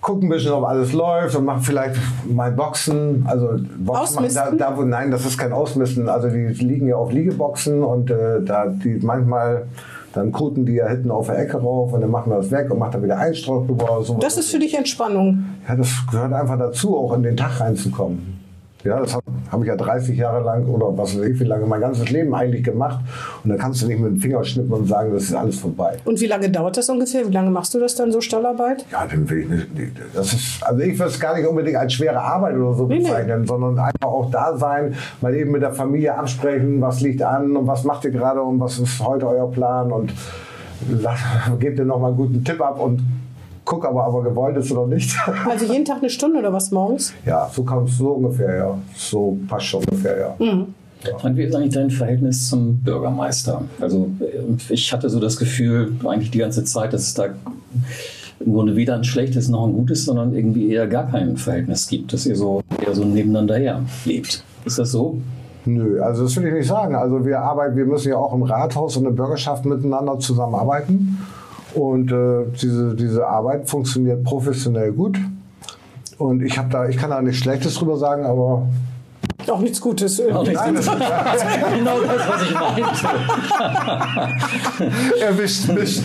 gucke 0.01 0.27
ein 0.27 0.29
bisschen, 0.29 0.53
ob 0.53 0.65
alles 0.65 0.93
läuft 0.93 1.37
und 1.37 1.45
mache 1.45 1.61
vielleicht 1.61 1.97
mal 2.29 2.51
Boxen. 2.53 3.25
Also 3.27 3.57
Boxen 3.79 4.23
machen, 4.23 4.35
da, 4.35 4.51
da, 4.51 4.77
wo, 4.77 4.83
nein, 4.83 5.11
das 5.11 5.27
ist 5.27 5.39
kein 5.39 5.53
Ausmisten. 5.53 6.09
Also 6.09 6.29
die 6.29 6.47
liegen 6.47 6.89
ja 6.89 6.97
auf 6.97 7.13
Liegeboxen 7.13 7.83
und 7.83 8.11
äh, 8.11 8.43
da 8.43 8.67
die 8.67 9.01
manchmal 9.03 9.67
dann 10.13 10.33
koten 10.33 10.67
die 10.67 10.75
ja 10.75 10.89
hinten 10.89 11.11
auf 11.13 11.27
der 11.27 11.39
Ecke 11.39 11.59
rauf 11.59 11.93
und 11.93 12.01
dann 12.01 12.11
machen 12.11 12.33
wir 12.33 12.39
das 12.39 12.51
weg 12.51 12.69
und 12.71 12.81
macht 12.81 12.95
da 12.95 13.03
wieder 13.03 13.19
Einstreu 13.19 13.65
drüber. 13.65 14.03
So. 14.03 14.19
Das 14.19 14.37
ist 14.37 14.51
für 14.51 14.59
dich 14.59 14.77
Entspannung. 14.77 15.45
ja, 15.69 15.77
das 15.77 15.89
gehört 16.11 16.33
einfach 16.33 16.59
dazu, 16.59 16.97
auch 16.97 17.13
in 17.15 17.23
den 17.23 17.37
Tag 17.37 17.61
reinzukommen. 17.61 18.40
Ja, 18.85 18.99
das 18.99 19.15
habe 19.15 19.25
hab 19.51 19.61
ich 19.61 19.67
ja 19.67 19.77
30 19.77 20.17
Jahre 20.17 20.43
lang 20.43 20.67
oder 20.67 20.97
was 20.97 21.19
weiß 21.19 21.27
ich 21.27 21.41
wie 21.41 21.45
lange, 21.45 21.67
mein 21.67 21.81
ganzes 21.81 22.09
Leben 22.11 22.35
eigentlich 22.35 22.65
gemacht. 22.65 22.99
Und 23.45 23.51
da 23.51 23.57
kannst 23.57 23.83
du 23.83 23.87
nicht 23.87 24.01
mit 24.01 24.13
dem 24.13 24.21
Finger 24.21 24.43
schnippen 24.43 24.73
und 24.73 24.87
sagen, 24.87 25.13
das 25.13 25.25
ist 25.25 25.35
alles 25.35 25.59
vorbei. 25.59 25.97
Und 26.05 26.21
wie 26.21 26.27
lange 26.27 26.49
dauert 26.51 26.77
das 26.77 26.89
ungefähr? 26.89 27.27
Wie 27.29 27.33
lange 27.33 27.51
machst 27.51 27.75
du 27.75 27.79
das 27.81 27.95
dann 27.95 28.11
so 28.11 28.21
Stallarbeit? 28.21 28.87
Ja, 28.91 29.07
dann 29.07 29.29
will 29.29 29.41
ich 29.41 29.49
nicht, 29.49 29.93
das 30.15 30.33
ist, 30.33 30.63
also 30.63 30.81
ich 30.81 30.99
würde 30.99 31.11
es 31.11 31.21
gar 31.21 31.37
nicht 31.37 31.47
unbedingt 31.47 31.77
als 31.77 31.93
schwere 31.93 32.21
Arbeit 32.21 32.57
oder 32.57 32.75
so 32.75 32.87
Nee, 32.87 32.99
nee. 32.99 33.03
bezeichnen, 33.03 33.47
sondern 33.47 33.79
einfach 33.79 34.09
auch 34.09 34.31
da 34.31 34.57
sein, 34.57 34.95
mal 35.21 35.35
eben 35.35 35.51
mit 35.51 35.63
der 35.63 35.73
Familie 35.73 36.15
absprechen, 36.17 36.81
was 36.81 37.01
liegt 37.01 37.23
an 37.23 37.57
und 37.57 37.67
was 37.67 37.85
macht 37.85 38.05
ihr 38.05 38.11
gerade 38.13 38.41
und 38.41 38.61
was 38.61 38.79
ist 38.79 39.05
heute 39.05 39.29
euer 39.29 39.51
Plan 39.51 39.93
und 39.93 40.13
gebt 41.59 41.79
ihr 41.79 41.85
noch 41.85 42.01
mal 42.01 42.09
einen 42.09 42.17
guten 42.17 42.43
Tipp 42.45 42.61
ab 42.63 42.81
und 42.81 43.01
guck 43.71 43.85
aber, 43.87 44.09
ob 44.09 44.25
er 44.25 44.31
gewollt 44.31 44.57
ist 44.57 44.73
oder 44.73 44.87
nicht. 44.87 45.17
Also 45.49 45.65
jeden 45.73 45.85
Tag 45.85 45.99
eine 45.99 46.11
Stunde 46.11 46.41
oder 46.41 46.53
was 46.53 46.71
morgens? 46.73 47.15
ja, 47.25 47.49
so 47.53 47.63
kommt 47.63 47.89
es 47.89 47.99
so 47.99 48.09
ungefähr, 48.09 48.57
ja. 48.57 48.79
So 48.97 49.39
passt 49.49 49.67
schon 49.67 49.85
ungefähr, 49.85 50.19
ja. 50.19 50.35
Mhm. 50.45 50.75
Frank, 51.19 51.37
wie 51.37 51.45
ist 51.45 51.55
eigentlich 51.55 51.73
dein 51.73 51.91
Verhältnis 51.91 52.49
zum 52.51 52.79
Bürgermeister? 52.79 53.63
Also 53.81 54.11
äh, 54.21 54.73
ich 54.73 54.93
hatte 54.93 55.09
so 55.09 55.21
das 55.21 55.37
Gefühl, 55.37 55.93
eigentlich 56.05 56.31
die 56.31 56.39
ganze 56.39 56.65
Zeit, 56.65 56.93
dass 56.93 57.03
es 57.03 57.15
da 57.15 57.27
im 58.41 58.53
Grunde 58.53 58.75
weder 58.75 58.97
ein 58.97 59.05
schlechtes 59.05 59.49
noch 59.49 59.67
ein 59.67 59.73
gutes, 59.73 60.05
sondern 60.05 60.35
irgendwie 60.35 60.71
eher 60.73 60.87
gar 60.89 61.09
kein 61.09 61.37
Verhältnis 61.37 61.87
gibt, 61.87 62.13
dass 62.13 62.27
ihr 62.27 62.37
so 62.37 62.63
eher 62.85 62.95
so 62.95 63.05
nebeneinander 63.05 63.57
her 63.57 63.83
lebt. 64.05 64.43
Ist 64.65 64.79
das 64.79 64.91
so? 64.91 65.19
Nö, 65.65 66.03
also 66.03 66.25
das 66.25 66.37
will 66.37 66.49
ich 66.49 66.55
nicht 66.55 66.69
sagen. 66.69 66.95
Also 66.97 67.25
wir 67.25 67.41
arbeiten, 67.41 67.77
wir 67.77 67.87
müssen 67.87 68.09
ja 68.09 68.17
auch 68.17 68.35
im 68.35 68.43
Rathaus 68.43 68.97
und 68.97 69.05
in 69.05 69.11
der 69.11 69.23
Bürgerschaft 69.23 69.65
miteinander 69.65 70.19
zusammenarbeiten. 70.19 71.19
Und 71.75 72.11
äh, 72.11 72.45
diese, 72.61 72.95
diese 72.95 73.27
Arbeit 73.27 73.69
funktioniert 73.69 74.25
professionell 74.25 74.93
gut. 74.93 75.19
Und 76.19 76.43
ich 76.43 76.59
habe 76.59 76.69
da, 76.71 76.89
ich 76.89 76.97
kann 76.97 77.11
da 77.11 77.23
nichts 77.23 77.39
Schlechtes 77.39 77.75
drüber 77.75 77.97
sagen, 77.97 78.25
aber 78.25 78.67
Auch 79.49 79.61
nichts 79.61 79.81
Gutes. 79.81 80.21
Auch 80.21 80.43
nichts 80.47 80.61
Nein, 80.61 80.75
das 80.75 80.87
ist 80.87 80.93
genau 81.75 82.01
das, 82.01 82.29
was 82.29 82.43
ich 82.43 82.53
meinte. 82.55 82.85
erwischt 85.21 85.69
mich. 85.69 86.03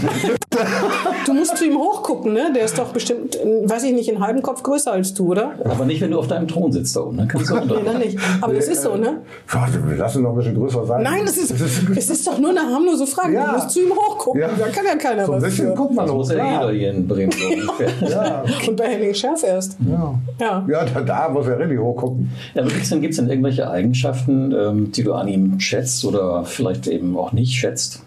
Du 1.26 1.34
musst 1.34 1.58
zu 1.58 1.66
ihm 1.66 1.78
hochgucken, 1.78 2.34
ne? 2.34 2.52
Der 2.56 2.66
ist 2.66 2.78
doch 2.78 2.90
bestimmt, 2.94 3.36
äh, 3.36 3.68
weiß 3.70 3.84
ich 3.84 3.94
nicht, 3.94 4.10
einen 4.10 4.24
halben 4.24 4.42
Kopf 4.42 4.64
größer 4.64 4.92
als 4.92 5.14
du, 5.14 5.32
oder? 5.32 5.54
Aber 5.66 5.86
nicht, 5.86 6.02
wenn 6.02 6.12
du 6.12 6.20
auf 6.20 6.28
deinem 6.28 6.48
Thron 6.48 6.72
sitzt 6.72 6.96
da 6.96 7.02
oben. 7.02 7.18
Dann 7.18 7.28
kannst 7.28 7.50
du 7.50 7.56
Nee, 7.56 7.74
dann 7.84 7.98
nicht. 7.98 8.18
Aber 8.42 8.54
das 8.54 8.68
ist 8.68 8.82
so, 8.84 8.96
ne? 8.96 9.22
Ja, 9.54 9.68
wir 9.88 9.98
lassen 9.98 10.22
noch 10.24 10.32
ein 10.32 10.36
bisschen 10.38 10.56
größer 10.56 10.86
sein. 10.86 11.04
Nein, 11.04 11.22
das 11.26 11.38
ist, 11.38 11.52
es 11.52 12.10
ist 12.10 12.28
doch 12.28 12.38
nur 12.40 12.52
eine 12.52 12.62
harmlose 12.62 13.08
Frage. 13.08 13.34
Ja. 13.34 13.46
Du 13.48 13.52
musst 13.54 13.70
zu 13.72 13.82
ihm 13.82 13.92
hochgucken. 13.94 14.42
Ja. 14.42 14.50
Da 14.58 14.68
kann 14.68 14.86
ja 14.86 14.96
keiner 14.96 15.26
so 15.26 15.34
ein 15.34 15.38
was 15.42 15.44
bisschen 15.50 15.70
für. 15.70 15.76
guckt 15.76 15.94
man 15.96 16.06
Das 16.06 16.12
noch. 16.12 16.18
muss 16.18 16.30
ja 16.30 16.36
klar. 16.36 16.52
jeder 16.72 16.80
hier 16.80 16.92
in 16.92 17.08
Bremen 17.08 17.32
so 17.32 17.48
ungefähr. 17.48 18.10
Ja, 18.10 18.44
Und 18.68 18.76
bei 18.78 18.88
Henning 18.88 19.14
Schärf 19.14 19.44
erst. 19.44 19.78
ja. 19.90 20.14
Ja. 20.40 20.66
ja 20.68 20.86
da, 20.86 21.02
da 21.02 21.30
muss 21.30 21.48
er 21.48 21.60
richtig 21.60 21.80
hochgucken. 21.80 22.32
Ja, 22.54 22.62
aber 22.62 22.72
denn, 22.72 23.02
gibt's 23.02 23.18
denn 23.18 23.30
irgendwelche 23.30 23.70
Eigenschaften, 23.70 24.52
ähm, 24.52 24.92
die 24.92 25.04
du 25.04 25.14
an 25.14 25.28
ihm 25.28 25.60
schätzt 25.60 26.04
oder 26.06 26.44
vielleicht 26.46 26.88
eben 26.88 27.18
auch 27.18 27.32
nicht 27.32 27.54
schätzt? 27.54 28.02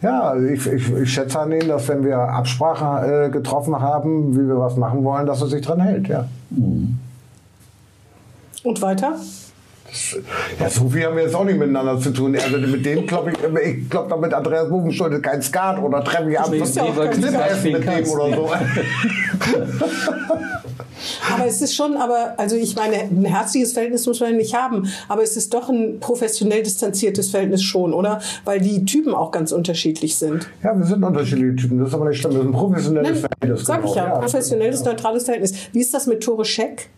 Ja, 0.00 0.22
also 0.22 0.46
ich, 0.46 0.64
ich, 0.66 0.92
ich 0.92 1.12
schätze 1.12 1.40
an 1.40 1.52
ihn, 1.52 1.66
dass 1.66 1.88
wenn 1.88 2.04
wir 2.04 2.18
Absprache 2.18 3.26
äh, 3.26 3.30
getroffen 3.30 3.80
haben, 3.80 4.36
wie 4.36 4.46
wir 4.46 4.58
was 4.58 4.76
machen 4.76 5.02
wollen, 5.02 5.26
dass 5.26 5.40
er 5.40 5.48
sich 5.48 5.64
dran 5.64 5.80
hält. 5.80 6.06
Ja. 6.08 6.28
Und 8.62 8.82
weiter? 8.82 9.16
Ja, 10.60 10.68
so 10.68 10.88
viel 10.88 11.04
haben 11.04 11.16
wir 11.16 11.24
jetzt 11.24 11.34
auch 11.34 11.44
nicht 11.44 11.58
miteinander 11.58 11.98
zu 11.98 12.12
tun. 12.12 12.36
Also 12.36 12.58
mit 12.58 12.84
dem 12.84 13.06
klopp 13.06 13.28
ich, 13.28 13.38
ich 13.64 13.90
klopp 13.90 14.08
da 14.08 14.16
mit 14.16 14.34
Andreas 14.34 14.68
Bubenschulde 14.68 15.20
kein 15.20 15.40
Skat 15.40 15.82
oder 15.82 16.04
treffe 16.04 16.30
ich 16.30 16.38
ab 16.38 16.48
Nee, 16.50 16.62
zum 16.62 16.84
nee, 16.84 16.92
weil 16.94 17.08
du 17.08 17.18
Mittagessen 17.18 17.32
Skat 17.32 17.58
spielen 17.58 17.80
mit 17.80 17.88
dem 17.88 18.08
oder 18.10 18.36
so. 18.36 18.50
Aber 21.32 21.46
es 21.46 21.60
ist 21.60 21.74
schon, 21.74 21.96
aber, 21.96 22.34
also 22.36 22.56
ich 22.56 22.76
meine, 22.76 22.96
ein 22.96 23.24
herzliches 23.24 23.72
Verhältnis 23.72 24.06
muss 24.06 24.20
man 24.20 24.36
nicht 24.36 24.54
haben, 24.54 24.88
aber 25.08 25.22
es 25.22 25.36
ist 25.36 25.54
doch 25.54 25.68
ein 25.68 26.00
professionell 26.00 26.62
distanziertes 26.62 27.30
Verhältnis 27.30 27.62
schon, 27.62 27.92
oder? 27.92 28.20
Weil 28.44 28.60
die 28.60 28.84
Typen 28.84 29.14
auch 29.14 29.30
ganz 29.30 29.52
unterschiedlich 29.52 30.16
sind. 30.16 30.48
Ja, 30.62 30.76
wir 30.76 30.86
sind 30.86 31.02
unterschiedliche 31.02 31.56
Typen, 31.56 31.78
das 31.78 31.88
ist 31.88 31.94
aber 31.94 32.08
nicht 32.08 32.20
schlimm. 32.20 32.32
Das 32.32 32.42
ist 32.42 32.48
ein 32.48 32.52
professionelles 32.52 33.20
Verhältnis. 33.20 33.66
Sag 33.66 33.84
ich 33.84 33.92
genau. 33.92 34.06
ja, 34.06 34.18
professionelles, 34.18 34.84
neutrales 34.84 35.24
Verhältnis. 35.24 35.54
Wie 35.72 35.80
ist 35.80 35.94
das 35.94 36.06
mit 36.06 36.22
Tore 36.22 36.44
Scheck? 36.44 36.90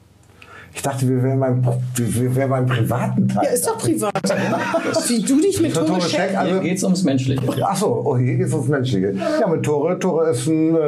Ich 0.73 0.83
dachte, 0.83 1.09
wir 1.09 1.23
wären 1.23 1.41
beim, 1.41 1.62
wir 1.97 2.37
wären 2.37 2.51
beim 2.51 2.66
privaten 2.66 3.29
Teil. 3.29 3.45
Ja, 3.45 3.51
ist 3.51 3.66
doch 3.66 3.77
privat. 3.79 4.12
Wie 5.09 5.21
du 5.23 5.41
dich 5.41 5.61
mit 5.61 5.75
Tore 5.75 6.01
Scheck... 6.01 6.37
Also- 6.37 6.53
Hier 6.53 6.61
geht's 6.62 6.85
ums 6.85 7.03
Menschliche. 7.03 7.43
Ach 7.62 7.77
so, 7.77 8.03
oh, 8.05 8.16
hier 8.16 8.37
geht 8.37 8.47
es 8.47 8.53
ums 8.55 8.68
Menschliche. 8.68 9.14
Ja, 9.41 9.47
mit 9.49 9.64
Tore. 9.64 9.99
Tore 9.99 10.31
ist 10.31 10.47
ein 10.47 10.75
äh, 10.75 10.79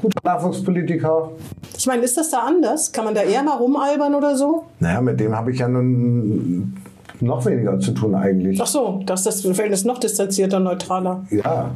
guter 0.00 0.20
Nachwuchspolitiker. 0.22 1.30
Ich 1.76 1.86
meine, 1.86 2.02
ist 2.02 2.16
das 2.16 2.30
da 2.30 2.40
anders? 2.46 2.92
Kann 2.92 3.04
man 3.06 3.14
da 3.14 3.22
eher 3.22 3.42
mal 3.42 3.56
rumalbern 3.56 4.14
oder 4.14 4.36
so? 4.36 4.64
Naja, 4.80 5.00
mit 5.00 5.18
dem 5.18 5.34
habe 5.34 5.50
ich 5.50 5.58
ja 5.58 5.66
nun 5.68 6.76
noch 7.20 7.44
weniger 7.46 7.80
zu 7.80 7.92
tun 7.92 8.14
eigentlich. 8.14 8.60
Ach 8.60 8.66
so, 8.66 9.02
da 9.06 9.14
ist 9.14 9.24
das 9.26 9.40
Verhältnis 9.40 9.84
noch 9.84 9.98
distanzierter, 9.98 10.60
neutraler. 10.60 11.24
Ja, 11.30 11.70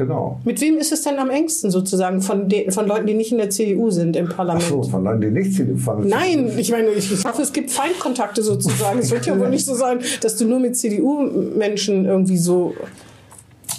genau. 0.00 0.40
Mit 0.44 0.60
wem 0.60 0.78
ist 0.78 0.92
es 0.92 1.02
denn 1.02 1.18
am 1.18 1.30
engsten 1.30 1.70
sozusagen 1.70 2.20
von, 2.20 2.48
den, 2.48 2.70
von 2.72 2.86
Leuten, 2.88 3.06
die 3.06 3.14
nicht 3.14 3.30
in 3.32 3.38
der 3.38 3.50
CDU 3.50 3.90
sind 3.90 4.16
im 4.16 4.26
Ach 4.30 4.36
Parlament? 4.36 4.64
so, 4.64 4.82
von 4.82 5.04
Leuten, 5.04 5.20
die 5.20 5.30
nicht 5.30 5.54
Ziele 5.54 5.76
von 5.76 6.06
Nein, 6.08 6.50
ich 6.58 6.70
meine, 6.72 6.88
ich, 6.90 7.12
ich 7.12 7.24
hoffe, 7.24 7.42
es 7.42 7.52
gibt 7.52 7.70
Feindkontakte 7.70 8.42
sozusagen. 8.42 8.98
Es 8.98 9.10
wird 9.10 9.26
ja 9.26 9.38
wohl 9.38 9.50
nicht 9.50 9.64
so 9.66 9.74
sein, 9.74 10.00
dass 10.22 10.36
du 10.36 10.46
nur 10.46 10.58
mit 10.58 10.76
CDU-Menschen 10.76 12.04
irgendwie 12.06 12.38
so. 12.38 12.74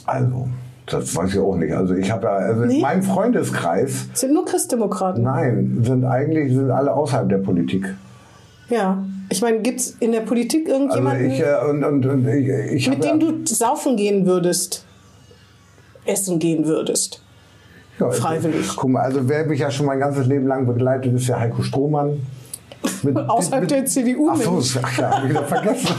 Also, 0.06 0.48
das 0.86 1.16
weiß 1.16 1.34
ich 1.34 1.40
auch 1.40 1.56
nicht. 1.56 1.74
Also 1.74 1.94
ich 1.96 2.12
habe 2.12 2.26
ja, 2.28 2.34
also 2.34 2.66
Nee? 2.66 2.76
in 2.76 2.82
meinem 2.82 3.04
Freundeskreis, 3.04 4.08
Es 4.14 4.20
sind 4.22 4.34
nur 4.34 4.46
Christdemokraten. 4.46 5.24
nein, 5.24 5.82
sind 5.86 6.06
eigentlich 6.06 6.54
sind 6.54 6.70
alle 6.72 6.94
außerhalb 6.94 7.30
der 7.30 7.38
Politik. 7.38 7.94
Ja. 8.70 9.04
Ich 9.30 9.42
meine, 9.42 9.60
gibt 9.60 9.80
es 9.80 9.96
in 10.00 10.12
der 10.12 10.22
Politik 10.22 10.68
Also 10.70 10.82
irgendjemanden, 10.82 11.32
ich 11.32 11.40
äh, 11.40 11.70
und, 11.70 11.84
und, 11.86 12.06
und 12.06 12.28
ich, 12.28 12.48
ich 12.74 12.90
mit 12.90 13.04
dem 13.04 13.20
ja, 13.22 13.28
du 13.32 13.46
saufen 13.46 13.96
gehen 13.96 14.26
würdest? 14.26 14.86
Essen 16.06 16.40
gehen 16.40 16.66
würdest? 16.66 17.22
ja, 18.02 18.10
freiwillig? 18.12 18.68
Guck 18.76 18.90
mal, 18.90 19.02
also 19.02 19.28
wer 19.28 19.46
mich 19.46 19.60
ja 19.60 19.72
schon 19.72 19.86
mein 19.86 20.00
ganzes 20.00 20.28
Leben 20.28 20.48
lang 20.48 20.66
begleitet, 20.66 21.14
ist 21.14 21.28
ja 21.28 21.40
Heiko 21.40 21.62
Strohmann. 21.62 22.20
Mit, 23.04 23.16
Außerhalb 23.30 23.68
der 23.68 23.86
CDU, 23.86 24.30
Ach 24.32 24.38
so, 24.38 24.80
ach 24.82 24.98
ja, 24.98 25.12
hab 25.12 25.24
ich 25.24 25.30
wieder 25.30 25.44
vergessen. 25.44 25.96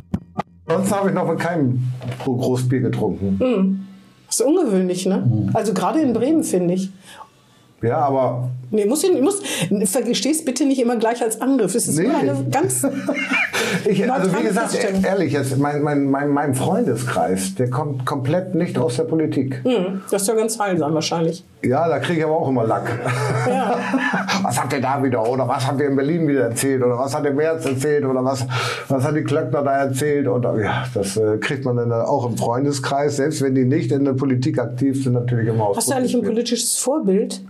Sonst 0.68 0.92
habe 0.92 1.08
ich 1.08 1.14
noch 1.14 1.28
mit 1.28 1.38
keinem 1.38 1.82
Großbier 2.24 2.80
getrunken. 2.80 3.86
Das 4.26 4.40
ist 4.40 4.46
ungewöhnlich, 4.46 5.04
ne? 5.04 5.50
Also 5.52 5.74
gerade 5.74 6.00
in 6.00 6.12
Bremen, 6.14 6.44
finde 6.44 6.74
ich. 6.74 6.90
Ja, 7.82 7.98
aber 7.98 8.48
Nee, 8.72 8.86
muss 8.86 9.04
ich, 9.04 9.20
muss, 9.20 9.42
verstehst 9.84 10.46
bitte 10.46 10.64
nicht 10.64 10.80
immer 10.80 10.96
gleich 10.96 11.20
als 11.22 11.42
Angriff. 11.42 11.74
Es 11.74 11.88
ist 11.88 11.98
Nee. 11.98 12.06
nur 12.06 12.16
eine 12.16 12.46
ganz. 12.50 12.86
ich, 13.84 14.10
also 14.10 14.34
wie 14.34 14.44
gesagt, 14.44 14.78
ehrlich, 15.04 15.34
jetzt, 15.34 15.58
mein, 15.58 15.82
mein, 15.82 16.10
mein, 16.10 16.30
mein 16.30 16.54
Freundeskreis, 16.54 17.54
der 17.54 17.68
kommt 17.68 18.06
komplett 18.06 18.54
nicht 18.54 18.78
aus 18.78 18.96
der 18.96 19.04
Politik. 19.04 19.60
Hm, 19.62 20.00
das 20.10 20.22
ist 20.22 20.28
ja 20.28 20.34
ganz 20.34 20.58
heilsam 20.58 20.94
wahrscheinlich. 20.94 21.44
Ja, 21.62 21.86
da 21.86 21.98
kriege 21.98 22.20
ich 22.20 22.24
aber 22.24 22.34
auch 22.34 22.48
immer 22.48 22.64
Lack. 22.66 22.98
Ja. 23.46 23.78
was 24.42 24.58
habt 24.58 24.72
ihr 24.72 24.80
da 24.80 25.02
wieder? 25.02 25.28
Oder 25.28 25.46
was 25.46 25.66
habt 25.66 25.78
ihr 25.78 25.88
in 25.88 25.96
Berlin 25.96 26.26
wieder 26.26 26.44
erzählt? 26.44 26.82
Oder 26.82 26.98
was 26.98 27.14
hat 27.14 27.26
der 27.26 27.34
Merz 27.34 27.66
erzählt? 27.66 28.06
Oder 28.06 28.24
was, 28.24 28.46
was 28.88 29.04
hat 29.04 29.14
die 29.14 29.22
Klöckner 29.22 29.62
da 29.62 29.72
erzählt? 29.84 30.26
Und 30.28 30.44
ja, 30.44 30.86
das 30.94 31.18
äh, 31.18 31.36
kriegt 31.36 31.66
man 31.66 31.76
dann 31.76 31.92
auch 31.92 32.26
im 32.26 32.38
Freundeskreis, 32.38 33.16
selbst 33.16 33.42
wenn 33.42 33.54
die 33.54 33.66
nicht 33.66 33.92
in 33.92 34.06
der 34.06 34.14
Politik 34.14 34.58
aktiv 34.58 35.04
sind, 35.04 35.12
natürlich 35.12 35.48
immer 35.48 35.66
aus. 35.66 35.76
Hast 35.76 35.90
du 35.90 35.94
eigentlich 35.94 36.14
ein 36.14 36.22
politisches 36.22 36.78
Vorbild, 36.78 37.42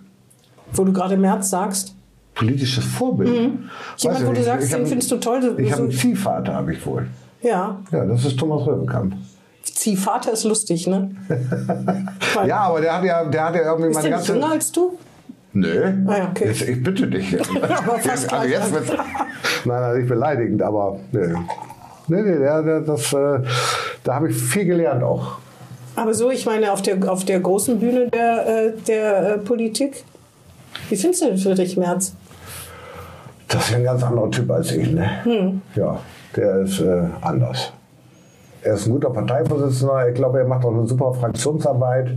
wo 0.75 0.85
du 0.85 0.93
gerade 0.93 1.17
März 1.17 1.51
sagst? 1.51 1.95
politisches 2.35 2.85
Vorbild? 2.85 3.29
Mhm. 3.31 3.69
Jemand, 3.99 4.21
ich 4.21 4.27
wo 4.27 4.33
du 4.33 4.43
sagst, 4.43 4.73
den 4.73 4.87
findest 4.87 5.11
du 5.13 5.17
toll. 5.19 5.55
Ich 5.59 5.67
so- 5.67 5.73
habe 5.73 5.83
einen 5.83 5.93
Ziehvater, 5.93 6.55
habe 6.55 6.73
ich 6.73 6.85
wohl. 6.87 7.07
ja, 7.43 7.79
Ja, 7.91 8.05
das 8.07 8.25
ist 8.25 8.39
Thomas 8.39 8.67
Röbekamp. 8.67 9.15
Ziehvater 9.63 10.33
ist 10.33 10.45
lustig, 10.45 10.87
ne? 10.87 11.15
Ja, 12.47 12.61
aber 12.63 12.81
der 12.81 12.97
hat 12.97 13.05
ja, 13.05 13.25
der 13.25 13.45
hat 13.45 13.55
ja 13.55 13.63
irgendwie 13.63 13.91
Ist 13.91 13.95
meine 13.97 14.09
der 14.09 14.17
ganze. 14.19 14.33
jünger 14.35 14.51
als 14.53 14.73
du? 14.73 14.99
Nö. 15.53 15.93
Ah 16.07 16.17
ja, 16.19 16.29
okay. 16.31 16.47
Jetzt, 16.49 16.63
ich 16.63 16.83
bitte 16.83 17.07
dich. 17.07 17.37
Aber 17.63 17.99
fast 17.99 18.33
also 18.33 18.49
jetzt 18.49 18.73
wird's, 18.73 18.89
Nein, 19.67 19.81
nein, 19.83 19.97
nicht 19.99 20.09
beleidigend, 20.09 20.63
aber 20.63 20.99
nö. 21.13 21.35
Nee, 22.09 22.23
nee, 22.23 22.39
der, 22.39 22.63
der, 22.63 22.81
das, 22.81 23.13
äh, 23.13 23.41
da 24.03 24.15
habe 24.15 24.31
ich 24.31 24.37
viel 24.37 24.65
gelernt 24.65 25.03
auch. 25.03 25.37
Aber 25.95 26.15
so, 26.15 26.31
ich 26.31 26.47
meine, 26.47 26.73
auf 26.73 26.81
der, 26.81 26.97
auf 27.13 27.25
der 27.27 27.39
großen 27.41 27.79
Bühne 27.79 28.09
der, 28.09 28.47
äh, 28.69 28.73
der 28.89 29.35
äh, 29.35 29.39
Politik. 29.39 30.05
Wie 30.89 30.97
findest 30.97 31.23
du 31.23 31.27
den 31.27 31.39
Friedrich 31.39 31.77
Merz? 31.77 32.15
Das 33.49 33.65
ist 33.65 33.71
ja 33.71 33.77
ein 33.79 33.85
ganz 33.85 34.03
anderer 34.03 34.31
Typ 34.31 34.51
als 34.51 34.73
ich, 34.73 34.91
ne? 34.91 35.25
Hm. 35.25 35.61
Ja, 35.75 35.99
der 36.37 36.61
ist 36.61 36.81
äh, 36.81 37.05
anders. 37.21 37.73
Er 38.63 38.75
ist 38.75 38.87
ein 38.87 38.93
guter 38.93 39.11
Parteivorsitzender. 39.11 40.09
Ich 40.09 40.15
glaube, 40.15 40.39
er 40.39 40.47
macht 40.47 40.65
auch 40.65 40.73
eine 40.73 40.87
super 40.87 41.13
Fraktionsarbeit. 41.13 42.13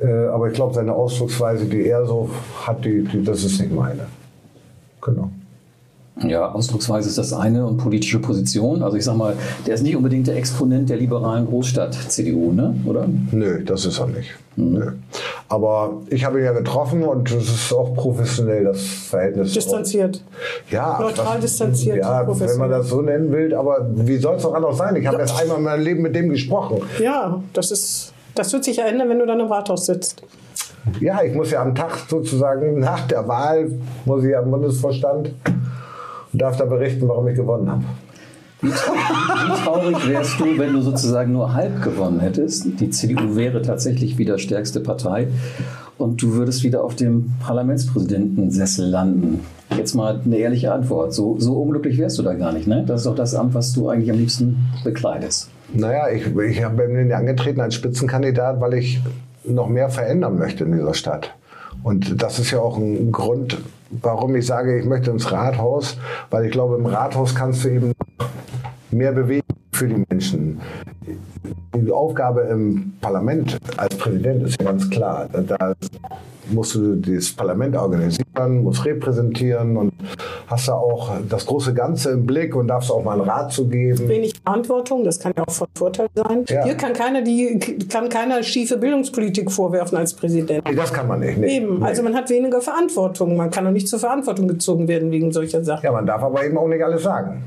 Äh, 0.00 0.26
aber 0.26 0.48
ich 0.48 0.54
glaube, 0.54 0.74
seine 0.74 0.92
Ausdrucksweise, 0.92 1.66
die 1.66 1.86
er 1.86 2.06
so 2.06 2.30
hat, 2.66 2.84
die, 2.84 3.04
die, 3.04 3.22
das 3.22 3.44
ist 3.44 3.60
nicht 3.60 3.72
meine. 3.72 4.06
Genau. 5.00 5.30
Ja, 6.20 6.52
Ausdrucksweise 6.52 7.08
ist 7.08 7.18
das 7.18 7.32
eine 7.32 7.66
und 7.66 7.78
politische 7.78 8.18
Position. 8.18 8.82
Also 8.82 8.96
ich 8.96 9.04
sag 9.04 9.16
mal, 9.16 9.34
der 9.66 9.74
ist 9.74 9.82
nicht 9.82 9.96
unbedingt 9.96 10.26
der 10.26 10.36
Exponent 10.36 10.90
der 10.90 10.98
liberalen 10.98 11.46
Großstadt 11.46 11.94
CDU, 11.94 12.52
ne? 12.52 12.74
Oder? 12.84 13.08
Nö, 13.30 13.64
das 13.64 13.86
ist 13.86 13.98
er 13.98 14.08
nicht. 14.08 14.30
Nö. 14.56 14.92
Aber 15.52 16.00
ich 16.08 16.24
habe 16.24 16.38
ihn 16.38 16.46
ja 16.46 16.52
getroffen 16.52 17.02
und 17.02 17.30
es 17.30 17.46
ist 17.46 17.74
auch 17.74 17.92
professionell, 17.94 18.64
das 18.64 18.80
Verhältnis. 18.82 19.52
Distanziert. 19.52 20.24
Ja, 20.70 20.98
Neutral 20.98 21.34
das- 21.34 21.42
distanziert, 21.42 21.98
Ja, 21.98 22.26
wenn 22.26 22.56
man 22.58 22.70
das 22.70 22.88
so 22.88 23.02
nennen 23.02 23.30
will, 23.30 23.54
aber 23.54 23.86
wie 23.96 24.16
soll 24.16 24.36
es 24.36 24.46
auch 24.46 24.54
anders 24.54 24.78
sein? 24.78 24.96
Ich 24.96 25.06
habe 25.06 25.18
erst 25.18 25.38
einmal 25.38 25.58
in 25.58 25.64
meinem 25.64 25.82
Leben 25.82 26.00
mit 26.00 26.14
dem 26.16 26.30
gesprochen. 26.30 26.80
Ja, 26.98 27.42
das 27.52 27.70
ist. 27.70 28.14
Das 28.34 28.50
wird 28.54 28.64
sich 28.64 28.78
ja 28.78 28.86
ändern, 28.86 29.10
wenn 29.10 29.18
du 29.18 29.26
dann 29.26 29.40
im 29.40 29.52
Rathaus 29.52 29.84
sitzt. 29.84 30.22
Ja, 31.00 31.22
ich 31.22 31.34
muss 31.34 31.50
ja 31.50 31.60
am 31.60 31.74
Tag 31.74 31.98
sozusagen 32.08 32.80
nach 32.80 33.06
der 33.06 33.28
Wahl, 33.28 33.70
muss 34.06 34.24
ich 34.24 34.30
ja 34.30 34.40
im 34.40 34.50
Bundesvorstand 34.50 35.32
und 36.32 36.40
darf 36.40 36.56
da 36.56 36.64
berichten, 36.64 37.06
warum 37.08 37.28
ich 37.28 37.36
gewonnen 37.36 37.70
habe. 37.70 37.84
Wie, 38.62 38.70
traurig 38.70 40.08
wärst 40.08 40.38
du, 40.38 40.56
wenn 40.56 40.72
du 40.72 40.82
sozusagen 40.82 41.32
nur 41.32 41.52
halb 41.52 41.82
gewonnen 41.82 42.20
hättest? 42.20 42.78
Die 42.78 42.90
CDU 42.90 43.34
wäre 43.34 43.60
tatsächlich 43.60 44.18
wieder 44.18 44.38
stärkste 44.38 44.78
Partei 44.78 45.26
und 45.98 46.22
du 46.22 46.34
würdest 46.34 46.62
wieder 46.62 46.84
auf 46.84 46.94
dem 46.94 47.32
Parlamentspräsidentensessel 47.40 48.88
landen. 48.88 49.40
Jetzt 49.76 49.94
mal 49.94 50.20
eine 50.24 50.36
ehrliche 50.36 50.72
Antwort. 50.72 51.12
So, 51.12 51.40
so 51.40 51.54
unglücklich 51.54 51.98
wärst 51.98 52.18
du 52.18 52.22
da 52.22 52.34
gar 52.34 52.52
nicht, 52.52 52.68
ne? 52.68 52.84
Das 52.86 53.00
ist 53.00 53.06
doch 53.06 53.16
das 53.16 53.34
Amt, 53.34 53.54
was 53.54 53.72
du 53.72 53.88
eigentlich 53.88 54.10
am 54.10 54.18
liebsten 54.18 54.56
bekleidest. 54.84 55.48
Naja, 55.74 56.08
ich, 56.10 56.26
ich 56.26 56.66
bin 56.68 57.12
angetreten 57.12 57.60
als 57.60 57.74
Spitzenkandidat, 57.74 58.60
weil 58.60 58.74
ich 58.74 59.00
noch 59.44 59.68
mehr 59.68 59.88
verändern 59.88 60.38
möchte 60.38 60.64
in 60.64 60.72
dieser 60.72 60.94
Stadt. 60.94 61.34
Und 61.82 62.22
das 62.22 62.38
ist 62.38 62.50
ja 62.50 62.60
auch 62.60 62.76
ein 62.76 63.10
Grund, 63.10 63.58
warum 63.90 64.36
ich 64.36 64.46
sage, 64.46 64.78
ich 64.78 64.86
möchte 64.86 65.10
ins 65.10 65.32
Rathaus, 65.32 65.96
weil 66.30 66.46
ich 66.46 66.52
glaube, 66.52 66.76
im 66.76 66.86
Rathaus 66.86 67.34
kannst 67.34 67.64
du 67.64 67.68
eben 67.68 67.91
mehr 68.92 69.12
Bewegung 69.12 69.42
für 69.72 69.88
die 69.88 70.04
Menschen. 70.08 70.60
Die 71.74 71.90
Aufgabe 71.90 72.42
im 72.42 72.92
Parlament 73.00 73.58
als 73.76 73.94
Präsident 73.96 74.42
ist 74.44 74.60
ja 74.60 74.66
ganz 74.70 74.88
klar. 74.90 75.28
Da 75.32 75.72
musst 76.50 76.74
du 76.74 76.96
das 76.96 77.32
Parlament 77.32 77.74
organisieren, 77.76 78.62
musst 78.62 78.84
repräsentieren 78.84 79.76
und 79.76 79.92
hast 80.46 80.68
da 80.68 80.74
auch 80.74 81.12
das 81.28 81.46
große 81.46 81.72
Ganze 81.72 82.10
im 82.10 82.26
Blick 82.26 82.54
und 82.54 82.68
darfst 82.68 82.90
auch 82.90 83.02
mal 83.02 83.12
einen 83.12 83.22
Rat 83.28 83.52
zu 83.52 83.66
geben. 83.68 84.06
Wenig 84.08 84.34
Verantwortung, 84.44 85.02
das 85.04 85.18
kann 85.18 85.32
ja 85.36 85.44
auch 85.46 85.52
von 85.52 85.66
Vorteil 85.74 86.08
sein. 86.14 86.44
Ja. 86.48 86.64
Hier 86.64 86.74
kann 86.74 86.92
keiner, 86.92 87.22
die, 87.22 87.58
kann 87.88 88.08
keiner 88.10 88.42
schiefe 88.42 88.76
Bildungspolitik 88.76 89.50
vorwerfen 89.50 89.96
als 89.96 90.14
Präsident. 90.14 90.64
Nee, 90.68 90.74
das 90.74 90.92
kann 90.92 91.08
man 91.08 91.20
nicht. 91.20 91.38
Nee. 91.38 91.56
Eben, 91.56 91.78
Nee. 91.78 91.84
also 91.86 92.02
man 92.02 92.14
hat 92.14 92.28
weniger 92.28 92.60
Verantwortung. 92.60 93.36
Man 93.36 93.50
kann 93.50 93.66
auch 93.66 93.70
nicht 93.72 93.88
zur 93.88 93.98
Verantwortung 93.98 94.46
gezogen 94.48 94.86
werden 94.88 95.10
wegen 95.10 95.32
solcher 95.32 95.64
Sachen. 95.64 95.84
ja, 95.84 95.92
man 95.92 96.04
darf 96.06 96.22
aber 96.22 96.44
eben 96.44 96.58
auch 96.58 96.68
nicht 96.68 96.84
alles 96.84 97.02
sagen. 97.02 97.42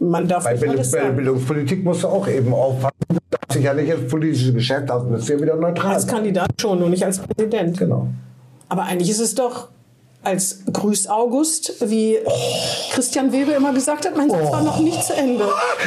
Man 0.00 0.28
darf 0.28 0.44
Bei, 0.44 0.52
nicht 0.52 0.60
Bild 0.60 0.72
alles 0.74 0.90
bei 0.90 1.00
der. 1.00 1.10
Bildungspolitik 1.10 1.84
musst 1.84 2.02
du 2.02 2.08
auch 2.08 2.28
eben 2.28 2.52
aufpassen. 2.52 2.94
Du 3.08 3.18
darfst 3.30 3.54
dich 3.54 3.64
ja 3.64 3.74
nicht 3.74 3.90
ins 3.90 4.10
politische 4.10 4.52
Geschäft, 4.52 4.90
also 4.90 5.06
bist 5.06 5.28
du 5.28 5.34
ja 5.34 5.40
wieder 5.40 5.56
neutral. 5.56 5.94
Als 5.94 6.06
Kandidat 6.06 6.50
schon 6.60 6.82
und 6.82 6.90
nicht 6.90 7.04
als 7.04 7.18
Präsident. 7.18 7.78
Genau. 7.78 8.08
Aber 8.68 8.84
eigentlich 8.84 9.10
ist 9.10 9.20
es 9.20 9.34
doch 9.34 9.68
als 10.24 10.62
Grüß 10.72 11.08
August, 11.08 11.74
wie 11.90 12.16
Christian 12.92 13.32
Weber 13.32 13.56
immer 13.56 13.72
gesagt 13.72 14.06
hat, 14.06 14.16
mein 14.16 14.30
Satz 14.30 14.52
war 14.52 14.62
noch 14.62 14.78
nicht 14.78 15.02
zu 15.02 15.14
Ende. 15.14 15.44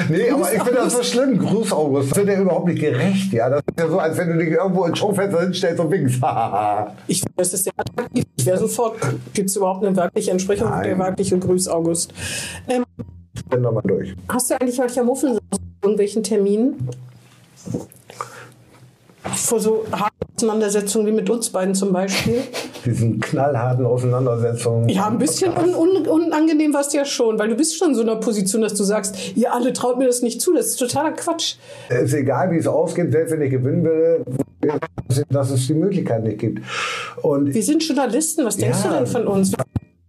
Nee, 0.09 0.29
aber 0.29 0.43
Grüß 0.43 0.53
ich 0.53 0.63
finde 0.63 0.79
das 0.81 0.93
so 0.93 1.03
schlimm. 1.03 1.39
Gruß, 1.39 1.71
August. 1.71 2.11
Das 2.11 2.17
wird 2.17 2.27
ja 2.27 2.41
überhaupt 2.41 2.67
nicht 2.67 2.81
gerecht. 2.81 3.31
Ja? 3.31 3.49
Das 3.49 3.61
ist 3.61 3.79
ja 3.79 3.87
so, 3.87 3.97
als 3.97 4.17
wenn 4.17 4.29
du 4.29 4.37
dich 4.37 4.49
irgendwo 4.49 4.85
ins 4.85 4.99
Schaufenster 4.99 5.41
hinstellst 5.41 5.79
und 5.79 5.91
winkst. 5.91 6.21
Ich 7.07 7.19
finde, 7.19 7.33
das 7.37 7.53
ist 7.53 7.63
sehr 7.63 7.73
attraktiv. 7.77 8.25
Ich 8.35 8.45
wäre 8.45 8.57
sofort, 8.57 8.97
gibt 9.33 9.49
es 9.49 9.55
überhaupt 9.55 9.85
eine 9.85 9.95
weibliche 9.95 10.31
Entsprechung 10.31 10.69
Nein. 10.69 10.83
der 10.83 10.99
weibliche 10.99 11.37
Grüß 11.37 11.67
August. 11.67 12.13
Ähm, 12.67 12.83
Bin 13.49 13.63
da 13.63 13.71
mal 13.71 13.81
durch. 13.81 14.15
hast 14.29 14.49
du 14.49 14.55
eigentlich 14.59 14.77
manchmal 14.77 15.05
Muffel 15.05 15.37
auf 15.51 15.59
irgendwelchen 15.83 16.23
Terminen? 16.23 16.89
Vor 19.35 19.59
so 19.59 19.85
harten 19.91 20.13
Auseinandersetzungen 20.37 21.07
wie 21.07 21.11
mit 21.11 21.29
uns 21.29 21.49
beiden 21.49 21.73
zum 21.73 21.91
Beispiel? 21.91 22.41
Diesen 22.85 23.19
knallharten 23.19 23.83
Auseinandersetzungen. 23.85 24.87
Ja, 24.87 25.07
ein 25.07 25.17
bisschen 25.17 25.51
un 25.57 25.73
un 25.73 26.07
unangenehm 26.07 26.73
war 26.73 26.81
es 26.81 26.93
ja 26.93 27.03
schon, 27.05 27.39
weil 27.39 27.49
du 27.49 27.55
bist 27.55 27.75
schon 27.77 27.89
in 27.89 27.95
so 27.95 28.03
einer 28.03 28.17
Position, 28.17 28.61
dass 28.61 28.75
du 28.75 28.83
sagst, 28.83 29.35
ihr 29.35 29.51
alle 29.51 29.73
traut 29.73 29.97
mir 29.97 30.05
das 30.05 30.21
nicht 30.21 30.41
zu. 30.41 30.53
Das 30.53 30.67
ist 30.67 30.77
totaler 30.77 31.13
Quatsch. 31.13 31.55
Es 31.89 32.03
ist 32.03 32.13
egal, 32.13 32.51
wie 32.51 32.57
es 32.57 32.67
ausgeht, 32.67 33.11
selbst 33.11 33.31
wenn 33.31 33.41
ich 33.41 33.49
gewinnen 33.49 33.83
will, 33.83 34.25
dass 35.29 35.49
es 35.49 35.65
die 35.67 35.73
Möglichkeit 35.73 36.23
nicht 36.23 36.37
gibt. 36.37 36.61
Und 37.23 37.51
Wir 37.53 37.63
sind 37.63 37.83
Journalisten, 37.83 38.45
was 38.45 38.57
denkst 38.57 38.79
Ja. 38.83 38.89
du 38.91 38.95
denn 38.97 39.07
von 39.07 39.27
uns? 39.27 39.51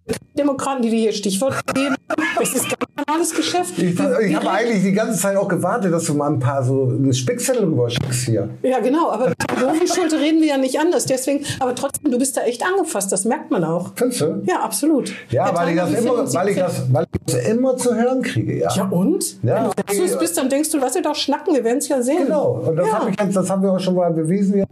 Wir 0.04 0.14
sind 0.14 0.38
Demokraten, 0.38 0.82
die 0.82 0.90
dir 0.90 1.00
hier 1.00 1.12
Stichwort 1.12 1.54
geben. 1.74 1.94
Es 2.40 2.54
ist 2.54 2.64
ganz 2.68 2.90
normales 3.06 3.34
Geschäft. 3.34 3.78
ich, 3.78 3.98
ich 3.98 4.34
habe 4.34 4.50
eigentlich 4.50 4.82
die 4.82 4.92
ganze 4.92 5.18
Zeit 5.18 5.36
auch 5.36 5.48
gewartet, 5.48 5.92
dass 5.92 6.04
du 6.04 6.14
mal 6.14 6.30
ein 6.30 6.38
paar 6.38 6.62
so 6.62 6.92
Spickzettel 7.12 7.64
rüber 7.64 7.88
schickst 7.88 8.26
hier. 8.26 8.48
Ja, 8.62 8.80
genau, 8.80 9.10
aber 9.10 9.28
mit 9.30 9.38
Profi-Schulte 9.38 10.18
reden 10.18 10.40
wir 10.40 10.48
ja 10.48 10.58
nicht 10.58 10.78
anders. 10.78 11.06
Deswegen, 11.06 11.44
aber 11.60 11.74
trotzdem, 11.74 12.10
du 12.10 12.18
bist 12.18 12.36
da 12.36 12.42
echt 12.42 12.62
angefasst, 12.64 13.10
das 13.12 13.24
merkt 13.24 13.50
man 13.50 13.64
auch. 13.64 13.92
Findest 13.94 14.20
du? 14.20 14.42
Ja, 14.44 14.60
absolut. 14.60 15.12
Ja, 15.30 15.54
weil 15.54 15.70
ich, 15.70 15.76
das 15.76 15.92
immer, 15.94 16.34
weil, 16.34 16.48
ich 16.48 16.56
das, 16.56 16.92
weil 16.92 17.04
ich 17.04 17.34
das 17.34 17.46
immer 17.46 17.76
zu 17.76 17.94
hören 17.94 18.22
kriege. 18.22 18.58
Ja, 18.58 18.74
Ja, 18.74 18.84
und? 18.84 19.42
Ja, 19.42 19.54
Wenn 19.54 19.64
du. 19.64 20.02
Christus 20.02 20.18
bist, 20.18 20.36
dann 20.36 20.48
denkst 20.48 20.70
du, 20.70 20.78
lass 20.78 20.92
dir 20.92 21.02
doch 21.02 21.14
schnacken, 21.14 21.54
wir 21.54 21.64
werden 21.64 21.78
es 21.78 21.88
ja 21.88 22.02
sehen. 22.02 22.24
Genau, 22.24 22.62
und 22.66 22.76
das, 22.76 22.86
ja. 22.86 22.92
hab 23.00 23.08
ich 23.08 23.18
jetzt, 23.20 23.36
das 23.36 23.48
haben 23.50 23.62
wir 23.62 23.72
auch 23.72 23.80
schon 23.80 23.94
mal 23.94 24.12
bewiesen. 24.12 24.64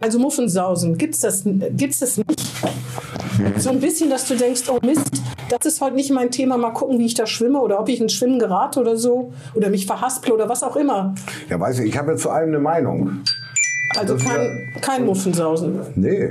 Also 0.00 0.18
Muffensausen, 0.18 0.96
gibt's 0.96 1.20
das, 1.20 1.42
gibt's 1.44 2.00
das 2.00 2.18
nicht? 2.18 2.40
So 3.56 3.70
ein 3.70 3.80
bisschen, 3.80 4.10
dass 4.10 4.26
du 4.26 4.34
denkst, 4.34 4.62
oh 4.68 4.78
Mist, 4.84 5.10
das 5.48 5.66
ist 5.66 5.80
heute 5.80 5.94
nicht 5.94 6.10
mein 6.10 6.30
Thema, 6.30 6.56
mal 6.56 6.70
gucken, 6.70 6.98
wie 6.98 7.07
ich 7.08 7.14
da 7.14 7.26
schwimme 7.26 7.60
oder 7.60 7.80
ob 7.80 7.88
ich 7.88 8.00
ins 8.00 8.12
Schwimmen 8.12 8.38
gerate 8.38 8.80
oder 8.80 8.96
so 8.96 9.32
oder 9.54 9.68
mich 9.70 9.86
verhasple 9.86 10.32
oder 10.32 10.48
was 10.48 10.62
auch 10.62 10.76
immer. 10.76 11.14
Ja, 11.48 11.58
weiß 11.58 11.80
ich, 11.80 11.88
ich 11.88 11.98
habe 11.98 12.12
jetzt 12.12 12.22
zu 12.22 12.30
allem 12.30 12.48
eine 12.50 12.58
Meinung. 12.60 13.20
Also 13.98 14.14
Das 14.14 14.24
kein, 14.24 14.72
kein 14.80 15.04
Muffensausen. 15.06 15.80
Nee. 15.96 16.30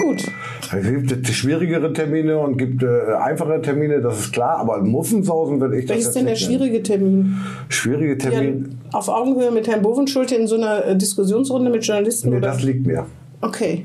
Gut. 0.00 0.24
Es 0.72 0.84
gibt 0.84 1.28
schwierigere 1.28 1.92
Termine 1.92 2.38
und 2.38 2.56
gibt 2.58 2.82
äh, 2.82 3.14
einfache 3.20 3.62
Termine, 3.62 4.00
das 4.00 4.18
ist 4.18 4.32
klar, 4.32 4.58
aber 4.58 4.78
Muffensausen 4.82 5.60
würde 5.60 5.78
ich 5.78 5.86
das 5.86 5.90
Welches 5.96 6.04
jetzt 6.06 6.08
ist 6.08 6.16
denn 6.16 6.26
der 6.26 6.36
schwierige 6.36 6.82
Termin? 6.82 7.36
Schwierige 7.68 8.12
Ja, 8.14 8.30
Termin? 8.30 8.78
auf 8.92 9.08
Augenhöhe 9.08 9.52
mit 9.52 9.68
Herrn 9.68 9.82
Bovenschulte 9.82 10.34
in 10.34 10.46
so 10.48 10.56
einer 10.56 10.84
äh, 10.84 10.96
Diskussionsrunde 10.96 11.70
mit 11.70 11.86
Journalisten? 11.86 12.30
Nee, 12.30 12.38
oder? 12.38 12.48
das 12.48 12.62
liegt 12.62 12.84
mir. 12.86 13.06
Okay. 13.42 13.84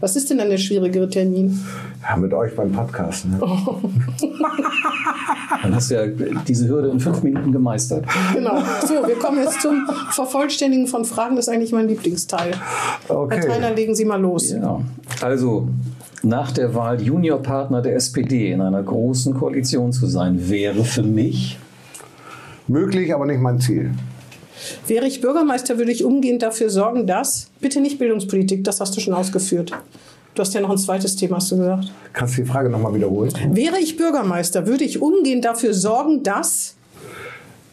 Was 0.00 0.16
ist 0.16 0.30
denn 0.30 0.38
dann 0.38 0.50
der 0.50 0.58
schwierigere 0.58 1.08
Termin? 1.08 1.58
Ja, 2.02 2.16
mit 2.16 2.32
euch 2.32 2.54
beim 2.56 2.72
Podcast. 2.72 3.26
Ne? 3.26 3.38
Oh. 3.40 3.76
Dann 5.62 5.74
hast 5.74 5.90
du 5.90 5.94
ja 5.94 6.06
diese 6.48 6.68
Hürde 6.68 6.88
in 6.88 7.00
fünf 7.00 7.22
Minuten 7.22 7.52
gemeistert. 7.52 8.04
Genau. 8.32 8.62
So, 8.86 9.06
wir 9.06 9.16
kommen 9.16 9.42
jetzt 9.42 9.60
zum 9.60 9.86
Vervollständigen 10.10 10.86
von 10.86 11.04
Fragen. 11.04 11.36
Das 11.36 11.48
ist 11.48 11.52
eigentlich 11.52 11.72
mein 11.72 11.88
Lieblingsteil. 11.88 12.52
Okay. 13.08 13.36
Herr 13.36 13.48
Theiner, 13.48 13.74
legen 13.74 13.94
Sie 13.94 14.04
mal 14.04 14.20
los. 14.20 14.50
Ja, 14.50 14.80
also 15.20 15.68
nach 16.22 16.52
der 16.52 16.74
Wahl 16.74 17.02
Juniorpartner 17.02 17.82
der 17.82 17.96
SPD 17.96 18.52
in 18.52 18.60
einer 18.60 18.82
großen 18.82 19.34
Koalition 19.34 19.92
zu 19.92 20.06
sein, 20.06 20.48
wäre 20.48 20.84
für 20.84 21.02
mich 21.02 21.58
Möglich, 22.70 23.12
aber 23.12 23.26
nicht 23.26 23.40
mein 23.40 23.58
Ziel. 23.58 23.90
Wäre 24.86 25.04
ich 25.04 25.20
Bürgermeister, 25.20 25.76
würde 25.78 25.90
ich 25.90 26.04
umgehend 26.04 26.42
dafür 26.42 26.70
sorgen, 26.70 27.04
dass, 27.04 27.48
bitte 27.60 27.80
nicht 27.80 27.98
Bildungspolitik, 27.98 28.62
das 28.62 28.80
hast 28.80 28.96
du 28.96 29.00
schon 29.00 29.12
ausgeführt. 29.12 29.72
Du 30.34 30.42
hast 30.42 30.54
ja 30.54 30.60
noch 30.60 30.70
ein 30.70 30.78
zweites 30.78 31.16
Thema, 31.16 31.36
hast 31.36 31.50
du 31.50 31.56
gesagt. 31.56 31.92
Kannst 32.12 32.38
du 32.38 32.42
die 32.42 32.48
Frage 32.48 32.70
nochmal 32.70 32.94
wiederholen? 32.94 33.32
Wäre 33.52 33.78
ich 33.80 33.96
Bürgermeister, 33.96 34.66
würde 34.66 34.84
ich 34.84 35.02
umgehend 35.02 35.44
dafür 35.44 35.74
sorgen, 35.74 36.22
dass, 36.22 36.76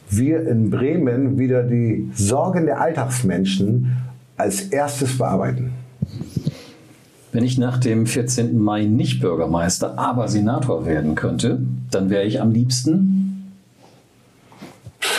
Wir 0.09 0.47
in 0.47 0.69
Bremen 0.69 1.37
wieder 1.37 1.63
die 1.63 2.09
Sorgen 2.15 2.65
der 2.65 2.81
Alltagsmenschen 2.81 3.97
als 4.37 4.61
erstes 4.61 5.17
bearbeiten. 5.17 5.73
Wenn 7.31 7.43
ich 7.43 7.57
nach 7.57 7.77
dem 7.77 8.07
14. 8.07 8.57
Mai 8.57 8.85
nicht 8.85 9.21
Bürgermeister, 9.21 9.99
aber 9.99 10.27
Senator 10.27 10.85
werden 10.85 11.13
könnte, 11.15 11.59
dann 11.91 12.09
wäre 12.09 12.23
ich 12.23 12.41
am 12.41 12.51
liebsten. 12.51 13.53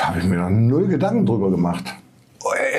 Da 0.01 0.09
habe 0.09 0.19
ich 0.21 0.25
mir 0.25 0.39
noch 0.39 0.51
null 0.51 0.89
Gedanken 0.89 1.27
drüber 1.27 1.51
gemacht. 1.51 1.85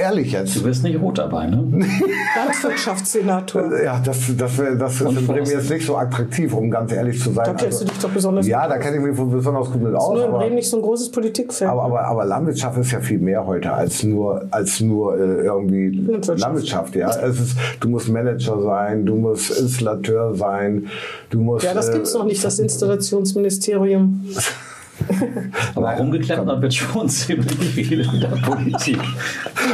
Ehrlich 0.10 0.32
jetzt. 0.32 0.56
Du 0.56 0.64
wirst 0.64 0.84
nicht 0.84 1.00
rot 1.00 1.18
dabei, 1.20 1.46
ne? 1.48 1.58
Landwirtschaftssenator. 2.36 3.82
Ja, 3.84 4.00
das, 4.04 4.18
das, 4.38 4.52
das 4.78 5.02
ist 5.02 5.02
in 5.02 5.28
Bremen 5.28 5.46
jetzt 5.46 5.70
nicht 5.70 5.86
so 5.86 5.98
attraktiv, 5.98 6.54
um 6.54 6.72
ganz 6.72 6.92
ehrlich 6.92 7.22
zu 7.22 7.32
sein. 7.32 7.40
Also, 7.46 7.52
Da 7.54 7.58
kennst 7.64 7.82
du 7.82 7.86
dich 7.86 8.00
doch 8.00 8.10
besonders 8.10 8.48
Ja, 8.48 8.68
da 8.68 8.78
kenne 8.78 8.98
ich 8.98 9.04
mich 9.04 9.16
besonders 9.16 9.72
gut 9.72 9.84
mit 9.84 9.94
aus. 9.94 10.14
Nur 10.14 10.24
in 10.24 10.30
aber- 10.30 10.40
Bremen 10.40 10.56
nicht 10.56 10.70
so 10.70 10.78
ein 10.78 10.84
großes 10.84 11.12
Politikfeld. 11.12 11.70
Aber, 11.70 11.84
aber, 11.84 12.06
aber 12.06 12.26
Landwirtschaft 12.26 12.78
ist 12.80 12.92
ja 12.92 13.00
viel 13.00 13.20
mehr 13.20 13.46
heute 13.46 13.72
als 13.72 14.04
nur, 14.04 14.46
als 14.52 14.80
nur 14.80 15.16
äh, 15.18 15.44
irgendwie 15.44 15.90
Landwirtschaft. 15.90 16.40
Landwirtschaft. 16.40 16.96
ja. 16.96 17.10
Es 17.10 17.40
ist, 17.40 17.58
du 17.80 17.90
musst 17.90 18.10
Manager 18.10 18.62
sein, 18.62 19.06
du 19.06 19.16
musst 19.16 19.52
Installateur 19.60 20.34
sein, 20.36 20.88
du 21.30 21.40
musst. 21.40 21.66
ja, 21.66 21.74
das 21.74 21.90
äh, 21.90 21.94
gibt 21.94 22.08
es 22.08 22.14
noch 22.14 22.26
nicht, 22.26 22.44
das 22.44 22.58
Installationsministerium. 22.60 24.26
Aber 25.76 25.92
rumgeklempert 25.98 26.62
wird 26.62 26.74
schon 26.74 27.10
ziemlich 27.10 27.54
viel 27.70 28.02
in 28.02 28.20
der 28.20 28.28
Politik. 28.28 29.00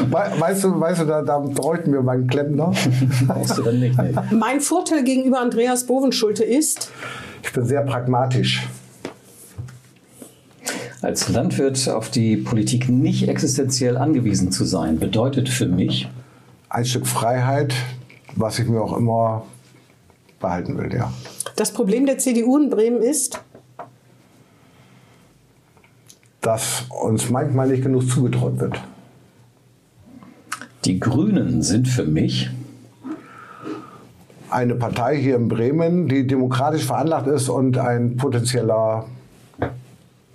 We 0.09 0.31
weißt 0.39 0.63
du, 0.63 0.79
weißt 0.79 1.01
du 1.01 1.05
da, 1.05 1.21
da 1.21 1.39
bräuchten 1.39 1.91
wir 1.93 2.01
mal 2.01 2.13
einen 2.13 2.27
Klempner. 2.27 2.73
Brauchst 3.27 3.57
du 3.57 3.63
dann 3.63 3.79
nicht. 3.79 3.97
Ne? 3.97 4.13
Mein 4.31 4.61
Vorteil 4.61 5.03
gegenüber 5.03 5.39
Andreas 5.39 5.85
Bovenschulte 5.85 6.43
ist, 6.43 6.91
Ich 7.43 7.53
bin 7.53 7.65
sehr 7.65 7.81
pragmatisch. 7.81 8.67
Als 11.01 11.29
Landwirt 11.29 11.87
auf 11.89 12.09
die 12.09 12.37
Politik 12.37 12.89
nicht 12.89 13.27
existenziell 13.27 13.97
angewiesen 13.97 14.51
zu 14.51 14.65
sein, 14.65 14.97
bedeutet 14.97 15.49
für 15.49 15.67
mich, 15.67 16.07
Ein 16.69 16.85
Stück 16.85 17.05
Freiheit, 17.05 17.75
was 18.35 18.59
ich 18.59 18.67
mir 18.67 18.81
auch 18.81 18.97
immer 18.97 19.45
behalten 20.39 20.77
will, 20.77 20.93
ja. 20.93 21.11
das 21.55 21.71
Problem 21.71 22.05
der 22.05 22.17
CDU 22.17 22.57
in 22.57 22.69
Bremen 22.69 23.01
ist, 23.01 23.39
Dass 26.45 26.83
uns 27.01 27.29
manchmal 27.31 27.67
nicht 27.69 27.81
genug 27.81 28.07
zugetraut 28.07 28.59
wird. 28.59 28.79
die 30.85 30.99
Grünen 30.99 31.63
sind 31.63 31.87
für 31.87 32.05
mich, 32.05 32.51
Eine 34.51 34.75
Partei 34.75 35.17
hier 35.17 35.37
in 35.37 35.47
Bremen, 35.47 36.07
die 36.07 36.27
demokratisch 36.27 36.85
veranlagt 36.85 37.25
ist 37.27 37.49
und 37.49 37.79
ein 37.79 38.15
potenzieller, 38.15 39.05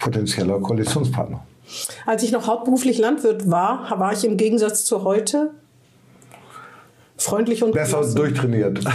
potenzieller 0.00 0.58
Koalitionspartner. 0.58 1.40
als 2.06 2.24
ich 2.24 2.32
noch 2.32 2.48
hauptberuflich 2.48 2.98
Landwirt 2.98 3.48
war, 3.48 3.88
war 4.00 4.12
ich 4.12 4.24
im 4.24 4.36
Gegensatz 4.36 4.84
zu 4.84 5.04
heute 5.04 5.52
freundlich 7.16 7.62
und 7.62 7.70
Besser 7.72 7.98
gelassen. 7.98 8.16
durchtrainiert. 8.16 8.80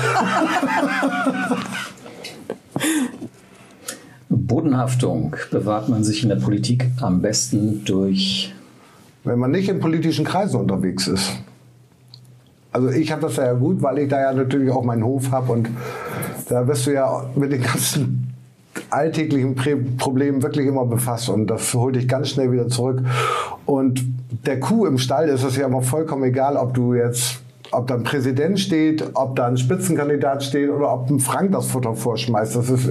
Bodenhaftung 4.47 5.35
bewahrt 5.51 5.89
man 5.89 6.03
sich 6.03 6.23
in 6.23 6.29
der 6.29 6.35
Politik 6.35 6.87
am 7.01 7.21
besten 7.21 7.83
durch 7.85 8.53
Wenn 9.23 9.39
man 9.39 9.51
nicht 9.51 9.69
in 9.69 9.79
politischen 9.79 10.23
Kreisen 10.23 10.59
unterwegs 10.59 11.07
ist. 11.07 11.31
Also 12.71 12.89
ich 12.89 13.11
habe 13.11 13.23
das 13.23 13.37
ja 13.37 13.53
gut, 13.53 13.81
weil 13.81 13.99
ich 13.99 14.09
da 14.09 14.21
ja 14.21 14.33
natürlich 14.33 14.69
auch 14.69 14.83
meinen 14.83 15.03
Hof 15.03 15.31
habe 15.31 15.51
und 15.51 15.69
da 16.49 16.67
wirst 16.67 16.85
du 16.85 16.93
ja 16.93 17.25
mit 17.35 17.51
den 17.51 17.61
ganzen 17.63 18.33
alltäglichen 18.89 19.55
Problemen 19.97 20.43
wirklich 20.43 20.67
immer 20.67 20.85
befasst 20.85 21.29
und 21.29 21.47
das 21.47 21.73
holt 21.73 21.95
dich 21.95 22.07
ganz 22.07 22.29
schnell 22.29 22.51
wieder 22.51 22.67
zurück. 22.67 23.01
Und 23.65 24.03
der 24.45 24.59
Kuh 24.59 24.85
im 24.85 24.97
Stall 24.97 25.29
ist 25.29 25.43
es 25.43 25.55
ja 25.55 25.65
immer 25.65 25.81
vollkommen 25.81 26.23
egal, 26.25 26.57
ob 26.57 26.73
du 26.73 26.93
jetzt 26.93 27.39
ob 27.71 27.87
da 27.87 27.95
ein 27.95 28.03
Präsident 28.03 28.59
steht, 28.59 29.03
ob 29.15 29.35
da 29.35 29.47
ein 29.47 29.57
Spitzenkandidat 29.57 30.43
steht 30.43 30.69
oder 30.69 30.93
ob 30.93 31.09
ein 31.09 31.19
Frank 31.19 31.51
das 31.51 31.67
Futter 31.67 31.95
vorschmeißt. 31.95 32.55
Das 32.55 32.69
ist 32.69 32.89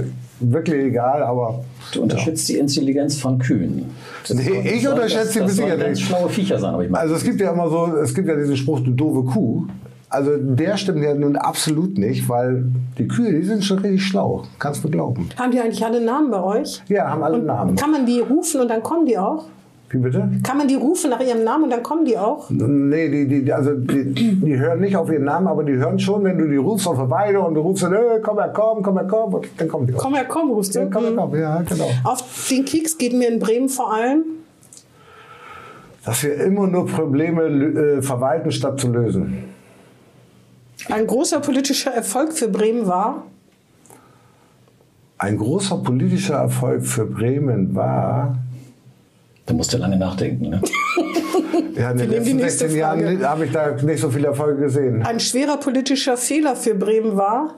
wirklich 0.53 0.85
egal, 0.87 1.23
aber. 1.23 1.65
Du 1.93 2.03
unterschätzt 2.03 2.49
ja. 2.49 2.55
die 2.55 2.61
Intelligenz 2.61 3.19
von 3.19 3.39
Kühen. 3.39 3.91
Das 4.27 4.37
nee, 4.37 4.75
ich 4.77 4.89
unterschätze 4.89 5.41
das, 5.41 5.51
sie 5.51 5.63
sicher 5.63 5.77
nicht. 5.77 6.01
schlaue 6.01 6.29
Viecher 6.29 6.59
sein, 6.59 6.75
aber 6.75 6.85
ich 6.85 6.91
meine. 6.91 7.03
Also 7.03 7.15
es 7.15 7.25
gibt 7.25 7.41
ja 7.41 7.53
immer 7.53 7.69
so, 7.69 7.97
es 7.97 8.15
gibt 8.15 8.29
ja 8.29 8.37
diesen 8.37 8.57
Spruch, 8.57 8.81
du 8.81 8.91
doofe 8.91 9.25
Kuh. 9.31 9.67
Also 10.09 10.37
der 10.37 10.77
stimmt 10.77 11.03
ja 11.03 11.13
nun 11.15 11.37
absolut 11.37 11.99
nicht, 11.99 12.29
weil 12.29 12.67
die 12.99 13.09
Kühe, 13.09 13.33
die 13.33 13.43
sind 13.43 13.65
schon 13.65 13.81
richtig 13.81 14.05
schlau. 14.05 14.45
Kannst 14.61 14.85
du 14.85 14.89
glauben. 14.89 15.29
Haben 15.37 15.51
die 15.51 15.61
eigentlich 15.61 15.85
alle 15.85 16.01
Namen 16.01 16.31
bei 16.31 16.41
euch? 16.41 16.83
Ja, 16.89 17.11
haben 17.11 17.23
alle 17.25 17.39
und 17.39 17.47
Namen. 17.47 17.75
Kann 17.75 17.91
man 17.91 18.07
die 18.07 18.21
rufen 18.21 18.61
und 18.61 18.69
dann 18.69 18.83
kommen 18.83 19.07
die 19.07 19.19
auch? 19.19 19.47
Wie 19.91 19.99
bitte? 19.99 20.29
Kann 20.43 20.59
man 20.59 20.67
die 20.67 20.75
rufen 20.75 21.11
nach 21.11 21.21
ihrem 21.21 21.45
Namen 21.45 21.65
und 21.65 21.71
dann 21.71 21.83
kommen 21.83 22.05
die 22.05 22.19
auch? 22.19 22.51
Nee, 22.51 23.09
die, 23.09 23.45
die, 23.45 23.53
also 23.53 23.75
die, 23.75 24.13
die 24.13 24.59
hören 24.59 24.81
nicht 24.81 24.97
auf 24.97 25.11
ihren 25.11 25.25
Namen, 25.25 25.47
aber 25.47 25.63
die 25.63 25.75
hören 25.75 25.99
schon, 25.99 26.25
wenn 26.25 26.39
du 26.39 26.49
die 26.49 26.57
rufst 26.57 26.89
auf 26.89 26.97
der 26.97 27.11
Weide 27.11 27.41
und 27.41 27.55
du 27.55 27.61
rufst 27.61 27.85
dann, 27.85 27.93
äh, 27.93 28.21
komm 28.23 28.39
her, 28.39 28.51
komm, 28.53 28.83
komm 28.83 28.97
her, 28.97 29.07
komm, 29.09 29.41
dann 29.57 29.69
kommen 29.69 29.87
die 29.87 29.95
auch. 29.95 29.99
Komm 29.99 30.15
her, 30.15 30.25
komm, 30.27 30.51
rufst 30.51 30.75
du? 30.75 30.81
Ja, 30.81 30.87
komm 30.93 31.05
her, 31.05 31.13
komm, 31.17 31.37
ja, 31.39 31.63
genau. 31.63 31.91
Auf 32.05 32.49
den 32.51 32.65
Keks 32.65 32.99
geht 32.99 33.13
mir 33.13 33.29
in 33.29 33.39
Bremen 33.39 33.69
vor 33.69 33.93
allem. 33.93 34.25
Dass 36.05 36.23
wir 36.23 36.35
immer 36.35 36.67
nur 36.67 36.87
Probleme 36.87 37.45
äh, 37.45 38.03
verwalten, 38.03 38.51
statt 38.51 38.81
zu 38.81 38.91
lösen. 38.91 39.45
Ein 40.91 41.07
großer 41.07 41.41
politischer 41.41 41.93
Erfolg 41.93 42.33
für 42.33 42.49
Bremen 42.49 42.87
war, 42.87 43.25
Ein 45.17 45.39
großer 45.39 45.79
politischer 45.79 46.35
Erfolg 46.35 46.85
für 46.85 47.07
Bremen 47.07 47.75
war, 47.75 48.37
Da 49.47 49.53
musst 49.53 49.73
du 49.75 49.77
lange 49.77 49.97
nachdenken. 49.97 50.51
Ne? 50.51 50.61
ja, 51.77 51.91
in 51.91 51.99
den 51.99 52.11
letzten 52.11 52.37
nächste 52.37 52.69
16 52.69 52.79
Jahren 52.79 53.29
habe 53.29 53.45
ich 53.45 53.53
da 53.53 53.73
nicht 53.73 54.01
so 54.01 54.11
viele 54.11 54.29
Erfolge 54.29 54.63
gesehen. 54.63 55.05
ein 55.05 55.21
schwerer 55.21 55.59
politischer 55.59 56.17
Fehler 56.17 56.57
für 56.57 56.75
Bremen 56.75 57.17
war. 57.17 57.55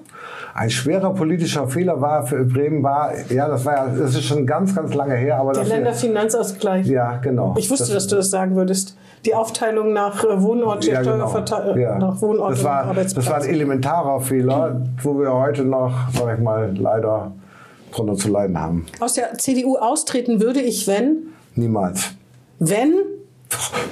Ein 0.54 0.70
schwerer 0.70 1.12
politischer 1.12 1.68
Fehler 1.68 2.00
war 2.00 2.26
für 2.26 2.42
Bremen 2.44 2.82
war, 2.82 3.12
ja, 3.28 3.46
das 3.46 3.64
war 3.66 3.74
ja, 3.74 3.86
das 3.88 4.14
ist 4.14 4.24
schon 4.24 4.46
ganz, 4.46 4.74
ganz 4.74 4.94
lange 4.94 5.14
her, 5.14 5.38
aber 5.38 5.52
Der 5.52 5.62
das 5.62 5.70
Länderfinanzausgleich. 5.70 6.86
ja, 6.86 7.18
genau. 7.18 7.54
Ich 7.58 7.70
wusste, 7.70 7.92
dass 7.92 8.06
du 8.06 8.16
das 8.16 8.30
sagen 8.30 8.56
würdest. 8.56 8.96
Die 9.26 9.34
Aufteilung 9.34 9.92
nach 9.92 10.24
äh, 10.24 10.40
Wohnort, 10.42 10.86
der 10.86 10.94
ja, 10.94 11.02
genau. 11.02 11.28
Steuerverteilung 11.28 11.78
ja. 11.78 11.98
nach 11.98 12.22
Wohnort 12.22 12.52
das 12.52 12.60
und 12.60 12.64
war, 12.64 12.84
Arbeitsplatz. 12.84 13.26
das 13.26 13.34
war 13.34 13.42
ein 13.42 13.48
elementarer 13.50 14.20
Fehler, 14.20 14.80
wo 15.02 15.18
wir 15.18 15.32
heute 15.32 15.62
noch, 15.62 15.92
sag 16.14 16.38
ich 16.38 16.42
mal, 16.42 16.74
leider 16.74 17.32
drunter 17.94 18.14
zu 18.14 18.30
leiden 18.30 18.58
haben. 18.58 18.86
Aus 19.00 19.12
der 19.12 19.36
CDU 19.36 19.76
austreten 19.76 20.40
würde 20.40 20.60
ich, 20.60 20.86
wenn, 20.86 21.25
Niemals. 21.56 22.14
wenn, 22.58 22.94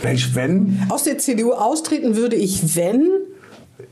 Mensch, 0.03 0.35
wenn? 0.35 0.81
aus 0.89 1.05
der 1.05 1.19
CDU 1.19 1.53
austreten 1.53 2.17
würde 2.17 2.37
ich, 2.37 2.77
wenn, 2.77 3.11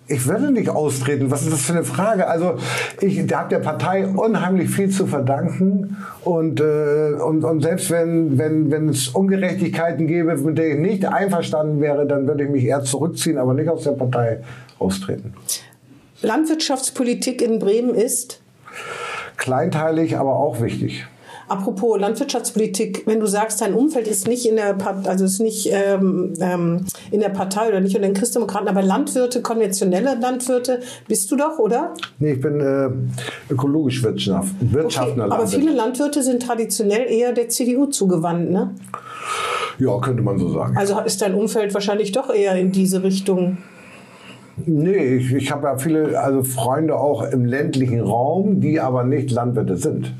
Ich 0.06 0.28
werde 0.28 0.50
nicht 0.50 0.68
austreten. 0.68 1.30
Was 1.30 1.42
ist 1.42 1.52
das 1.52 1.62
für 1.62 1.72
eine 1.72 1.84
Frage? 1.84 2.26
Also 2.28 2.56
ich 3.00 3.18
habe 3.32 3.48
der 3.48 3.60
Partei 3.60 4.06
unheimlich 4.06 4.68
viel 4.70 4.90
zu 4.90 5.06
verdanken 5.06 5.96
und, 6.24 6.60
äh, 6.60 7.14
und, 7.14 7.44
und 7.44 7.62
selbst 7.62 7.90
wenn, 7.90 8.36
wenn, 8.38 8.70
wenn 8.70 8.88
es 8.88 9.08
Ungerechtigkeiten 9.08 10.06
gäbe, 10.06 10.36
mit 10.36 10.58
denen 10.58 10.84
ich 10.84 10.90
nicht 10.90 11.06
einverstanden 11.06 11.80
wäre, 11.80 12.06
dann 12.06 12.26
würde 12.26 12.44
ich 12.44 12.50
mich 12.50 12.64
eher 12.64 12.82
zurückziehen, 12.82 13.38
aber 13.38 13.54
nicht 13.54 13.68
aus 13.68 13.84
der 13.84 13.92
Partei 13.92 14.42
austreten. 14.78 15.34
Landwirtschaftspolitik 16.20 17.40
in 17.42 17.58
Bremen 17.58 17.94
ist, 17.94 18.42
Kleinteilig, 19.36 20.18
aber 20.18 20.36
auch 20.36 20.60
wichtig. 20.60 21.04
Apropos 21.52 21.98
Landwirtschaftspolitik, 22.00 23.02
wenn 23.06 23.20
du 23.20 23.26
sagst, 23.26 23.60
dein 23.60 23.74
Umfeld 23.74 24.08
ist 24.08 24.26
nicht 24.26 24.46
in 24.46 24.56
der, 24.56 24.74
Part- 24.74 25.06
also 25.06 25.24
ist 25.24 25.40
nicht 25.40 25.68
ähm, 25.70 26.32
ähm, 26.40 26.86
in 27.10 27.20
der 27.20 27.28
Partei 27.28 27.68
oder 27.68 27.80
nicht 27.80 27.94
unter 27.94 28.08
den 28.08 28.14
Christdemokraten, 28.14 28.68
aber 28.68 28.82
Landwirte, 28.82 29.42
konventionelle 29.42 30.16
Landwirte, 30.20 30.80
bist 31.08 31.30
du 31.30 31.36
doch, 31.36 31.58
oder? 31.58 31.92
Nee, 32.18 32.32
ich 32.32 32.40
bin 32.40 32.60
äh, 32.60 32.88
ökologisch 33.52 34.02
Wirtschaft, 34.02 34.54
Wirtschaftler. 34.60 35.24
aber 35.24 35.38
Landwirt. 35.38 35.60
viele 35.60 35.72
Landwirte 35.74 36.22
sind 36.22 36.42
traditionell 36.42 37.10
eher 37.10 37.32
der 37.32 37.48
CDU 37.48 37.86
zugewandt, 37.86 38.50
ne? 38.50 38.74
Ja, 39.78 39.98
könnte 40.00 40.22
man 40.22 40.38
so 40.38 40.48
sagen. 40.52 40.76
Also 40.76 40.98
ist 41.00 41.20
dein 41.22 41.34
Umfeld 41.34 41.72
wahrscheinlich 41.74 42.12
doch 42.12 42.32
eher 42.32 42.56
in 42.56 42.72
diese 42.72 43.02
Richtung. 43.02 43.58
Nee, 44.66 45.16
ich, 45.16 45.32
ich 45.32 45.50
habe 45.50 45.66
ja 45.66 45.78
viele 45.78 46.20
also 46.20 46.42
Freunde 46.42 46.96
auch 46.96 47.22
im 47.22 47.44
ländlichen 47.46 48.00
Raum, 48.00 48.60
die 48.60 48.80
aber 48.80 49.02
nicht 49.04 49.30
Landwirte 49.30 49.76
sind. 49.76 50.12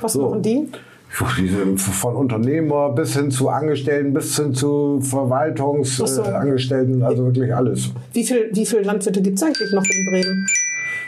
Was 0.00 0.12
So. 0.14 0.22
machen 0.30 0.42
die? 0.42 0.68
Von 1.10 2.16
Unternehmer 2.16 2.90
bis 2.90 3.16
hin 3.16 3.30
zu 3.30 3.48
Angestellten, 3.48 4.12
bis 4.12 4.36
hin 4.36 4.54
zu 4.54 4.98
Ach 5.00 5.04
so. 5.04 5.16
Verwaltungsangestellten, 5.16 7.00
äh, 7.00 7.04
also 7.04 7.24
wirklich 7.24 7.54
alles. 7.54 7.90
Wie 8.12 8.24
viel, 8.24 8.50
wie 8.52 8.66
viele 8.66 8.82
Landwirte 8.82 9.22
gibt 9.22 9.38
es 9.38 9.42
eigentlich 9.42 9.72
noch 9.72 9.84
in 9.84 10.06
Bremen? 10.10 10.46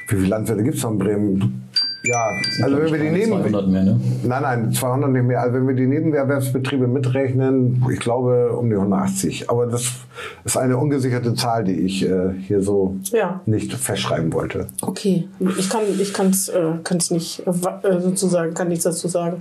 Wie 0.09 0.17
viele 0.17 0.29
Landwirte 0.29 0.63
gibt 0.63 0.77
es 0.77 0.83
noch 0.83 0.93
in 0.93 0.99
Bremen? 0.99 1.70
Ja, 2.03 2.31
also 2.63 2.79
wenn 2.79 2.93
wir 2.93 2.99
die 2.99 3.11
Neben 3.11 3.31
200 3.33 3.69
mehr, 3.69 3.83
ne? 3.85 4.01
Nein, 4.25 4.43
nein, 4.43 4.73
200 4.73 5.11
nicht 5.11 5.23
mehr. 5.25 5.41
Also 5.43 5.55
wenn 5.57 5.69
wir 5.69 5.75
die 5.75 5.87
Nebenerwerbsbetriebe 5.87 6.87
mitrechnen, 6.87 7.85
ich 7.93 8.01
glaube 8.01 8.53
um 8.57 8.71
die 8.71 8.77
180. 8.77 9.51
Aber 9.51 9.67
das 9.67 9.91
ist 10.45 10.57
eine 10.57 10.79
ungesicherte 10.79 11.35
Zahl, 11.35 11.65
die 11.65 11.75
ich 11.75 12.09
äh, 12.09 12.31
hier 12.47 12.63
so 12.63 12.97
Ja. 13.13 13.41
nicht 13.45 13.73
festschreiben 13.75 14.33
wollte. 14.33 14.67
Okay, 14.81 15.29
ich 15.59 15.69
kann 15.69 15.83
ich 15.99 16.15
kann's, 16.15 16.49
äh, 16.49 16.73
kann's 16.85 17.11
nicht 17.11 17.43
äh, 17.47 17.51
äh, 17.87 18.01
sozusagen, 18.01 18.55
kann 18.55 18.69
nichts 18.69 18.85
dazu 18.85 19.07
sagen. 19.09 19.39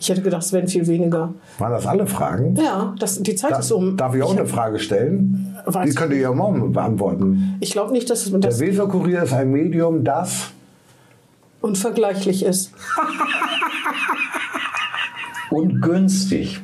Ich 0.00 0.08
hätte 0.08 0.22
gedacht, 0.22 0.42
es 0.44 0.52
wären 0.52 0.66
viel 0.68 0.86
weniger. 0.86 1.34
Waren 1.58 1.72
das 1.72 1.86
alle 1.86 2.06
Fragen? 2.06 2.56
Ja, 2.56 2.94
das, 2.98 3.20
die 3.22 3.34
Zeit 3.34 3.50
Da, 3.52 3.58
ist 3.58 3.70
um. 3.72 3.96
darf 3.98 4.14
ich 4.14 4.22
auch 4.22 4.32
ich, 4.32 4.38
eine 4.38 4.48
Frage 4.48 4.78
stellen? 4.78 5.54
Weiß 5.66 5.88
Die 5.90 5.94
könnt 5.94 6.12
ihr 6.14 6.20
ja 6.20 6.32
morgen 6.32 6.72
beantworten. 6.72 7.56
ich 7.60 7.72
glaube 7.72 7.92
nicht, 7.92 8.08
dass 8.08 8.24
es 8.24 8.32
Der 8.32 8.58
Weserkurier 8.60 9.24
ist 9.24 9.34
ein 9.34 9.50
Medium, 9.50 10.04
das 10.04 10.52
unvergleichlich 11.60 12.44
ist. 12.44 12.72
Und 15.50 15.80
günstig. 15.80 16.60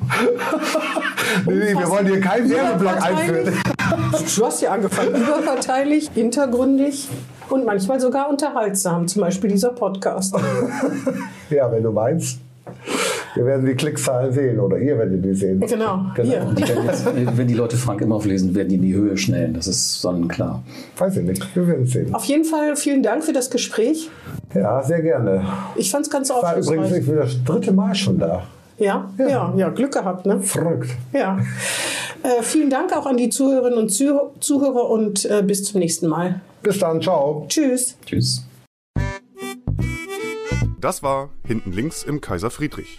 Nee, 1.47 1.75
wir 1.75 1.89
wollen 1.89 2.07
hier 2.07 2.21
keinen 2.21 2.51
Werbeblock 2.51 3.03
einführen. 3.03 3.59
Du 4.37 4.45
hast 4.47 4.61
ja 4.61 4.73
angefangen. 4.73 5.15
Überparteilich, 5.15 6.11
hintergründig 6.15 7.09
und 7.49 7.65
manchmal 7.65 7.99
sogar 7.99 8.29
unterhaltsam. 8.29 9.09
Zum 9.09 9.23
Beispiel 9.23 9.51
dieser 9.51 9.71
Podcast. 9.71 10.37
Ja, 11.49 11.73
wenn 11.73 11.83
du 11.83 11.93
meinst. 11.93 12.41
Wir 13.35 13.45
werden 13.47 13.66
die 13.66 13.74
Klickzahlen 13.74 14.32
sehen 14.32 14.61
oder 14.61 14.78
ihr 14.78 14.97
werdet 14.97 15.24
die 15.24 15.35
sehen. 15.35 15.61
Genau. 15.61 16.07
Genau. 16.14 16.53
Jetzt, 16.57 17.05
wenn 17.37 17.49
die 17.49 17.55
Leute 17.55 17.76
Frank 17.76 18.01
immer 18.01 18.14
auflesen, 18.16 18.55
werden 18.55 18.68
die 18.68 18.76
in 18.76 18.82
die 18.82 18.95
Höhe 18.95 19.16
schnellen. 19.16 19.55
Das 19.55 19.66
ist 19.66 20.01
sonnenklar. 20.01 20.62
Weiß 20.97 21.16
ich 21.16 21.24
nicht. 21.24 21.57
Wir 21.57 21.66
werden 21.66 21.85
es 21.85 21.93
sehen. 21.93 22.14
Auf 22.14 22.24
jeden 22.24 22.45
Fall 22.45 22.76
vielen 22.76 23.03
Dank 23.03 23.24
für 23.24 23.32
das 23.32 23.51
Gespräch. 23.51 24.09
Ja, 24.55 24.82
sehr 24.82 25.03
gerne. 25.03 25.45
Ich 25.76 25.91
fand 25.91 26.07
es 26.07 26.11
ganz 26.12 26.30
War 26.30 26.57
übrigens 26.57 26.93
ich 26.93 27.07
bin 27.07 27.16
das 27.16 27.43
dritte 27.45 27.72
Mal 27.72 27.95
schon 27.95 28.18
da. 28.18 28.45
Ja? 28.78 29.09
ja, 29.18 29.53
ja, 29.57 29.68
Glück 29.70 29.93
gehabt, 29.93 30.26
ne? 30.26 30.41
Verrückt. 30.41 30.91
Ja. 31.12 31.39
Äh, 32.22 32.43
vielen 32.43 32.70
Dank 32.70 32.97
auch 32.97 33.07
an 33.07 33.16
die 33.16 33.28
Zuhörerinnen 33.28 33.78
und 33.78 33.91
Zuh- 33.91 34.30
Zuhörer 34.41 34.91
und 34.91 35.24
äh, 35.26 35.43
bis 35.43 35.62
zum 35.64 35.80
nächsten 35.80 36.09
Mal. 36.09 36.41
Bis 36.62 36.78
dann, 36.78 37.01
ciao. 37.01 37.47
Tschüss. 37.49 37.97
Tschüss. 38.07 38.45
Das 40.80 41.03
war 41.03 41.30
Hinten 41.47 41.72
links 41.72 42.03
im 42.03 42.20
Kaiser 42.20 42.51
Friedrich, 42.51 42.99